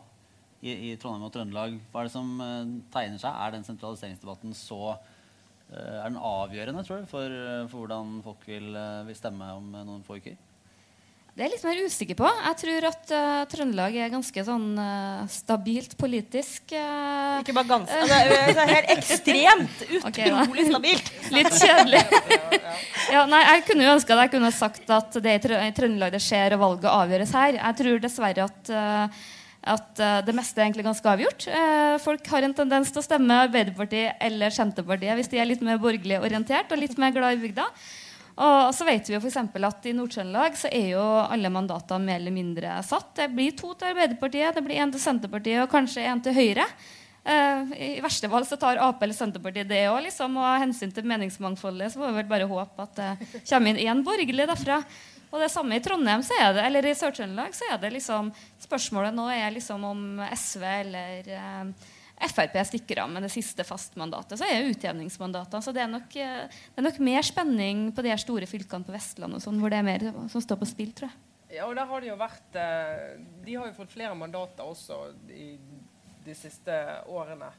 i, 0.62 0.76
i 0.92 0.92
Trondheim 1.02 1.26
og 1.28 1.34
Trøndelag, 1.34 1.80
hva 1.92 2.04
er 2.04 2.08
det 2.08 2.14
som 2.14 2.30
eh, 2.46 2.78
tegner 2.94 3.22
seg? 3.22 3.34
Er 3.34 3.56
den 3.56 3.68
sentraliseringsdebatten 3.68 4.56
så 4.58 4.94
eh, 4.94 5.98
Er 5.98 6.08
den 6.08 6.22
avgjørende 6.22 6.86
tror 6.88 7.02
du, 7.04 7.10
for, 7.12 7.42
for 7.66 7.84
hvordan 7.84 8.22
folk 8.28 8.48
vil, 8.48 8.72
vil 9.10 9.20
stemme 9.20 9.50
om 9.58 9.74
noen 9.82 10.06
få 10.08 10.22
uker? 10.22 10.40
Det 11.32 11.46
er 11.46 11.48
jeg 11.48 11.54
litt 11.54 11.64
mer 11.64 11.78
usikker 11.88 12.18
på. 12.20 12.28
Jeg 12.28 12.56
tror 12.60 12.86
at 12.90 13.12
uh, 13.16 13.44
Trøndelag 13.48 13.94
er 13.96 14.10
ganske 14.12 14.42
sånn 14.44 14.66
uh, 14.76 15.22
stabilt 15.32 15.94
politisk. 15.96 16.74
Uh, 16.76 17.38
Ikke 17.40 17.56
bare 17.56 17.70
ganske. 17.70 18.00
Altså, 18.04 18.18
det 18.52 18.66
er 18.66 18.72
helt 18.74 18.92
ekstremt 18.98 19.86
utrolig 20.02 20.10
okay, 20.10 20.66
stabilt. 20.68 21.12
Litt 21.32 21.56
kjedelig. 21.56 22.02
ja, 23.16 23.24
nei, 23.32 23.40
jeg 23.48 23.64
kunne 23.70 23.88
jo 23.88 23.94
ønska 23.94 24.18
at 24.18 24.26
jeg 24.26 24.34
kunne 24.36 24.52
sagt 24.58 24.92
at 24.92 25.16
det 25.24 25.38
er 25.38 25.56
i 25.70 25.72
Trøndelag 25.78 26.12
det 26.18 26.22
skjer, 26.26 26.58
og 26.58 26.66
valget 26.66 26.92
avgjøres 26.92 27.34
her. 27.40 27.62
Jeg 27.62 27.80
tror 27.80 28.04
dessverre 28.08 28.50
at 28.50 28.76
at 29.72 30.00
det 30.26 30.34
meste 30.34 30.58
er 30.58 30.66
egentlig 30.66 30.88
ganske 30.88 31.06
avgjort. 31.06 31.44
Folk 32.02 32.26
har 32.34 32.48
en 32.48 32.56
tendens 32.58 32.90
til 32.90 32.98
å 32.98 33.04
stemme 33.06 33.44
Arbeiderpartiet 33.44 34.18
eller 34.26 34.50
Senterpartiet 34.50 35.14
hvis 35.20 35.30
de 35.30 35.38
er 35.38 35.46
litt 35.46 35.62
mer 35.62 35.78
borgerlig 35.78 36.18
orientert 36.18 36.74
og 36.74 36.82
litt 36.82 36.98
mer 36.98 37.14
glad 37.14 37.38
i 37.38 37.44
bygda. 37.44 37.68
Og 38.42 38.72
så 38.74 38.86
vet 38.88 39.06
vi 39.06 39.14
jo 39.14 39.22
for 39.22 39.68
at 39.68 39.86
I 39.86 39.94
Nord-Trøndelag 39.94 40.56
så 40.58 40.72
er 40.74 40.96
jo 40.96 41.04
alle 41.04 41.52
mandatene 41.54 42.08
mer 42.08 42.18
eller 42.18 42.34
mindre 42.34 42.80
satt. 42.86 43.14
Det 43.20 43.30
blir 43.36 43.54
to 43.58 43.76
til 43.76 43.92
Arbeiderpartiet, 43.92 44.56
det 44.56 44.64
blir 44.66 44.82
én 44.82 44.94
til 44.94 45.04
Senterpartiet 45.04 45.62
og 45.62 45.70
kanskje 45.70 46.08
én 46.10 46.24
til 46.26 46.34
Høyre. 46.34 46.66
Uh, 47.22 47.70
I 47.78 47.90
verste 48.02 48.26
fall 48.32 48.48
så 48.50 48.58
tar 48.58 48.82
Ap 48.82 49.04
eller 49.06 49.14
Senterpartiet 49.14 49.70
det 49.70 49.84
òg. 49.92 50.00
Liksom, 50.08 50.40
og 50.42 50.48
av 50.48 50.62
hensyn 50.64 50.94
til 50.96 51.06
meningsmangfoldet 51.12 51.94
så 51.94 52.02
får 52.02 52.10
vi 52.10 52.22
vel 52.24 52.32
bare 52.32 52.50
håpe 52.50 52.88
at 52.88 52.98
det 52.98 53.44
kommer 53.46 53.76
inn 53.76 53.84
én 53.86 54.06
borgerlig 54.06 54.50
derfra. 54.50 54.82
Og 55.32 55.40
det 55.40 55.52
samme 55.54 55.78
i 55.78 55.84
Trondheim 55.84 56.26
så 56.26 56.36
er 56.42 56.56
det, 56.58 56.66
eller 56.66 56.90
i 56.90 56.98
Sør-Trøndelag 56.98 57.54
så 57.56 57.70
er 57.72 57.78
det 57.80 57.94
liksom 57.94 58.34
Spørsmålet 58.66 59.16
nå 59.16 59.30
er 59.32 59.54
liksom 59.54 59.86
om 59.86 60.02
SV 60.34 60.66
eller 60.66 61.30
uh, 61.38 61.91
Frp 62.22 62.58
stikker 62.68 63.02
av 63.04 63.10
med 63.10 63.26
det 63.26 63.32
siste 63.34 63.66
fastmandatet. 63.66 64.38
Så 64.38 64.46
er 64.46 64.62
det 64.62 64.76
utjevningsmandatene. 64.76 65.64
Så 65.66 65.74
det 65.76 65.82
er, 65.84 65.90
nok, 65.92 66.16
eh, 66.16 66.46
det 66.48 66.80
er, 66.82 66.86
nok, 66.86 67.02
mer 67.04 67.26
spenning 67.26 67.90
på 67.96 68.06
de 68.06 68.14
store 68.22 68.50
fylkene 68.50 68.86
på 68.86 68.94
Vestlandet 68.94 69.44
sånn, 69.44 69.60
hvor 69.62 69.74
det 69.74 69.82
er 69.82 69.88
mer 69.88 70.08
som 70.32 70.44
står 70.44 70.62
på 70.62 70.70
spill, 70.70 70.94
tror 70.98 71.10
jeg. 71.10 71.28
Ja, 71.52 71.66
og 71.68 71.76
der 71.76 71.88
har 71.90 72.02
De 72.02 72.08
jo 72.08 72.16
vært, 72.16 72.56
eh, 72.56 73.18
de 73.44 73.58
har 73.58 73.68
jo 73.68 73.76
fått 73.76 73.92
flere 73.92 74.16
mandater 74.16 74.64
også 74.64 75.02
i 75.36 75.58
de 76.24 76.36
siste 76.38 76.72
årene 77.12 77.50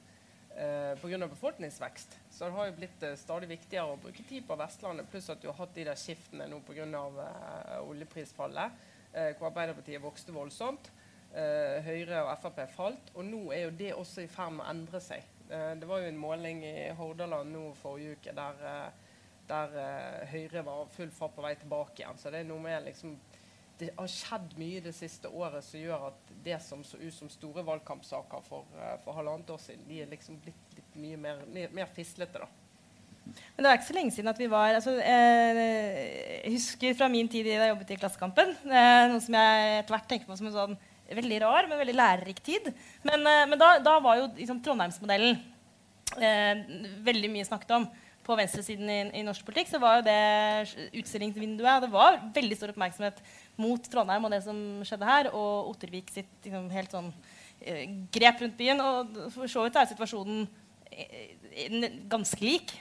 eh, 0.56 0.94
pga. 1.02 1.26
befolkningsvekst. 1.26 2.16
Så 2.30 2.44
det 2.44 2.56
har 2.56 2.70
jo 2.70 2.76
blitt 2.78 3.02
eh, 3.02 3.18
stadig 3.20 3.50
viktigere 3.50 3.92
å 3.92 4.00
bruke 4.00 4.24
tid 4.28 4.46
på 4.48 4.56
Vestlandet. 4.56 5.10
Pluss 5.10 5.28
at 5.30 5.42
du 5.42 5.50
har 5.50 5.58
hatt 5.58 5.74
de 5.74 5.84
der 5.90 5.98
skiftene 5.98 6.48
nå 6.48 6.62
pga. 6.66 6.86
Eh, 6.86 7.78
oljeprisfallet, 7.82 8.88
hvor 9.36 9.50
Arbeiderpartiet 9.50 10.00
vokste 10.00 10.32
voldsomt. 10.32 10.86
Uh, 11.32 11.78
Høyre 11.86 12.26
og 12.26 12.34
Frp 12.42 12.58
falt. 12.74 13.12
Og 13.16 13.24
nå 13.24 13.46
er 13.56 13.66
jo 13.66 13.76
det 13.78 13.92
også 13.96 14.24
i 14.24 14.30
ferd 14.30 14.52
med 14.58 14.66
å 14.66 14.72
endre 14.74 15.00
seg. 15.00 15.24
Uh, 15.48 15.72
det 15.80 15.88
var 15.88 16.02
jo 16.02 16.10
en 16.10 16.20
måling 16.20 16.60
i 16.68 16.90
Hordaland 16.98 17.54
nå 17.54 17.70
forrige 17.80 18.18
uke 18.18 18.34
der, 18.36 18.58
uh, 18.60 19.20
der 19.48 19.78
Høyre 20.28 20.64
var 20.66 20.90
full 20.92 21.12
fart 21.14 21.36
på 21.36 21.44
vei 21.44 21.54
tilbake 21.60 22.02
igjen. 22.02 22.20
Så 22.20 22.32
det 22.32 22.42
er 22.42 22.50
noe 22.50 22.60
med 22.62 22.84
liksom 22.88 23.16
Det 23.80 23.88
har 23.96 24.10
skjedd 24.12 24.52
mye 24.60 24.82
det 24.84 24.92
siste 24.94 25.30
året 25.32 25.64
som 25.64 25.80
gjør 25.80 26.10
at 26.12 26.34
det 26.44 26.58
som 26.62 26.84
så 26.84 27.00
ut 27.00 27.14
som 27.16 27.30
store 27.32 27.64
valgkampsaker 27.66 28.44
for, 28.46 28.68
for 29.02 29.16
halvannet 29.16 29.50
år 29.50 29.58
siden, 29.58 29.88
de 29.88 30.02
er 30.04 30.10
liksom 30.12 30.36
blitt 30.44 30.76
litt 30.76 30.98
mye 31.00 31.16
mer, 31.18 31.40
mer 31.72 31.88
fislete, 31.90 32.38
da. 32.38 32.46
Men 33.24 33.64
det 33.64 33.70
er 33.70 33.78
ikke 33.78 33.88
så 33.88 33.96
lenge 33.96 34.14
siden 34.14 34.30
at 34.32 34.38
vi 34.38 34.48
var 34.50 34.76
altså, 34.76 34.94
eh, 34.98 35.60
Jeg 36.44 36.52
husker 36.56 36.94
fra 36.98 37.08
min 37.08 37.28
tid 37.28 37.46
da 37.46 37.54
jeg 37.54 37.72
jobbet 37.72 37.90
i 37.90 37.98
Klassekampen, 38.00 38.56
eh, 38.66 39.04
noe 39.10 39.20
som 39.22 39.36
jeg 39.38 39.76
etter 39.78 39.94
hvert 39.94 40.08
tenker 40.10 40.28
på 40.28 40.38
som 40.38 40.50
en 40.50 40.56
sånn 40.56 40.80
veldig 41.10 41.40
rar, 41.42 41.68
men 41.68 41.80
veldig 41.80 41.96
lærerik 41.96 42.40
tid. 42.44 42.70
Men, 43.06 43.26
uh, 43.26 43.42
men 43.50 43.60
da, 43.60 43.74
da, 43.82 43.98
var 44.04 44.20
jo 44.20 44.30
liksom, 44.36 44.60
Trondheimsmodellen 44.64 45.40
eh, 46.20 46.62
veldig 47.04 47.30
mye 47.32 47.48
snakket 47.48 47.76
om. 47.78 47.88
På 48.22 48.36
venstresiden 48.38 48.86
i, 48.86 48.98
i, 49.18 49.24
norsk 49.26 49.42
politikk 49.42 49.72
så 49.72 49.80
var 49.82 49.96
jo 49.98 50.04
det 50.06 50.92
utstillingsvinduet 51.00 51.82
Det 51.82 51.88
var 51.90 52.20
veldig 52.36 52.54
stor 52.54 52.70
oppmerksomhet 52.70 53.18
mot 53.58 53.88
Trondheim 53.90 54.28
og 54.28 54.30
det 54.30 54.44
som 54.44 54.60
skjedde 54.86 55.08
her, 55.08 55.30
og 55.34 55.72
Ottervik 55.72 56.12
sitt 56.14 56.30
liksom, 56.46 56.68
helt 56.70 56.94
sånn 56.94 57.10
uh, 57.10 57.84
grep 58.14 58.44
rundt 58.44 58.58
byen. 58.60 58.84
Og 58.86 59.18
for 59.34 59.50
så 59.50 59.66
vidt 59.66 59.80
er 59.80 59.90
situasjonen 59.90 60.46
ganske 62.10 62.42
lik. 62.42 62.72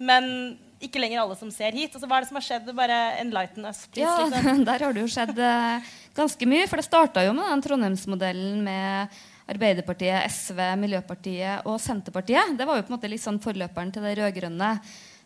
Men 0.00 0.56
ikke 0.80 1.00
lenger 1.02 1.20
alle 1.22 1.36
som 1.36 1.50
ser 1.52 1.76
hit. 1.76 1.92
Altså, 1.92 2.08
hva 2.08 2.18
er 2.18 2.24
det 2.24 2.30
som 2.30 2.38
har 2.40 2.46
skjedd? 2.46 2.70
Bare 2.76 3.00
enlighten 3.20 3.66
us, 3.68 3.82
please. 3.92 4.06
Ja, 4.06 4.28
liksom. 4.30 4.64
Der 4.68 4.86
har 4.86 4.96
det 4.96 5.04
jo 5.04 5.10
skjedd 5.12 5.36
uh, 5.36 5.90
ganske 6.16 6.48
mye. 6.48 6.68
For 6.70 6.80
det 6.80 6.86
starta 6.88 7.24
jo 7.26 7.34
med 7.36 7.50
den 7.52 7.64
Trondheimsmodellen 7.66 8.64
med 8.64 9.20
Arbeiderpartiet, 9.50 10.24
SV, 10.30 10.60
Miljøpartiet 10.80 11.68
og 11.68 11.80
Senterpartiet. 11.82 12.54
Det 12.56 12.66
var 12.68 12.78
jo 12.78 12.86
på 12.86 12.92
en 12.92 12.96
måte 12.96 13.10
litt 13.10 13.22
sånn 13.22 13.42
forløperen 13.42 13.92
til 13.92 14.06
det 14.06 14.16
rød-grønne. 14.20 14.70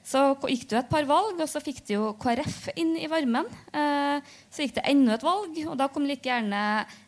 Så 0.05 0.21
gikk 0.51 0.67
det 0.69 0.77
jo 0.77 0.81
et 0.83 0.91
par 0.91 1.07
valg, 1.09 1.39
og 1.41 1.49
så 1.49 1.63
fikk 1.65 1.81
det 1.89 1.95
jo 1.97 2.11
KrF 2.21 2.75
inn 2.77 2.93
i 3.01 3.09
varmen. 3.09 3.47
Eh, 3.73 4.35
så 4.53 4.67
gikk 4.67 4.77
det 4.77 4.85
enda 4.91 5.17
et 5.17 5.25
valg, 5.25 5.57
og 5.65 5.79
da 5.81 5.89
kom 5.89 6.05
like 6.05 6.29
gjerne 6.29 6.61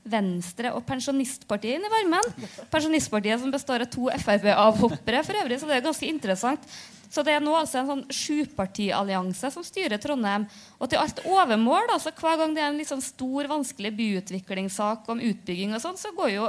Venstre 0.09 0.73
og 0.73 0.81
Pensjonistpartiet 0.89 1.77
inn 1.77 1.85
i 1.85 1.93
varmen. 1.93 2.49
Pensjonistpartiet 2.73 3.43
som 3.43 3.53
består 3.53 3.85
av 3.85 3.93
to 3.93 4.09
Frp-avhoppere 4.25 5.21
for 5.29 5.43
øvrig, 5.43 5.61
så 5.61 5.69
det 5.69 5.77
er 5.77 5.85
ganske 5.85 6.09
interessant. 6.09 6.65
Så 7.13 7.23
det 7.23 7.37
er 7.37 7.45
nå 7.45 7.53
altså 7.55 7.83
en 7.83 7.91
sånn 7.91 8.07
sjupartiallianse 8.13 9.53
som 9.55 9.65
styrer 9.65 10.01
Trondheim. 10.03 10.49
Og 10.81 10.91
til 10.91 11.01
alt 11.01 11.21
overmål, 11.29 11.93
altså 11.95 12.15
hver 12.17 12.41
gang 12.41 12.57
det 12.57 12.65
er 12.65 12.73
en 12.73 12.81
liksom 12.81 13.05
stor, 13.05 13.53
vanskelig 13.53 13.93
byutviklingssak 14.01 15.13
om 15.13 15.23
utbygging, 15.23 15.77
og 15.77 15.85
sånn, 15.85 16.01
så 16.01 16.17
går 16.17 16.33
jo 16.35 16.49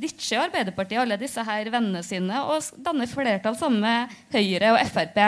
ditcher 0.00 0.46
Arbeiderpartiet 0.46 1.02
alle 1.02 1.18
disse 1.20 1.42
her 1.44 1.68
vennene 1.72 2.00
sine 2.06 2.40
og 2.48 2.64
danner 2.84 3.10
flertall 3.10 3.56
sammen 3.58 3.84
med 3.84 4.16
Høyre 4.32 4.72
og 4.74 4.80
Frp. 4.88 5.20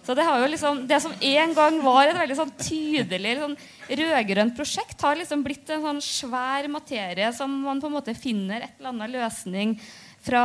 Så 0.00 0.16
det, 0.16 0.24
har 0.26 0.40
jo 0.40 0.48
liksom, 0.50 0.84
det 0.88 0.98
som 1.04 1.12
en 1.12 1.54
gang 1.54 1.76
var 1.84 2.08
et 2.08 2.16
veldig 2.18 2.36
sånn 2.38 2.52
tydelig 2.58 3.36
sånn 3.38 3.56
rød-grønt 4.00 4.56
prosjekt, 4.56 4.96
har 5.04 5.18
liksom 5.20 5.44
blitt 5.44 5.70
en 5.70 5.84
sånn 5.84 6.00
svær 6.02 6.66
materie 6.72 7.28
som 7.36 7.52
man 7.66 7.82
på 7.82 7.90
en 7.90 7.98
måte 7.98 8.16
finner 8.16 8.64
et 8.64 8.80
eller 8.80 8.94
annet 8.94 9.12
løsning 9.18 9.76
fra, 10.24 10.44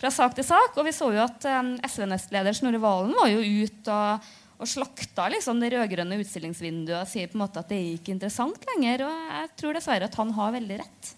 fra 0.00 0.12
sak 0.12 0.34
til 0.36 0.48
sak. 0.50 0.74
Og 0.76 0.88
vi 0.88 0.94
så 0.96 1.12
jo 1.14 1.22
at 1.22 1.46
um, 1.48 1.74
SV-nestleder 1.86 2.56
Snorre 2.56 2.82
Valen 2.82 3.14
var 3.16 3.30
jo 3.30 3.40
ute 3.40 3.94
og, 3.94 4.30
og 4.58 4.70
slakta 4.70 5.30
liksom, 5.32 5.62
det 5.62 5.72
rød-grønne 5.76 6.18
utstillingsvinduet 6.20 6.98
og 7.00 7.10
sier 7.10 7.30
på 7.30 7.38
en 7.38 7.46
måte 7.46 7.62
at 7.62 7.70
det 7.70 7.78
er 7.78 7.92
ikke 7.94 8.16
interessant 8.18 8.68
lenger. 8.74 9.06
Og 9.06 9.36
jeg 9.38 9.52
tror 9.62 9.78
dessverre 9.78 10.10
at 10.10 10.18
han 10.20 10.34
har 10.34 10.56
veldig 10.58 10.82
rett. 10.82 11.14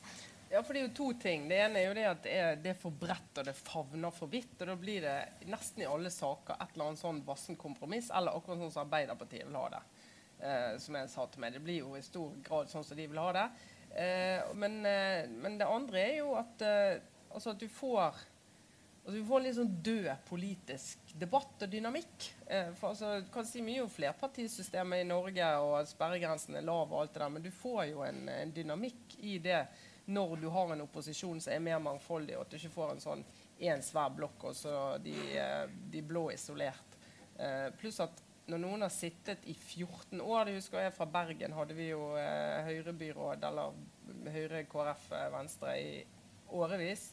Ja, 0.51 0.63
for 0.63 0.75
Det 0.75 0.81
er 0.81 0.87
jo 0.87 0.95
to 0.95 1.13
ting. 1.19 1.49
Det 1.51 1.59
ene 1.59 1.81
er 1.81 1.89
jo 1.89 1.95
det 1.97 2.05
at 2.07 2.21
det 2.23 2.35
er, 2.39 2.59
det 2.63 2.71
er 2.71 2.79
for 2.79 2.95
bredt 2.95 3.41
og 3.41 3.49
det 3.49 3.57
favner 3.59 4.15
for 4.15 4.31
vidt. 4.31 4.55
og 4.61 4.69
Da 4.71 4.77
blir 4.79 5.03
det 5.03 5.47
nesten 5.51 5.83
i 5.83 5.89
alle 5.91 6.13
saker 6.15 6.61
et 6.61 6.75
eller 6.75 6.91
annet 6.91 7.03
sånn 7.03 7.23
vassen 7.27 7.59
kompromiss, 7.59 8.13
eller 8.15 8.37
akkurat 8.37 8.63
sånn 8.63 8.75
som 8.75 8.85
Arbeiderpartiet 8.85 9.49
vil 9.49 9.59
ha 9.59 9.67
det. 9.75 9.83
Eh, 10.37 10.77
som 10.79 10.99
jeg 11.01 11.11
sa 11.11 11.27
til 11.27 11.43
meg. 11.43 11.57
Det 11.57 11.65
blir 11.65 11.81
jo 11.81 11.97
i 11.97 12.05
stor 12.05 12.39
grad 12.47 12.71
sånn 12.71 12.87
som 12.87 12.99
de 12.99 13.09
vil 13.11 13.21
ha 13.21 13.33
det. 13.35 13.49
Eh, 13.97 14.55
men, 14.55 14.79
eh, 14.87 15.27
men, 15.33 15.59
det 15.59 15.67
andre 15.67 16.03
er 16.03 16.17
jo 16.19 16.35
at 16.37 16.63
eh, 16.63 16.99
Altså 17.37 17.53
at 17.55 17.61
du 17.61 17.69
får 17.69 18.01
altså 19.07 19.15
Vi 19.15 19.23
får 19.25 19.39
en 19.39 19.45
litt 19.47 19.57
sånn 19.57 19.75
død 19.87 20.23
politisk 20.29 21.13
debatt 21.17 21.63
og 21.65 21.71
dynamikk. 21.73 22.27
Eh, 22.47 22.73
for 22.77 22.93
altså, 22.93 23.21
Du 23.23 23.31
kan 23.33 23.47
si 23.49 23.63
mye 23.65 23.85
om 23.85 23.91
flerpartisystemet 23.93 25.05
i 25.05 25.09
Norge, 25.09 25.51
og 25.63 25.79
at 25.81 25.91
sperregrensen 25.91 26.59
er 26.59 26.67
lav, 26.67 26.91
og 26.91 27.03
alt 27.03 27.15
det 27.15 27.23
der, 27.23 27.33
men 27.33 27.45
du 27.45 27.51
får 27.55 27.85
jo 27.93 28.03
en, 28.05 28.29
en, 28.29 28.53
dynamikk 28.57 29.17
i 29.23 29.39
det 29.43 29.63
når 30.07 30.37
du 30.40 30.47
har 30.55 30.73
en 30.73 30.85
opposisjon 30.85 31.40
som 31.42 31.53
er 31.53 31.64
mer 31.64 31.81
mangfoldig, 31.83 32.37
og 32.37 32.47
at 32.47 32.53
du 32.53 32.61
ikke 32.61 32.75
får 32.77 32.92
en 32.95 33.03
sånn 33.03 33.25
én 33.66 33.83
svær 33.83 34.12
blokk 34.14 34.51
og 34.51 34.55
så 34.57 34.75
de, 35.03 35.16
eh, 35.38 35.64
de 35.92 36.03
blå 36.05 36.29
isolert. 36.35 36.97
Eh, 37.38 37.69
pluss 37.81 38.01
at 38.05 38.23
når 38.47 38.62
noen 38.62 38.85
har 38.87 38.92
sittet 38.95 39.42
i 39.51 39.55
14 39.57 40.21
år 40.23 40.47
det 40.47 40.55
husker 40.61 40.85
jeg 40.85 40.95
Fra 40.95 41.07
Bergen 41.11 41.55
hadde 41.57 41.75
vi 41.75 41.88
jo 41.88 42.12
eh, 42.21 42.62
Høyre-byråd, 42.69 43.47
eller 43.49 44.31
Høyre, 44.31 44.62
KrF, 44.71 45.09
eh, 45.16 45.31
Venstre 45.35 45.75
i 45.81 45.90
årevis. 46.55 47.09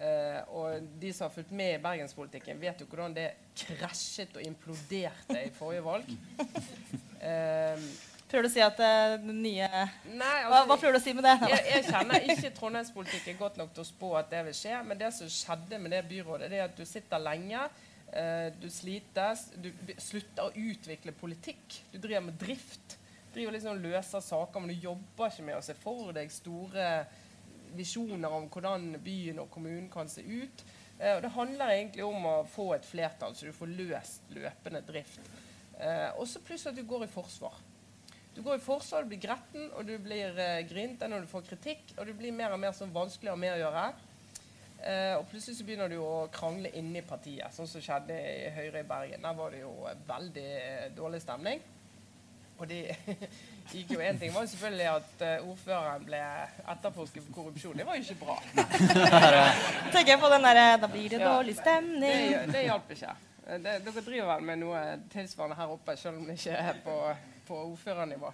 Eh, 0.00 0.40
og 0.56 0.88
de 0.98 1.12
som 1.12 1.28
har 1.28 1.34
fulgt 1.34 1.52
med 1.54 1.76
i 1.76 1.82
bergenspolitikken, 1.82 2.60
vet 2.60 2.82
jo 2.82 2.88
hvordan 2.90 3.14
det 3.14 3.28
krasjet 3.62 4.34
og 4.40 4.46
imploderte 4.48 5.44
i 5.44 5.52
forrige 5.54 5.84
valg. 5.86 6.14
Uh, 7.20 7.90
prøver 8.30 8.46
du 8.46 8.50
å 8.50 8.52
si 8.54 8.62
at 8.64 8.80
uh, 8.80 9.16
den 9.20 9.42
nye 9.42 9.68
nei, 9.68 9.84
altså, 10.14 10.50
hva, 10.52 10.62
hva, 10.70 10.78
prøver 10.78 10.96
du 10.96 11.00
å 11.00 11.04
si 11.04 11.14
med 11.18 11.26
det? 11.26 11.36
jeg, 11.50 11.66
jeg, 11.74 11.84
kjenner 11.90 12.26
ikke 12.34 12.52
trondheimspolitikken 12.56 13.38
godt 13.40 13.60
nok 13.60 13.74
til 13.76 13.84
å 13.84 13.88
spå 13.90 14.12
at 14.22 14.32
det 14.32 14.44
vil 14.48 14.56
skje. 14.56 14.80
Men 14.86 15.00
det 15.00 15.12
som 15.16 15.30
skjedde 15.34 15.80
med 15.82 15.94
det 15.96 16.02
byrådet, 16.10 16.50
det 16.52 16.60
er 16.60 16.68
at 16.68 16.78
du 16.78 16.84
sitter 16.88 17.22
lenge. 17.22 17.68
du 18.62 18.68
slites. 18.70 19.48
Du 19.62 19.70
slutter 19.98 20.48
å 20.48 20.54
utvikle 20.54 21.14
politikk. 21.14 21.80
Du 21.92 21.98
driver 21.98 22.24
med 22.26 22.38
drift. 22.40 22.96
Du 23.30 23.38
driver 23.38 23.54
liksom 23.54 23.82
løser 23.82 24.22
saker, 24.26 24.60
men 24.62 24.72
du 24.72 24.86
jobber 24.88 25.30
ikke 25.30 25.46
med 25.46 25.58
å 25.58 25.62
se 25.62 25.76
for 25.78 26.10
deg 26.16 26.32
store 26.34 26.86
visjoner 27.76 28.32
om 28.34 28.48
hvordan 28.50 28.96
byen 29.04 29.38
og 29.42 29.50
kommunen 29.54 29.88
kan 29.92 30.08
se 30.10 30.24
ut. 30.26 30.64
Eh, 30.98 31.16
og 31.16 31.22
det 31.22 31.32
handler 31.34 31.74
egentlig 31.74 32.04
om 32.04 32.26
å 32.28 32.36
få 32.50 32.72
et 32.76 32.86
flertall, 32.86 33.34
så 33.36 33.48
du 33.48 33.56
får 33.56 33.72
løst 33.78 34.34
løpende 34.34 34.82
drift. 34.86 35.20
Eh, 35.78 36.08
og 36.16 36.26
så 36.28 36.42
plutselig 36.44 36.74
at 36.74 36.80
du 36.80 36.88
går 36.88 37.06
i 37.06 37.12
forsvar. 37.12 37.56
Du 38.40 38.44
går 38.44 38.56
i 38.56 38.62
forsvar, 38.64 39.02
du 39.02 39.10
blir 39.12 39.18
gretten 39.20 39.66
og 39.76 39.84
du 39.84 39.98
blir 40.00 40.38
eh, 40.40 40.62
grint 40.64 41.02
når 41.04 41.26
du 41.26 41.28
får 41.28 41.42
kritikk. 41.44 41.90
Og 41.98 42.06
du 42.08 42.14
blir 42.16 42.32
mer 42.32 42.54
og 42.54 42.60
mer 42.62 42.72
sånn 42.72 42.88
vanskelig 42.94 43.28
å 43.28 43.34
ha 43.34 43.40
med 43.42 43.52
å 43.52 43.58
gjøre. 43.60 43.82
Eh, 44.80 45.16
og 45.18 45.26
plutselig 45.28 45.58
så 45.58 45.64
begynner 45.68 45.90
du 45.92 45.98
å 46.00 46.22
krangle 46.32 46.70
inni 46.80 47.02
partiet, 47.04 47.52
sånn 47.52 47.68
som 47.68 47.82
skjedde 47.84 48.14
i 48.16 48.46
Høyre 48.54 48.80
i 48.80 48.86
Bergen. 48.88 49.26
Der 49.26 49.34
var 49.36 49.52
det 49.52 49.58
jo 49.60 49.74
veldig 50.08 50.44
dårlig 50.96 51.20
stemning. 51.20 51.60
Og 52.56 52.64
det 52.70 52.78
gikk 53.74 53.92
jo 53.92 54.00
En 54.06 54.22
ting 54.22 54.32
var 54.32 54.46
jo 54.46 54.52
selvfølgelig 54.54 54.86
at 54.88 55.24
uh, 55.26 55.50
ordføreren 55.50 56.06
ble 56.08 56.20
etterforsket 56.72 57.26
for 57.26 57.36
korrupsjon. 57.42 57.76
Det 57.76 57.86
var 57.90 57.98
jo 57.98 58.06
ikke 58.06 58.22
bra. 58.22 58.38
Tenker 59.92 60.14
jeg 60.14 60.22
på 60.22 60.30
den 60.32 60.48
der, 60.48 60.62
Da 60.80 60.88
blir 60.94 61.12
det 61.12 61.20
dårlig 61.26 61.58
stemning. 61.60 62.32
Det, 62.32 62.40
det 62.56 62.64
hjalp 62.70 62.96
ikke. 62.96 63.12
Eh, 63.50 63.60
Det, 63.60 63.76
dere 63.84 64.06
driver 64.08 64.32
vel 64.32 64.48
med 64.48 64.64
noe 64.64 64.82
tilsvarende 65.12 65.60
her 65.60 65.76
oppe, 65.76 65.98
selv 66.00 66.22
om 66.22 66.24
det 66.24 66.38
ikke 66.40 66.56
er 66.56 66.80
på, 66.88 66.96
på 67.46 67.58
ordførernivå. 67.72 68.32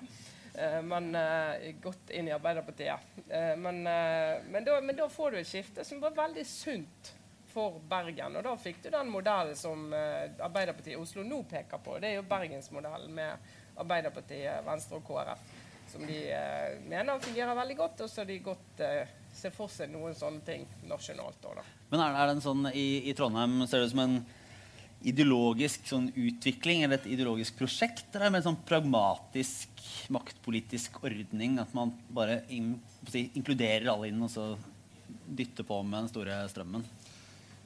Eh, 0.58 0.82
men 0.82 1.14
eh, 1.14 1.74
godt 1.82 2.10
inn 2.10 2.28
i 2.28 2.32
Arbeiderpartiet. 2.32 2.98
Eh, 3.28 3.56
men, 3.56 3.82
men, 3.82 4.64
da, 4.64 4.80
men 4.80 4.96
da 4.96 5.08
får 5.08 5.30
du 5.30 5.38
et 5.40 5.48
skifte 5.48 5.84
som 5.84 6.00
var 6.00 6.16
veldig 6.16 6.46
sunt 6.48 7.12
for 7.52 7.80
Bergen. 7.88 8.36
Og 8.36 8.44
da 8.44 8.54
fikk 8.60 8.82
du 8.84 8.90
den 8.92 9.12
modellen 9.12 9.56
som 9.56 9.88
Arbeiderpartiet 9.92 10.96
i 10.96 11.00
Oslo 11.00 11.24
nå 11.24 11.42
peker 11.48 11.80
på. 11.80 11.98
Det 12.00 12.10
er 12.10 12.18
jo 12.18 12.26
bergensmodellen 12.28 13.14
med 13.16 13.52
Arbeiderpartiet, 13.80 14.64
Venstre 14.66 15.00
og 15.00 15.06
KrF. 15.08 15.46
Som 15.86 16.02
de 16.04 16.18
mener 16.90 17.22
fungerer 17.22 17.56
veldig 17.56 17.76
godt, 17.78 18.02
og 18.04 18.10
så 18.10 18.24
de 18.28 18.36
godt 18.44 18.82
ser 19.32 19.54
for 19.54 19.72
seg 19.72 19.92
noen 19.92 20.16
sånne 20.18 20.42
ting 20.44 20.66
nasjonalt. 20.90 21.38
også, 21.38 21.54
Da. 21.56 21.64
Men 21.92 22.02
er, 22.02 22.18
er 22.18 22.28
det 22.28 22.34
en 22.36 22.44
sånn 22.44 22.68
i, 22.74 22.86
i 23.08 23.14
Trondheim 23.16 23.62
ser 23.64 23.80
det 23.80 23.88
ut 23.88 23.94
som 23.94 24.04
en 24.04 24.18
ideologisk 25.04 25.84
sånn 25.86 26.08
utvikling 26.16 26.82
eller 26.84 26.98
et 27.00 27.06
ideologisk 27.10 27.56
prosjekt? 27.58 28.06
Eller 28.16 28.30
med 28.32 28.40
en 28.42 28.48
sånn 28.52 28.60
pragmatisk 28.68 29.68
maktpolitisk 30.14 30.98
ordning? 31.04 31.58
At 31.62 31.74
man 31.76 31.92
bare 32.10 32.40
in, 32.54 32.74
si, 33.10 33.26
inkluderer 33.38 33.90
alle 33.92 34.08
inn 34.10 34.22
og 34.24 34.30
så 34.32 34.48
dytter 35.26 35.66
på 35.66 35.82
med 35.86 36.04
den 36.04 36.10
store 36.12 36.40
strømmen? 36.50 36.84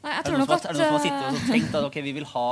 Nei, 0.01 0.13
Er 0.17 0.23
det, 0.23 0.27
tror 0.31 0.39
noen 0.41 0.49
som, 0.49 0.57
har- 0.57 0.77
som 0.81 0.95
har 0.97 1.03
sittet 1.05 1.25
eh, 1.27 1.35
og 1.41 1.49
tenkt 1.53 1.75
at 1.77 1.85
okay, 1.91 2.03
vi 2.03 2.13
vil 2.17 2.29
ha 2.35 2.49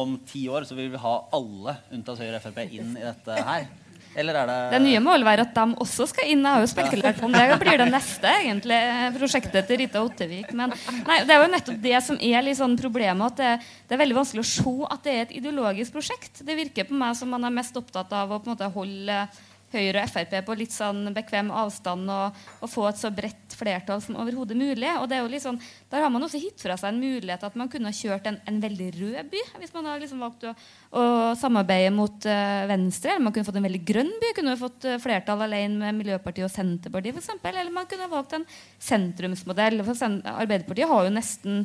om 0.00 0.12
ti 0.22 0.44
år 0.46 0.62
så 0.68 0.76
vil 0.78 0.92
vi 0.92 1.00
ha 1.02 1.14
alle 1.34 1.72
unntatt 1.90 2.20
Høyre 2.22 2.38
og 2.38 2.44
Frp 2.44 2.60
inn 2.70 2.92
i 2.94 3.02
dette 3.02 3.38
her? 3.42 3.64
Eller 4.18 4.34
er 4.40 4.48
det 4.50 4.56
Det 4.72 4.80
nye 4.82 5.00
må 5.02 5.12
vel 5.14 5.26
være 5.26 5.44
at 5.46 5.52
de 5.54 5.76
også 5.84 6.06
skal 6.10 6.30
inn. 6.32 6.42
Jeg 6.42 6.56
har 6.56 6.64
jo 6.64 6.70
spekulert 6.70 7.20
på 7.20 7.28
om 7.28 7.36
det 7.36 7.58
blir 7.62 7.78
det 7.78 7.86
neste 7.92 8.32
egentlig, 8.40 8.80
prosjektet 9.16 9.68
til 9.68 9.80
Rita 9.84 10.02
Ottevik. 10.02 10.50
Men 10.56 10.74
nei, 11.06 11.20
det 11.28 11.36
er 11.36 11.44
jo 11.44 11.52
nettopp 11.52 11.78
det 11.84 12.00
som 12.06 12.18
er 12.18 12.42
litt 12.46 12.58
sånn 12.58 12.74
problemet. 12.80 13.30
At 13.30 13.38
det, 13.38 13.70
det 13.86 13.96
er 13.96 14.02
veldig 14.02 14.18
vanskelig 14.18 14.42
å 14.42 14.50
se 14.50 14.74
at 14.90 15.06
det 15.06 15.14
er 15.14 15.22
et 15.28 15.36
ideologisk 15.38 15.94
prosjekt. 15.94 16.42
Det 16.46 16.58
virker 16.58 16.88
på 16.90 16.98
meg 16.98 17.14
som 17.18 17.30
man 17.30 17.46
er 17.46 17.54
mest 17.54 17.78
opptatt 17.78 18.10
av 18.16 18.34
å 18.34 18.40
på 18.40 18.50
en 18.50 18.56
måte 18.56 18.74
holde 18.74 19.22
Høyre 19.70 20.02
og 20.02 20.10
Frp 20.10 20.32
på 20.46 20.54
litt 20.58 20.74
sånn 20.74 21.12
bekvem 21.14 21.52
avstand 21.54 22.10
og, 22.10 22.38
og 22.58 22.70
få 22.72 22.88
et 22.88 22.98
så 22.98 23.12
bredt 23.14 23.49
flertall 23.60 24.00
som 24.02 24.16
overhodet 24.20 24.56
mulig. 24.58 24.88
Og 24.98 25.06
det 25.10 25.18
er 25.18 25.24
jo 25.24 25.42
sånn, 25.42 25.60
Der 25.92 26.04
har 26.04 26.10
man 26.12 26.24
også 26.24 26.40
gitt 26.40 26.62
fra 26.62 26.76
seg 26.80 26.94
en 26.94 27.02
mulighet 27.02 27.44
at 27.46 27.58
man 27.58 27.70
kunne 27.72 27.92
ha 27.92 27.96
kjørt 27.96 28.26
en, 28.30 28.40
en 28.48 28.60
veldig 28.62 28.88
rød 28.96 29.30
by. 29.32 29.44
Hvis 29.60 29.74
man 29.76 29.90
har 29.90 30.00
liksom 30.02 30.24
valgt 30.24 30.48
å, 30.48 30.54
å 30.96 31.04
samarbeide 31.38 31.92
mot 31.94 32.26
uh, 32.28 32.64
Venstre. 32.70 33.14
Eller 33.14 33.26
man 33.28 33.36
kunne 33.36 33.48
fått 33.48 33.60
en 33.60 33.68
veldig 33.68 33.84
grønn 33.92 34.12
by. 34.22 34.32
Kunne 34.36 34.58
fått 34.60 34.88
eh, 34.88 34.98
flertall 35.02 35.46
alene 35.46 35.80
med 35.84 36.00
Miljøpartiet 36.00 36.48
og 36.48 36.52
Senterpartiet 36.54 37.16
f.eks. 37.16 37.38
Eller 37.52 37.72
man 37.74 37.88
kunne 37.90 38.08
ha 38.08 38.12
valgt 38.12 38.36
en 38.38 38.48
sentrumsmodell. 38.90 39.84
For 39.86 40.10
Arbeiderpartiet 40.34 40.90
har 40.90 41.06
jo 41.06 41.14
nesten 41.14 41.64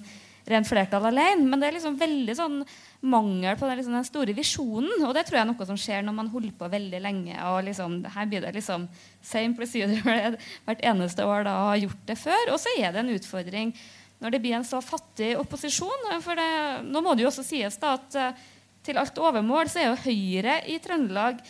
rent 0.49 0.69
flertall 0.69 1.07
alene. 1.09 1.45
Men 1.45 1.61
det 1.61 1.69
er 1.69 1.77
liksom 1.77 1.97
veldig 1.99 2.35
sånn 2.37 2.59
mangel 3.05 3.57
på 3.57 3.67
den, 3.67 3.79
liksom, 3.79 3.97
den 3.97 4.07
store 4.07 4.35
visjonen. 4.37 5.03
Og 5.07 5.13
det 5.17 5.25
tror 5.27 5.39
jeg 5.39 5.45
er 5.45 5.51
noe 5.51 5.67
som 5.69 5.79
skjer 5.79 6.05
når 6.05 6.17
man 6.19 6.31
holder 6.33 6.55
på 6.59 6.71
veldig 6.71 7.01
lenge. 7.03 7.35
og 7.49 7.65
liksom, 7.67 7.99
Her 8.15 8.31
blir 8.31 8.45
det 8.45 8.55
liksom 8.57 8.87
same 9.25 9.57
procedure 9.57 10.35
hvert 10.65 10.87
eneste 10.93 11.27
år 11.27 11.45
da, 11.47 11.59
har 11.71 11.83
gjort 11.83 12.07
det 12.09 12.17
før. 12.21 12.53
Og 12.53 12.61
så 12.61 12.73
er 12.79 12.91
det 12.91 13.03
en 13.03 13.13
utfordring 13.17 13.75
når 14.23 14.31
det 14.31 14.41
blir 14.43 14.55
en 14.57 14.67
så 14.67 14.79
fattig 14.83 15.33
opposisjon. 15.39 16.09
For 16.23 16.39
det, 16.39 16.51
nå 16.87 17.03
må 17.03 17.15
det 17.15 17.25
jo 17.25 17.31
også 17.33 17.45
sies 17.45 17.77
da 17.81 17.97
at 17.97 18.19
eh, 18.19 18.43
til 18.85 18.99
alt 19.01 19.17
overmål 19.17 19.69
så 19.71 19.81
er 19.81 19.87
jo 19.89 20.01
Høyre 20.05 20.59
i 20.69 20.77
Trøndelag 20.81 21.41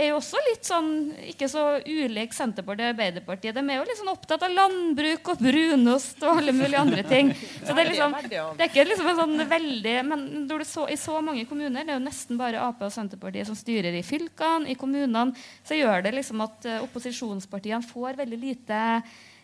er 0.00 0.10
jo 0.10 0.18
også 0.18 0.40
litt 0.46 0.66
sånn 0.66 0.90
ikke 1.30 1.48
så 1.50 1.64
ulik 1.84 2.34
Senterpartiet 2.36 2.88
og 2.88 2.92
Arbeiderpartiet. 2.94 3.56
De 3.56 3.62
er 3.62 3.78
jo 3.78 3.86
litt 3.88 4.00
sånn 4.00 4.12
opptatt 4.12 4.44
av 4.46 4.54
landbruk 4.54 5.32
og 5.32 5.42
brunost 5.44 6.22
og 6.24 6.40
alle 6.40 6.54
mulige 6.56 6.80
andre 6.80 7.04
ting. 7.06 7.32
Så 7.36 7.74
det 7.76 7.84
er 7.84 7.90
liksom 7.92 8.16
det 8.30 8.64
er 8.64 8.68
ikke 8.68 8.86
liksom 8.88 9.10
en 9.12 9.20
sånn 9.20 9.46
veldig 9.50 9.96
Men 10.08 10.26
så, 10.68 10.86
i 10.90 10.98
så 11.00 11.20
mange 11.24 11.46
kommuner, 11.48 11.84
det 11.84 11.94
er 11.94 11.98
jo 11.98 12.04
nesten 12.04 12.40
bare 12.40 12.62
Ap 12.64 12.82
og 12.84 12.92
Senterpartiet 12.94 13.48
som 13.48 13.58
styrer 13.58 13.96
i 13.96 14.04
fylkene, 14.06 14.68
i 14.70 14.78
kommunene, 14.78 15.34
så 15.66 15.78
gjør 15.78 16.04
det 16.06 16.14
liksom 16.18 16.42
at 16.44 16.68
eh, 16.68 16.82
opposisjonspartiene 16.84 17.86
får 17.86 18.18
veldig 18.20 18.40
lite 18.40 18.80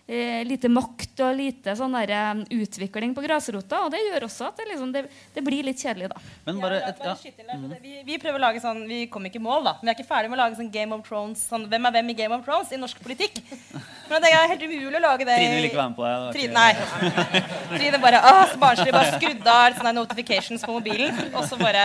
eh, 0.06 0.42
lite 0.46 0.70
makt 0.70 1.22
og 1.26 1.34
lite 1.38 1.74
sånn 1.78 1.94
der, 1.98 2.42
utvikling 2.54 3.14
på 3.16 3.24
grasrota. 3.24 3.82
Og 3.86 3.92
det 3.94 4.02
gjør 4.04 4.26
også 4.28 4.48
at 4.48 4.60
det, 4.60 4.68
liksom, 4.70 4.92
det, 4.94 5.04
det 5.34 5.44
blir 5.44 5.66
litt 5.66 5.82
kjedelig, 5.82 6.10
da. 6.12 6.22
Men 6.46 6.60
bare 6.62 6.80
et, 6.86 7.02
ja. 7.02 7.14
der, 7.42 7.76
vi, 7.82 7.96
vi 8.06 8.18
prøver 8.22 8.38
å 8.38 8.44
lage 8.46 8.62
sånn 8.62 8.84
Vi 8.88 9.00
kom 9.12 9.26
ikke 9.28 9.40
i 9.40 9.44
mål, 9.44 9.66
da. 9.66 9.76
Men 9.80 9.90
vi 9.90 9.94
er 9.94 9.98
ikke 9.98 10.08
ferdig 10.08 10.30
med 10.30 10.38
å 10.38 10.42
lage 10.44 10.58
sånn 10.60 10.72
Game 10.72 10.94
of 10.94 11.02
Thrones 11.06 11.42
sånn, 11.50 11.66
Hvem 11.70 11.88
er 11.88 11.96
hvem 11.98 12.12
i 12.12 12.18
Game 12.18 12.36
of 12.36 12.44
Thrones 12.46 12.72
i 12.72 12.80
norsk 12.80 13.00
politikk? 13.02 13.40
Men 14.10 14.22
det 14.22 14.30
er 14.30 14.50
helt 14.52 14.62
umulig 14.62 15.00
å 15.00 15.02
lage 15.02 15.26
det. 15.26 15.36
Trine 15.40 15.56
vil 15.58 15.68
ikke 15.70 15.80
være 15.80 15.90
med 15.90 15.96
på 15.98 16.04
det. 16.06 16.16
det. 16.22 16.34
Trine, 16.36 16.54
nei. 16.54 17.22
Trine 17.80 18.02
bare 18.02 18.20
Å, 18.22 18.34
så 18.52 18.60
barnslig. 18.62 18.92
Bare 18.94 19.16
skrudde 19.16 19.56
av 19.56 19.80
sånne 19.80 19.96
notifications 19.96 20.62
på 20.62 20.76
mobilen. 20.76 21.24
Og 21.32 21.42
så 21.48 21.58
bare 21.58 21.82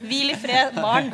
Hvil 0.00 0.32
i 0.32 0.36
fred, 0.40 0.74
barn. 0.80 1.10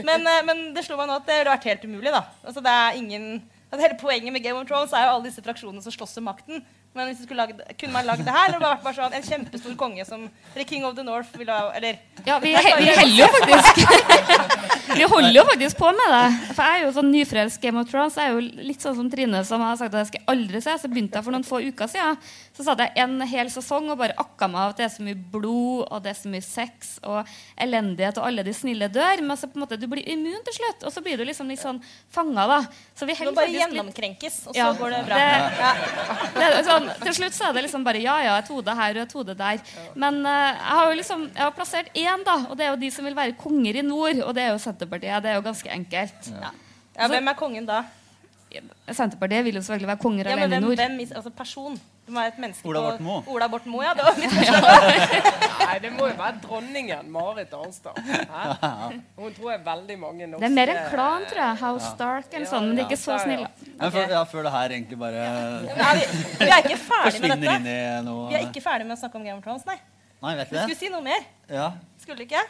Men, 0.00 0.24
eh, 0.24 0.42
men 0.48 0.62
det 0.74 0.86
slo 0.86 0.96
meg 0.96 1.10
nå 1.10 1.18
at 1.20 1.26
det 1.28 1.40
ville 1.42 1.52
vært 1.52 1.66
helt 1.68 1.82
umulig. 1.84 2.12
da. 2.14 2.24
Altså, 2.42 2.62
det 2.64 2.74
er 2.74 3.00
ingen... 3.00 3.32
Altså, 3.70 3.84
hele 3.86 3.98
poenget 4.00 4.32
med 4.34 4.42
Game 4.42 4.58
of 4.58 4.66
Thrones 4.66 4.92
er 4.92 5.04
jo 5.06 5.12
alle 5.16 5.28
disse 5.28 5.42
fraksjonene 5.46 5.82
som 5.84 5.92
slåss 5.94 6.16
om 6.18 6.24
makten. 6.26 6.64
Men 6.90 7.06
hvis 7.06 7.20
du 7.22 7.34
lage, 7.38 7.54
kunne 7.78 7.92
man 7.94 8.02
lagd 8.08 8.24
det 8.26 8.32
her? 8.34 8.48
Eller 8.48 8.58
bare 8.58 8.74
vært 8.74 8.82
bare 8.88 8.96
sånn 8.96 9.12
en 9.14 9.22
kjempestor 9.22 9.76
konge 9.78 10.02
som 10.08 10.24
The 10.56 10.64
King 10.66 10.82
of 10.88 10.96
the 10.96 11.04
North 11.06 11.30
ville 11.38 11.54
ha 11.54 11.68
Eller 11.78 12.00
Ja, 12.26 12.40
vi, 12.42 12.50
he- 12.50 12.72
vi 12.80 12.88
holder 12.96 13.20
jo 13.20 13.28
faktisk 13.36 13.78
Vi 14.98 15.06
holder 15.06 15.30
jo 15.36 15.44
faktisk 15.46 15.78
på 15.78 15.86
med 15.94 16.10
det. 16.10 16.54
For 16.56 16.66
jeg 16.66 16.80
er 16.80 16.84
jo 16.88 16.90
sånn 16.96 17.12
nyfrelst 17.14 17.60
Game 17.62 17.78
of 17.78 17.86
Thrones. 17.92 18.16
Jeg 18.18 18.26
er 18.26 18.34
jo 18.34 18.40
litt 18.72 18.82
sånn 18.82 18.96
som 18.98 19.10
Trine, 19.12 19.44
som 19.46 19.62
har 19.62 19.76
sagt 19.78 19.94
at 19.94 20.00
jeg 20.02 20.08
skal 20.10 20.34
aldri 20.34 20.60
se. 20.64 20.74
Så 20.82 20.90
begynte 20.90 21.20
jeg 21.20 21.26
for 21.28 21.36
noen 21.36 21.46
få 21.46 21.60
uker 21.62 21.86
siden. 21.92 22.18
Så 22.60 22.66
satt 22.66 22.80
jeg 22.84 22.92
en 23.00 23.14
hel 23.24 23.48
sesong 23.48 23.86
og 23.88 23.96
bare 24.02 24.12
akka 24.20 24.44
meg 24.52 24.60
av 24.60 24.70
at 24.74 24.76
det 24.76 24.84
er 24.84 24.90
så 24.92 25.04
mye 25.06 25.16
blod 25.32 25.86
og 25.88 26.02
det 26.04 26.10
er 26.12 26.18
så 26.18 26.28
mye 26.28 26.44
sex 26.44 26.90
og 27.08 27.24
elendighet, 27.56 28.18
og 28.20 28.26
alle 28.28 28.42
de 28.44 28.52
snille 28.52 28.88
dør. 28.92 29.22
Men 29.24 29.38
så 29.40 29.48
på 29.48 29.56
en 29.56 29.62
måte 29.64 29.78
du 29.80 29.86
blir 29.88 30.04
immun 30.12 30.42
til 30.44 30.58
slutt, 30.58 30.84
og 30.84 30.92
så 30.92 31.00
blir 31.04 31.16
du 31.16 31.24
liksom 31.24 31.48
litt 31.48 31.62
sånn 31.62 31.80
fanga, 32.12 32.44
da. 32.50 32.58
Så 32.94 33.08
vi 33.08 33.14
Du 33.16 33.30
må 33.30 33.32
bare 33.38 33.48
gjennomkrenkes, 33.54 34.36
og 34.48 34.52
så 34.52 34.58
Ja, 34.60 34.72
går 34.76 34.90
det 34.90 35.00
bra. 35.06 35.16
det- 35.16 36.34
det 36.36 36.44
er 36.58 36.62
sånn, 36.68 36.90
til 37.02 37.14
slutt 37.14 37.32
så 37.32 37.48
er 37.48 37.52
det 37.54 37.62
liksom 37.64 37.84
bare 37.84 38.02
ja, 38.02 38.18
ja, 38.22 38.36
et 38.38 38.48
hode 38.48 38.74
her 38.76 38.90
og 38.90 39.02
et 39.06 39.12
hode 39.12 39.34
der. 39.34 39.60
Men 39.94 40.20
uh, 40.26 40.52
jeg 40.52 40.76
har 40.76 40.90
jo 40.90 40.96
liksom 41.00 41.22
jeg 41.32 41.42
har 41.42 41.52
plassert 41.56 41.88
én, 41.94 42.24
da, 42.24 42.36
og 42.50 42.56
det 42.58 42.66
er 42.66 42.70
jo 42.74 42.76
de 42.76 42.90
som 42.90 43.04
vil 43.04 43.14
være 43.14 43.32
konger 43.40 43.76
i 43.76 43.82
nord. 43.82 44.20
Og 44.26 44.34
det 44.34 44.42
er 44.42 44.52
jo 44.52 44.58
Senterpartiet. 44.58 45.22
Det 45.22 45.30
er 45.32 45.40
jo 45.40 45.42
ganske 45.48 45.70
enkelt. 45.70 46.28
Ja, 46.98 47.08
hvem 47.08 47.28
er 47.28 47.34
kongen 47.34 47.66
da? 47.66 47.84
Senterpartiet 48.90 49.44
vil 49.46 49.54
jo 49.54 49.60
selvfølgelig 49.62 49.88
være 49.92 50.00
konger 50.02 50.26
Ja, 50.26 50.32
alene 50.34 50.46
i 50.46 50.48
hvem, 50.50 50.64
nord. 50.64 50.76
hvem 50.80 51.00
altså 51.16 51.30
person? 51.30 51.74
Det 52.06 52.14
må 52.14 52.18
være 52.20 52.32
et 52.32 52.38
menneske 52.42 52.66
Ola 52.66 52.80
Borten 52.82 53.04
Moe. 53.06 53.20
Ola 53.30 53.46
Borten 53.52 53.70
Moe, 53.70 53.84
ja. 53.86 53.92
Det 53.94 54.02
var 54.08 54.16
mitt 54.18 54.32
første. 54.38 55.20
Nei, 55.60 55.76
det 55.84 55.92
må 55.94 56.08
jo 56.10 56.16
være 56.18 56.40
dronningen 56.42 57.10
Marit 57.14 57.52
Arnstad. 57.54 58.00
Hæ? 58.08 58.98
Hun 59.20 59.34
tror 59.36 59.52
jeg 59.52 59.62
veldig 59.68 59.98
mange 60.02 60.26
norske 60.26 60.42
Det 60.42 60.50
er 60.50 60.56
mer 60.56 60.72
en 60.74 60.80
klan, 60.90 61.26
tror 61.30 61.42
jeg. 61.44 61.60
House 61.62 61.92
Stark 61.94 62.34
eller 62.34 62.46
Ja, 62.48 62.50
sånn. 62.50 62.66
Men 62.72 62.80
de 62.80 62.82
er 62.82 62.88
ikke 62.90 62.98
så 63.04 63.18
snill 63.22 63.44
ja. 63.44 63.52
snille. 63.60 63.76
Men 63.84 63.94
før, 63.94 64.10
ja, 64.16 64.24
før 64.34 64.48
det 64.48 64.52
her 64.56 64.74
egentlig 64.80 64.98
bare 65.04 65.22
Ja, 65.22 65.92
vi, 66.00 66.08
vi 66.42 66.50
er 66.50 66.66
ikke 66.66 66.80
ferdig 66.88 67.20
med 67.22 67.36
dette. 67.36 67.54
inn 67.60 67.70
i 67.70 67.78
noe 68.10 68.26
Vi 68.32 68.40
er 68.40 68.48
ikke 68.50 68.64
ferdig 68.66 68.90
med 68.90 68.98
å 68.98 69.00
snakke 69.04 69.20
om 69.22 69.28
Game 69.30 69.38
of 69.38 69.44
Thrones, 69.46 69.62
nei. 69.70 69.78
Nei, 70.20 70.34
vet 70.42 70.50
Vi 70.50 70.56
du 70.56 70.62
skulle 70.64 70.74
det? 70.74 70.80
si 70.82 70.90
noe 70.92 71.06
mer. 71.06 71.22
Ja. 71.48 71.70
Skulle 72.02 72.26
ikke? 72.26 72.42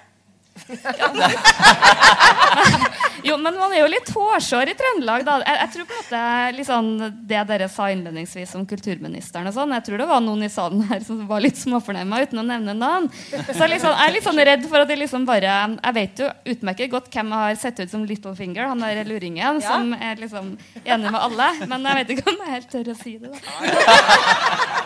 Jo, 3.23 3.35
men 3.37 3.53
man 3.59 3.73
er 3.75 3.83
jo 3.83 3.89
litt 3.93 4.09
hårsår 4.15 4.71
i 4.73 4.75
Trøndelag, 4.79 5.25
da. 5.27 5.35
Jeg, 5.45 5.57
jeg 5.61 5.71
tror 5.75 5.85
på 5.91 5.93
en 5.93 5.99
måte 6.01 6.21
liksom, 6.57 6.87
det 7.29 7.43
dere 7.51 7.67
sa 7.69 7.89
innledningsvis 7.93 8.55
om 8.57 8.65
kulturministeren 8.69 9.51
og 9.51 9.55
sånn, 9.57 9.75
jeg 9.77 9.85
tror 9.87 10.01
det 10.01 10.07
var 10.09 10.23
noen 10.25 10.47
i 10.47 10.49
salen 10.53 10.81
her 10.89 11.03
som 11.05 11.21
var 11.29 11.43
litt 11.45 11.59
småfornærma 11.61 12.23
uten 12.25 12.41
å 12.41 12.45
nevne 12.49 12.73
navn. 12.79 13.11
Så 13.29 13.69
liksom, 13.69 13.93
jeg 13.93 14.07
er 14.09 14.15
litt 14.17 14.25
sånn 14.27 14.41
redd 14.51 14.65
for 14.71 14.81
at 14.81 14.89
de 14.91 14.97
liksom 15.03 15.27
bare 15.29 15.53
Jeg 15.77 15.95
vet 15.99 16.23
jo 16.25 16.31
utmerket 16.55 16.93
godt 16.95 17.11
hvem 17.13 17.29
jeg 17.35 17.45
har 17.45 17.61
sett 17.61 17.83
ut 17.85 17.93
som 17.93 18.07
Littlefinger, 18.09 18.71
han 18.73 18.81
der 18.87 19.05
luringen, 19.09 19.61
Ja. 19.61 19.69
som 19.77 19.93
er 19.95 20.17
liksom 20.21 20.55
enig 20.85 21.11
med 21.13 21.21
alle, 21.21 21.51
men 21.69 21.85
jeg 21.91 22.01
vet 22.01 22.15
ikke 22.17 22.31
om 22.33 22.41
jeg 22.47 22.55
helt 22.57 22.71
tør 22.73 22.91
å 22.95 22.97
si 23.03 23.17
det, 23.21 23.31
da. 23.31 23.39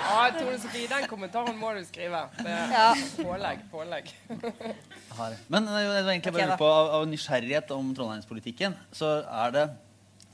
Ja, 0.04 0.26
Tone 0.34 0.58
Sofie, 0.62 0.88
den 0.90 1.06
kommentaren 1.10 1.56
må 1.58 1.70
du 1.78 1.82
skrive. 1.86 2.24
Det 2.42 2.50
er 2.50 3.06
pålegg, 3.22 3.62
pålegg. 3.72 4.10
Har. 5.18 5.38
Men 5.52 5.68
eh, 5.68 5.80
det 5.80 6.04
var 6.04 6.12
egentlig 6.12 6.34
Ok, 6.34 6.38
bare 6.40 6.60
på, 6.60 6.68
av, 6.68 6.92
av 6.98 7.08
nysgjerrighet 7.10 7.72
om 7.76 7.90
trondheimspolitikken, 7.96 8.76
så 8.94 9.16
er 9.22 9.56
det 9.56 9.64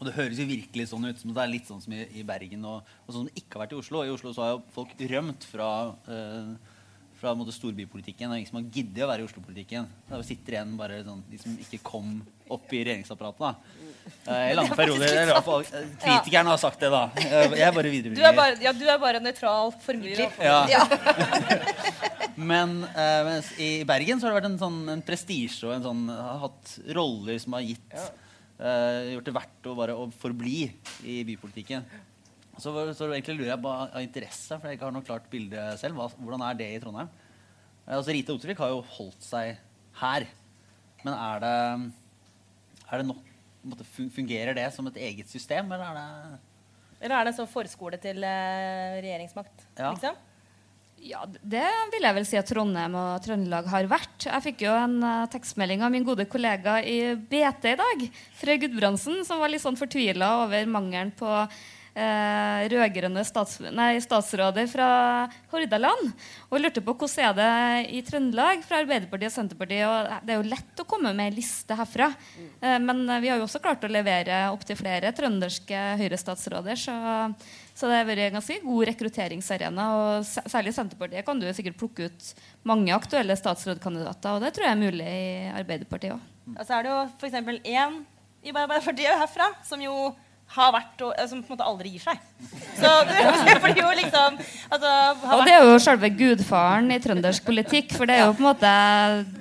og 0.01 0.07
det 0.09 0.15
høres 0.17 0.39
jo 0.41 0.47
virkelig 0.49 0.87
sånn 0.89 1.11
ut 1.11 1.19
som 1.21 1.33
det 1.37 1.41
er 1.43 1.51
litt 1.53 1.67
sånn 1.69 1.81
som 1.85 1.93
i, 1.93 2.07
i 2.17 2.23
Bergen 2.25 2.63
og, 2.65 2.87
og 3.05 3.11
sånn 3.11 3.19
som 3.19 3.27
det 3.29 3.43
ikke 3.43 3.59
har 3.59 3.67
vært 3.67 3.75
i 3.75 3.81
Oslo. 3.83 4.01
I 4.01 4.13
Oslo 4.15 4.33
så 4.33 4.47
har 4.47 4.55
jo 4.55 4.63
folk 4.73 4.95
rømt 5.13 5.45
fra, 5.45 5.67
eh, 6.09 6.79
fra 7.21 7.35
en 7.35 7.41
måte, 7.41 7.53
storbypolitikken. 7.53 8.31
Det 8.31 8.35
er 8.37 8.41
ingen 8.41 8.49
som 8.49 8.59
har 8.61 8.69
giddet 8.73 9.05
å 9.05 9.09
være 9.11 9.25
i 9.25 9.29
Oslo-politikken. 9.29 9.89
Da 10.09 10.21
sitter 10.25 10.57
igjen 10.57 10.73
bare 10.79 11.03
sånn, 11.05 11.21
de 11.29 11.41
som 11.43 11.57
ikke 11.61 11.81
kom 11.85 12.15
opp 12.51 12.73
i 12.73 12.81
regjeringsapparatet. 12.87 13.43
da. 13.45 13.53
Eh, 14.25 14.47
I 14.53 14.57
lange 14.57 14.77
perioder. 14.81 15.33
eh, 15.35 15.93
Kritikerne 16.01 16.55
har 16.55 16.63
sagt 16.63 16.81
det, 16.81 16.91
da. 16.95 17.03
Jeg 17.21 17.67
er 17.67 17.77
bare 17.77 17.93
Du 18.09 18.23
er 18.25 18.37
bare, 18.37 18.57
ja, 18.65 18.73
du 18.73 18.87
er 18.89 19.03
bare 19.03 19.21
nøytral 19.23 19.75
formidler. 19.85 20.33
Ja. 20.41 20.65
Ja. 20.73 20.87
Men 22.41 22.79
uh, 22.89 23.21
mens 23.27 23.51
i 23.61 23.83
Bergen 23.85 24.21
så 24.21 24.27
har 24.27 24.33
det 24.33 24.41
vært 24.41 24.51
en, 24.55 24.61
sånn, 24.61 24.79
en 24.95 25.03
prestisje 25.05 25.67
og 25.69 25.75
en 25.77 25.85
sånn, 25.85 26.05
har 26.09 26.39
hatt 26.47 26.77
roller 26.97 27.37
som 27.43 27.57
har 27.59 27.67
gitt 27.67 27.97
uh, 27.97 29.11
gjort 29.13 29.29
det 29.29 29.35
verdt 29.37 29.69
å 29.69 29.75
bare 29.77 29.97
å 29.99 30.07
forbli 30.23 30.63
i 31.05 31.21
bypolitikken. 31.29 31.85
Så, 32.61 32.75
så 32.97 33.09
egentlig 33.09 33.39
lurer 33.39 33.55
jeg 33.55 33.63
på 33.65 33.73
av 33.73 34.03
interesse, 34.03 34.57
for 34.57 34.69
jeg 34.69 34.79
ikke 34.79 34.89
har 34.89 34.95
noe 34.95 35.07
klart 35.07 35.27
bilde 35.33 35.65
selv. 35.81 35.99
Hva, 35.99 36.11
hvordan 36.21 36.45
er 36.47 36.61
det 36.61 36.69
i 36.75 36.79
Trondheim? 36.83 37.11
Eh, 37.87 37.97
altså 37.97 38.15
Rita 38.15 38.37
Ottervik 38.37 38.63
har 38.63 38.75
jo 38.75 38.85
holdt 38.99 39.27
seg 39.27 39.59
her. 40.03 40.29
Men 41.05 41.17
er 41.17 41.43
det, 41.45 41.57
er 42.87 43.01
det 43.03 43.09
nok 43.09 43.27
måte, 43.65 43.87
Fungerer 44.15 44.57
det 44.57 44.69
som 44.75 44.89
et 44.91 44.99
eget 45.01 45.31
system, 45.33 45.71
eller 45.73 45.87
er 45.87 46.01
det 46.01 46.41
Eller 47.01 47.17
er 47.17 47.29
det 47.29 47.37
sånn 47.39 47.49
forskole 47.49 48.01
til 48.01 48.25
eh, 48.25 48.99
regjeringsmakt? 49.01 49.65
Ja. 49.79 49.95
Liksom? 49.95 50.27
Ja, 51.01 51.23
det 51.25 51.65
vil 51.95 52.05
jeg 52.05 52.17
vel 52.19 52.27
si 52.29 52.37
at 52.37 52.49
Trondheim 52.51 52.93
og 53.01 53.23
Trøndelag 53.25 53.69
har 53.73 53.87
vært. 53.89 54.27
Jeg 54.27 54.45
fikk 54.45 54.67
jo 54.67 54.75
en 54.77 54.99
eh, 55.01 55.29
tekstmelding 55.33 55.85
av 55.87 55.93
min 55.95 56.05
gode 56.05 56.27
kollega 56.29 56.77
i 56.85 57.15
BT 57.17 57.71
i 57.73 57.79
dag, 57.81 58.05
Frøy 58.37 58.59
Gudbrandsen, 58.67 59.23
som 59.25 59.41
var 59.41 59.53
litt 59.53 59.65
sånn 59.65 59.81
fortvila 59.81 60.35
over 60.43 60.69
mangelen 60.69 61.15
på 61.17 61.31
eh, 61.95 62.67
rød-grønne 62.71 63.25
stats 63.27 63.59
statsråder 64.05 64.69
fra 64.71 64.91
Hordaland. 65.53 66.13
Og 66.51 66.63
lurte 66.63 66.83
på 66.85 66.95
hvordan 66.95 67.25
er 67.25 67.37
det 67.39 67.95
i 67.97 68.03
Trøndelag 68.07 68.65
fra 68.67 68.83
Arbeiderpartiet 68.85 69.31
og 69.31 69.37
Senterpartiet. 69.37 69.87
Og 69.89 70.27
det 70.27 70.35
er 70.35 70.41
jo 70.41 70.53
lett 70.53 70.83
å 70.83 70.87
komme 70.89 71.15
med 71.17 71.31
ei 71.31 71.39
liste 71.41 71.77
herfra. 71.79 72.11
Eh, 72.61 72.79
men 72.83 73.03
vi 73.23 73.33
har 73.33 73.41
jo 73.41 73.49
også 73.49 73.63
klart 73.63 73.85
å 73.87 73.91
levere 73.91 74.43
opptil 74.55 74.79
flere 74.79 75.13
trønderske 75.17 75.83
Høyre-statsråder. 76.01 76.79
Så, 76.81 76.95
så 77.75 77.91
det 77.91 78.01
har 78.01 78.09
vært 78.09 78.27
en 78.29 78.39
ganske 78.39 78.61
god 78.65 78.87
rekrutteringsarena. 78.93 79.91
Og 79.97 80.31
særlig 80.31 80.75
i 80.75 80.79
Senterpartiet 80.79 81.27
kan 81.27 81.43
du 81.43 81.49
sikkert 81.55 81.81
plukke 81.81 82.11
ut 82.11 82.33
mange 82.69 82.95
aktuelle 82.95 83.37
statsrådkandidater. 83.39 84.37
Og 84.37 84.45
det 84.45 84.55
tror 84.55 84.69
jeg 84.69 84.77
er 84.77 84.85
mulig 84.85 85.11
i 85.11 85.29
Arbeiderpartiet 85.55 86.17
òg. 86.17 86.27
Og 86.57 86.65
så 86.65 86.77
er 86.77 86.87
det 86.87 86.91
jo 86.91 87.03
f.eks. 87.21 87.39
én 87.63 88.01
i 88.41 88.53
Arbeiderpartiet 88.55 89.21
herfra 89.21 89.51
som 89.67 89.83
jo 89.85 90.11
har 90.51 90.73
vært 90.75 91.03
og, 91.07 91.13
eh, 91.15 91.29
Som 91.31 91.43
på 91.45 91.53
en 91.53 91.57
måte 91.57 91.67
aldri 91.69 91.93
gir 91.95 92.03
seg. 92.03 92.19
Så 92.81 92.91
det 93.47 93.57
blir 93.63 93.79
jo 93.79 93.91
liksom 94.01 94.41
altså, 94.41 94.91
har 95.23 95.37
Og 95.37 95.45
det 95.47 95.55
er 95.55 95.69
jo 95.69 95.79
selve 95.83 96.11
gudfaren 96.19 96.91
i 96.95 96.99
trøndersk 97.03 97.47
politikk. 97.47 97.95
For 97.95 98.11
det 98.11 98.19
er 98.19 98.27
jo 98.27 98.35
på 98.35 98.45
en 98.45 98.51
måte 98.51 98.73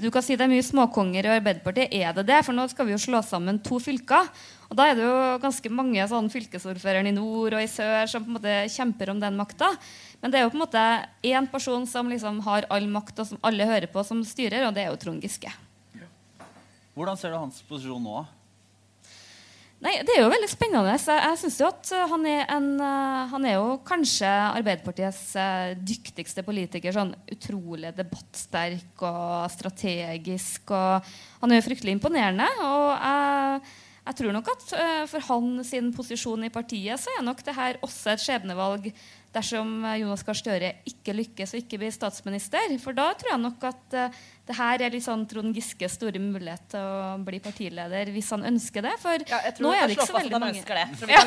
Du 0.03 0.09
kan 0.13 0.25
si 0.25 0.37
det 0.37 0.45
er 0.45 0.53
mye 0.53 0.65
småkonger 0.65 1.25
i 1.25 1.33
Arbeiderpartiet. 1.39 1.93
Er 1.95 2.13
det 2.19 2.27
det? 2.29 2.43
For 2.45 2.55
nå 2.55 2.67
skal 2.71 2.89
vi 2.89 2.95
jo 2.95 3.01
slå 3.01 3.23
sammen 3.25 3.61
to 3.65 3.81
fylker. 3.83 4.29
Og 4.69 4.77
da 4.77 4.85
er 4.85 4.99
det 4.99 5.07
jo 5.07 5.39
ganske 5.41 5.71
mange 5.73 6.03
sånn 6.11 6.29
fylkesordføreren 6.29 7.09
i 7.09 7.15
nord 7.15 7.55
og 7.57 7.63
i 7.63 7.71
sør 7.71 8.05
som 8.11 8.21
på 8.21 8.29
en 8.29 8.37
måte 8.37 8.57
kjemper 8.69 9.09
om 9.15 9.21
den 9.21 9.39
makta. 9.39 9.71
Men 10.21 10.29
det 10.29 10.37
er 10.37 10.45
jo 10.45 10.51
på 10.53 10.59
en 10.59 10.65
måte 10.65 10.83
én 11.25 11.47
person 11.49 11.87
som 11.89 12.11
liksom 12.11 12.37
har 12.45 12.67
all 12.69 12.85
makt, 12.91 13.23
og 13.23 13.31
som 13.31 13.41
alle 13.41 13.65
hører 13.65 13.89
på, 13.89 14.03
som 14.05 14.21
styrer, 14.27 14.67
og 14.67 14.75
det 14.75 14.83
er 14.83 14.91
jo 14.91 14.99
Trond 15.01 15.23
Giske. 15.23 15.49
Hvordan 16.93 17.17
ser 17.17 17.31
du 17.31 17.39
hans 17.39 17.63
posisjon 17.65 18.03
nå? 18.03 18.25
Nei, 19.79 19.93
Det 20.03 20.11
er 20.11 20.25
jo 20.25 20.31
veldig 20.31 20.47
spennende. 20.51 20.91
Jeg, 20.91 21.19
jeg 21.23 21.39
synes 21.39 21.57
jo 21.61 21.67
at 21.69 21.89
uh, 21.95 22.05
han 22.11 22.25
er, 22.27 22.41
en, 22.51 22.65
uh, 22.83 23.29
han 23.31 23.45
er 23.47 23.53
jo 23.55 23.77
kanskje 23.87 24.27
Arbeiderpartiets 24.27 25.21
uh, 25.39 25.71
dyktigste 25.79 26.43
politiker. 26.43 26.91
Sånn 26.95 27.13
utrolig 27.31 27.93
debattsterk 27.95 29.05
og 29.07 29.45
strategisk. 29.53 30.73
Og 30.75 31.13
han 31.45 31.53
er 31.53 31.61
jo 31.61 31.67
fryktelig 31.69 31.95
imponerende. 31.95 32.49
Og 32.65 32.89
jeg, 32.91 33.61
jeg 34.09 34.19
tror 34.19 34.35
nok 34.35 34.51
at 34.51 34.67
for 35.11 35.27
han 35.29 35.63
sin 35.67 35.93
posisjon 35.95 36.43
i 36.43 36.51
partiet 36.51 36.99
så 36.99 37.13
er 37.15 37.23
nok 37.23 37.43
det 37.45 37.55
her 37.55 37.79
også 37.85 38.11
et 38.11 38.23
skjebnevalg 38.23 38.87
dersom 39.35 39.83
Jonas 39.99 40.23
Gahr 40.25 40.39
Støre 40.39 40.71
ikke 40.89 41.13
lykkes 41.13 41.53
og 41.53 41.61
ikke 41.61 41.79
blir 41.79 41.93
statsminister. 41.93 42.73
For 42.81 42.97
da 42.97 43.11
tror 43.13 43.35
jeg 43.35 43.43
nok 43.45 43.67
at 43.69 43.99
det 44.49 44.55
her 44.57 44.81
er 44.81 44.89
litt 44.89 45.05
sånn 45.05 45.27
Trond 45.29 45.53
Giskes 45.53 45.93
store 45.99 46.17
mulighet 46.17 46.63
til 46.71 46.81
å 46.81 47.09
bli 47.21 47.37
partileder 47.43 48.09
hvis 48.09 48.31
han 48.33 48.47
ønsker 48.49 48.81
det. 48.81 48.93
For 48.97 49.21
ja, 49.21 49.43
jeg 49.45 49.53
tror 49.59 49.67
nå 49.67 49.73
er 49.77 49.83
det 49.85 49.93
ikke 49.93 50.07
så 50.09 50.15
veldig 50.15 50.39
mange. 50.41 50.63
det. 50.65 50.85
Vi 51.05 51.13
ja. 51.13 51.21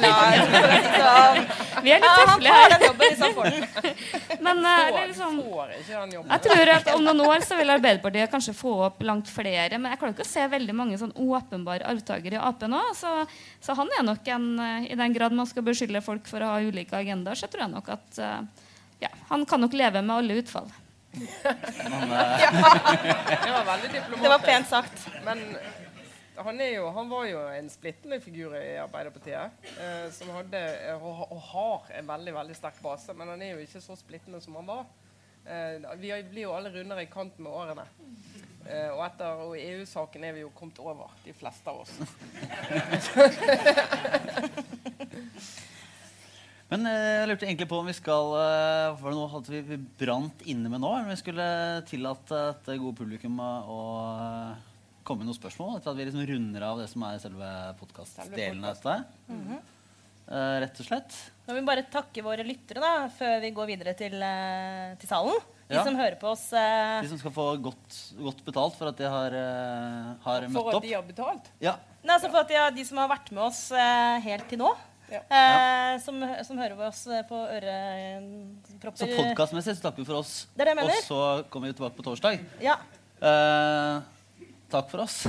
Vi 1.86 1.92
er 1.94 2.02
litt 2.02 2.16
tar 2.18 2.42
her. 2.48 2.74
Men 4.46 4.66
eh, 4.66 4.80
Får, 4.88 4.98
liksom, 5.12 5.38
får 5.38 5.70
jeg 5.76 6.42
tror 6.48 6.72
at 6.74 6.90
om 6.96 7.06
noen 7.06 7.22
år 7.28 7.46
så 7.46 7.60
vil 7.60 7.70
Arbeiderpartiet 7.76 8.34
kanskje 8.34 8.56
få 8.58 8.74
opp 8.88 9.06
langt 9.06 9.30
flere. 9.30 9.78
Men 9.78 9.94
jeg 9.94 10.02
klarer 10.02 10.16
ikke 10.16 10.26
å 10.26 10.32
se 10.32 10.50
veldig 10.58 10.78
mange 10.82 10.98
sånn 10.98 11.14
åpenbare 11.14 11.86
arvtakere 11.94 12.40
i 12.40 12.42
Ap 12.42 12.66
nå. 12.66 12.82
Så, 12.98 13.14
så 13.62 13.78
han 13.78 13.94
er 14.00 14.06
nok 14.10 14.34
en 14.34 14.50
eh, 14.66 14.90
I 14.90 14.98
den 14.98 15.14
grad 15.14 15.38
man 15.38 15.46
skal 15.46 15.62
beskylde 15.70 16.02
folk 16.02 16.26
for 16.26 16.42
å 16.42 16.56
ha 16.56 16.60
ulike 16.66 16.98
agendaer, 16.98 17.38
så 17.38 17.46
tror 17.46 17.68
jeg 17.68 17.76
nok 17.78 17.94
at 18.00 18.18
eh, 18.18 18.38
ja, 19.06 19.14
han 19.30 19.46
kan 19.46 19.62
nok 19.62 19.78
leve 19.78 20.02
med 20.02 20.18
alle 20.18 20.42
utfall. 20.42 20.66
Men, 21.12 22.10
ja. 22.10 22.50
Det 23.44 23.52
var 23.52 23.64
veldig 23.64 23.88
diplomatisk. 23.92 24.22
Det 24.22 24.28
var 24.28 24.38
pent 24.38 24.68
sagt. 24.68 25.08
Men 25.24 25.56
han, 26.36 26.60
er 26.60 26.76
jo, 26.76 26.90
han 26.96 27.08
var 27.10 27.24
jo 27.28 27.48
en 27.52 27.70
splittende 27.70 28.20
figur 28.20 28.56
i 28.56 28.76
Arbeiderpartiet. 28.80 29.50
Eh, 29.76 30.12
som 30.14 30.30
hadde, 30.36 30.58
eh, 30.88 31.04
og, 31.04 31.32
og 31.32 31.40
har 31.50 31.80
en 31.98 32.08
veldig 32.08 32.34
veldig 32.34 32.56
sterk 32.56 32.82
base. 32.84 33.14
Men 33.18 33.28
han 33.34 33.42
er 33.42 33.50
jo 33.54 33.60
ikke 33.66 33.80
så 33.84 33.94
splittende 34.00 34.40
som 34.44 34.54
han 34.60 34.68
var. 34.70 34.84
Eh, 35.44 35.74
vi 36.00 36.08
blir 36.30 36.42
jo 36.46 36.56
alle 36.56 36.70
rundere 36.72 37.02
i 37.04 37.12
kanten 37.12 37.44
med 37.44 37.52
årene. 37.52 37.86
Eh, 38.62 38.90
og 38.94 39.04
etter 39.04 39.30
EU-saken 39.58 40.24
er 40.24 40.32
vi 40.36 40.40
jo 40.46 40.56
kommet 40.56 40.78
over, 40.80 41.08
de 41.26 41.32
fleste 41.36 41.70
av 41.70 41.76
oss. 41.82 41.92
Men 46.72 46.86
eh, 46.88 47.06
jeg 47.20 47.28
lurte 47.28 47.46
egentlig 47.48 47.68
på 47.68 47.78
om 47.82 47.88
vi 47.90 47.94
skal 47.96 48.30
eh, 48.40 48.94
Var 48.96 49.10
det 49.12 49.18
noe 49.18 49.28
hadde 49.34 49.52
vi, 49.52 49.60
vi 49.74 49.76
brant 50.00 50.44
inne 50.48 50.70
med 50.72 50.80
nå? 50.80 50.92
Eller 50.94 51.08
om 51.10 51.12
vi 51.12 51.20
skulle 51.20 51.48
tillate 51.90 52.38
et 52.54 52.70
gode 52.80 52.96
publikum 53.02 53.36
å, 53.44 53.80
eh, 54.16 54.70
komme 55.04 55.22
med 55.22 55.28
noen 55.32 55.36
spørsmål? 55.38 55.76
Etter 55.80 55.92
at 55.92 55.98
vi 56.00 56.06
liksom 56.08 56.24
runder 56.32 56.64
av 56.70 56.80
det 56.80 56.88
som 56.92 57.04
er 57.08 57.20
selve 57.22 57.52
podkastdelen 57.82 58.64
av 58.64 58.78
dette. 58.78 58.96
Eh, 60.32 60.52
rett 60.62 60.78
og 60.80 60.86
slett. 60.86 61.16
Nå 61.44 61.56
vil 61.56 61.60
vi 61.64 61.68
bare 61.68 61.82
takke 61.92 62.22
våre 62.24 62.44
lyttere 62.46 62.80
da, 62.80 62.92
før 63.12 63.40
vi 63.42 63.50
går 63.56 63.68
videre 63.74 63.92
til, 63.98 64.14
til 65.02 65.10
salen. 65.10 65.40
De 65.68 65.76
Ja. 65.78 65.82
som 65.86 65.96
hører 65.96 66.18
på 66.20 66.28
oss. 66.30 66.52
eh, 66.52 67.00
De 67.02 67.08
som 67.08 67.18
skal 67.18 67.32
få 67.34 67.46
godt, 67.64 67.98
godt 68.20 68.40
betalt 68.46 68.74
for 68.78 68.88
at 68.92 68.96
de 69.00 69.08
har, 69.08 69.34
eh, 69.34 70.14
har 70.24 70.46
For 70.52 70.76
at 70.76 70.82
de 70.84 70.92
har 70.94 71.02
betalt. 71.02 71.50
Ja. 71.60 71.74
Nei, 72.04 72.14
altså 72.16 72.30
for 72.30 72.40
at 72.44 72.48
de, 72.48 72.58
de 72.76 72.84
som 72.84 72.98
har 72.98 73.08
vært 73.08 73.30
med 73.32 73.42
oss 73.44 73.70
eh, 73.72 74.20
helt 74.24 74.48
til 74.48 74.58
nå. 74.62 74.70
Ja. 75.12 75.20
Eh, 75.28 76.00
som, 76.00 76.22
som 76.46 76.58
hører 76.58 76.76
på 76.78 76.86
oss 76.88 77.02
eh, 77.06 77.24
på 77.28 77.36
ørepropper. 77.36 78.96
Så 79.02 79.10
podkastmessig 79.12 79.76
takk 79.76 79.90
takker 79.90 80.04
vi 80.04 80.08
for 80.08 80.22
oss. 80.22 80.32
Det 80.56 80.64
er 80.64 80.70
det 80.70 80.74
jeg 80.74 80.80
mener. 80.80 80.96
Og 80.96 81.08
så 81.10 81.20
kommer 81.52 81.72
vi 81.72 81.76
tilbake 81.76 81.98
på 81.98 82.06
torsdag. 82.08 82.40
Ja. 82.64 82.78
Eh, 83.20 83.94
takk 84.72 84.88
for 84.92 85.04
oss. 85.04 85.26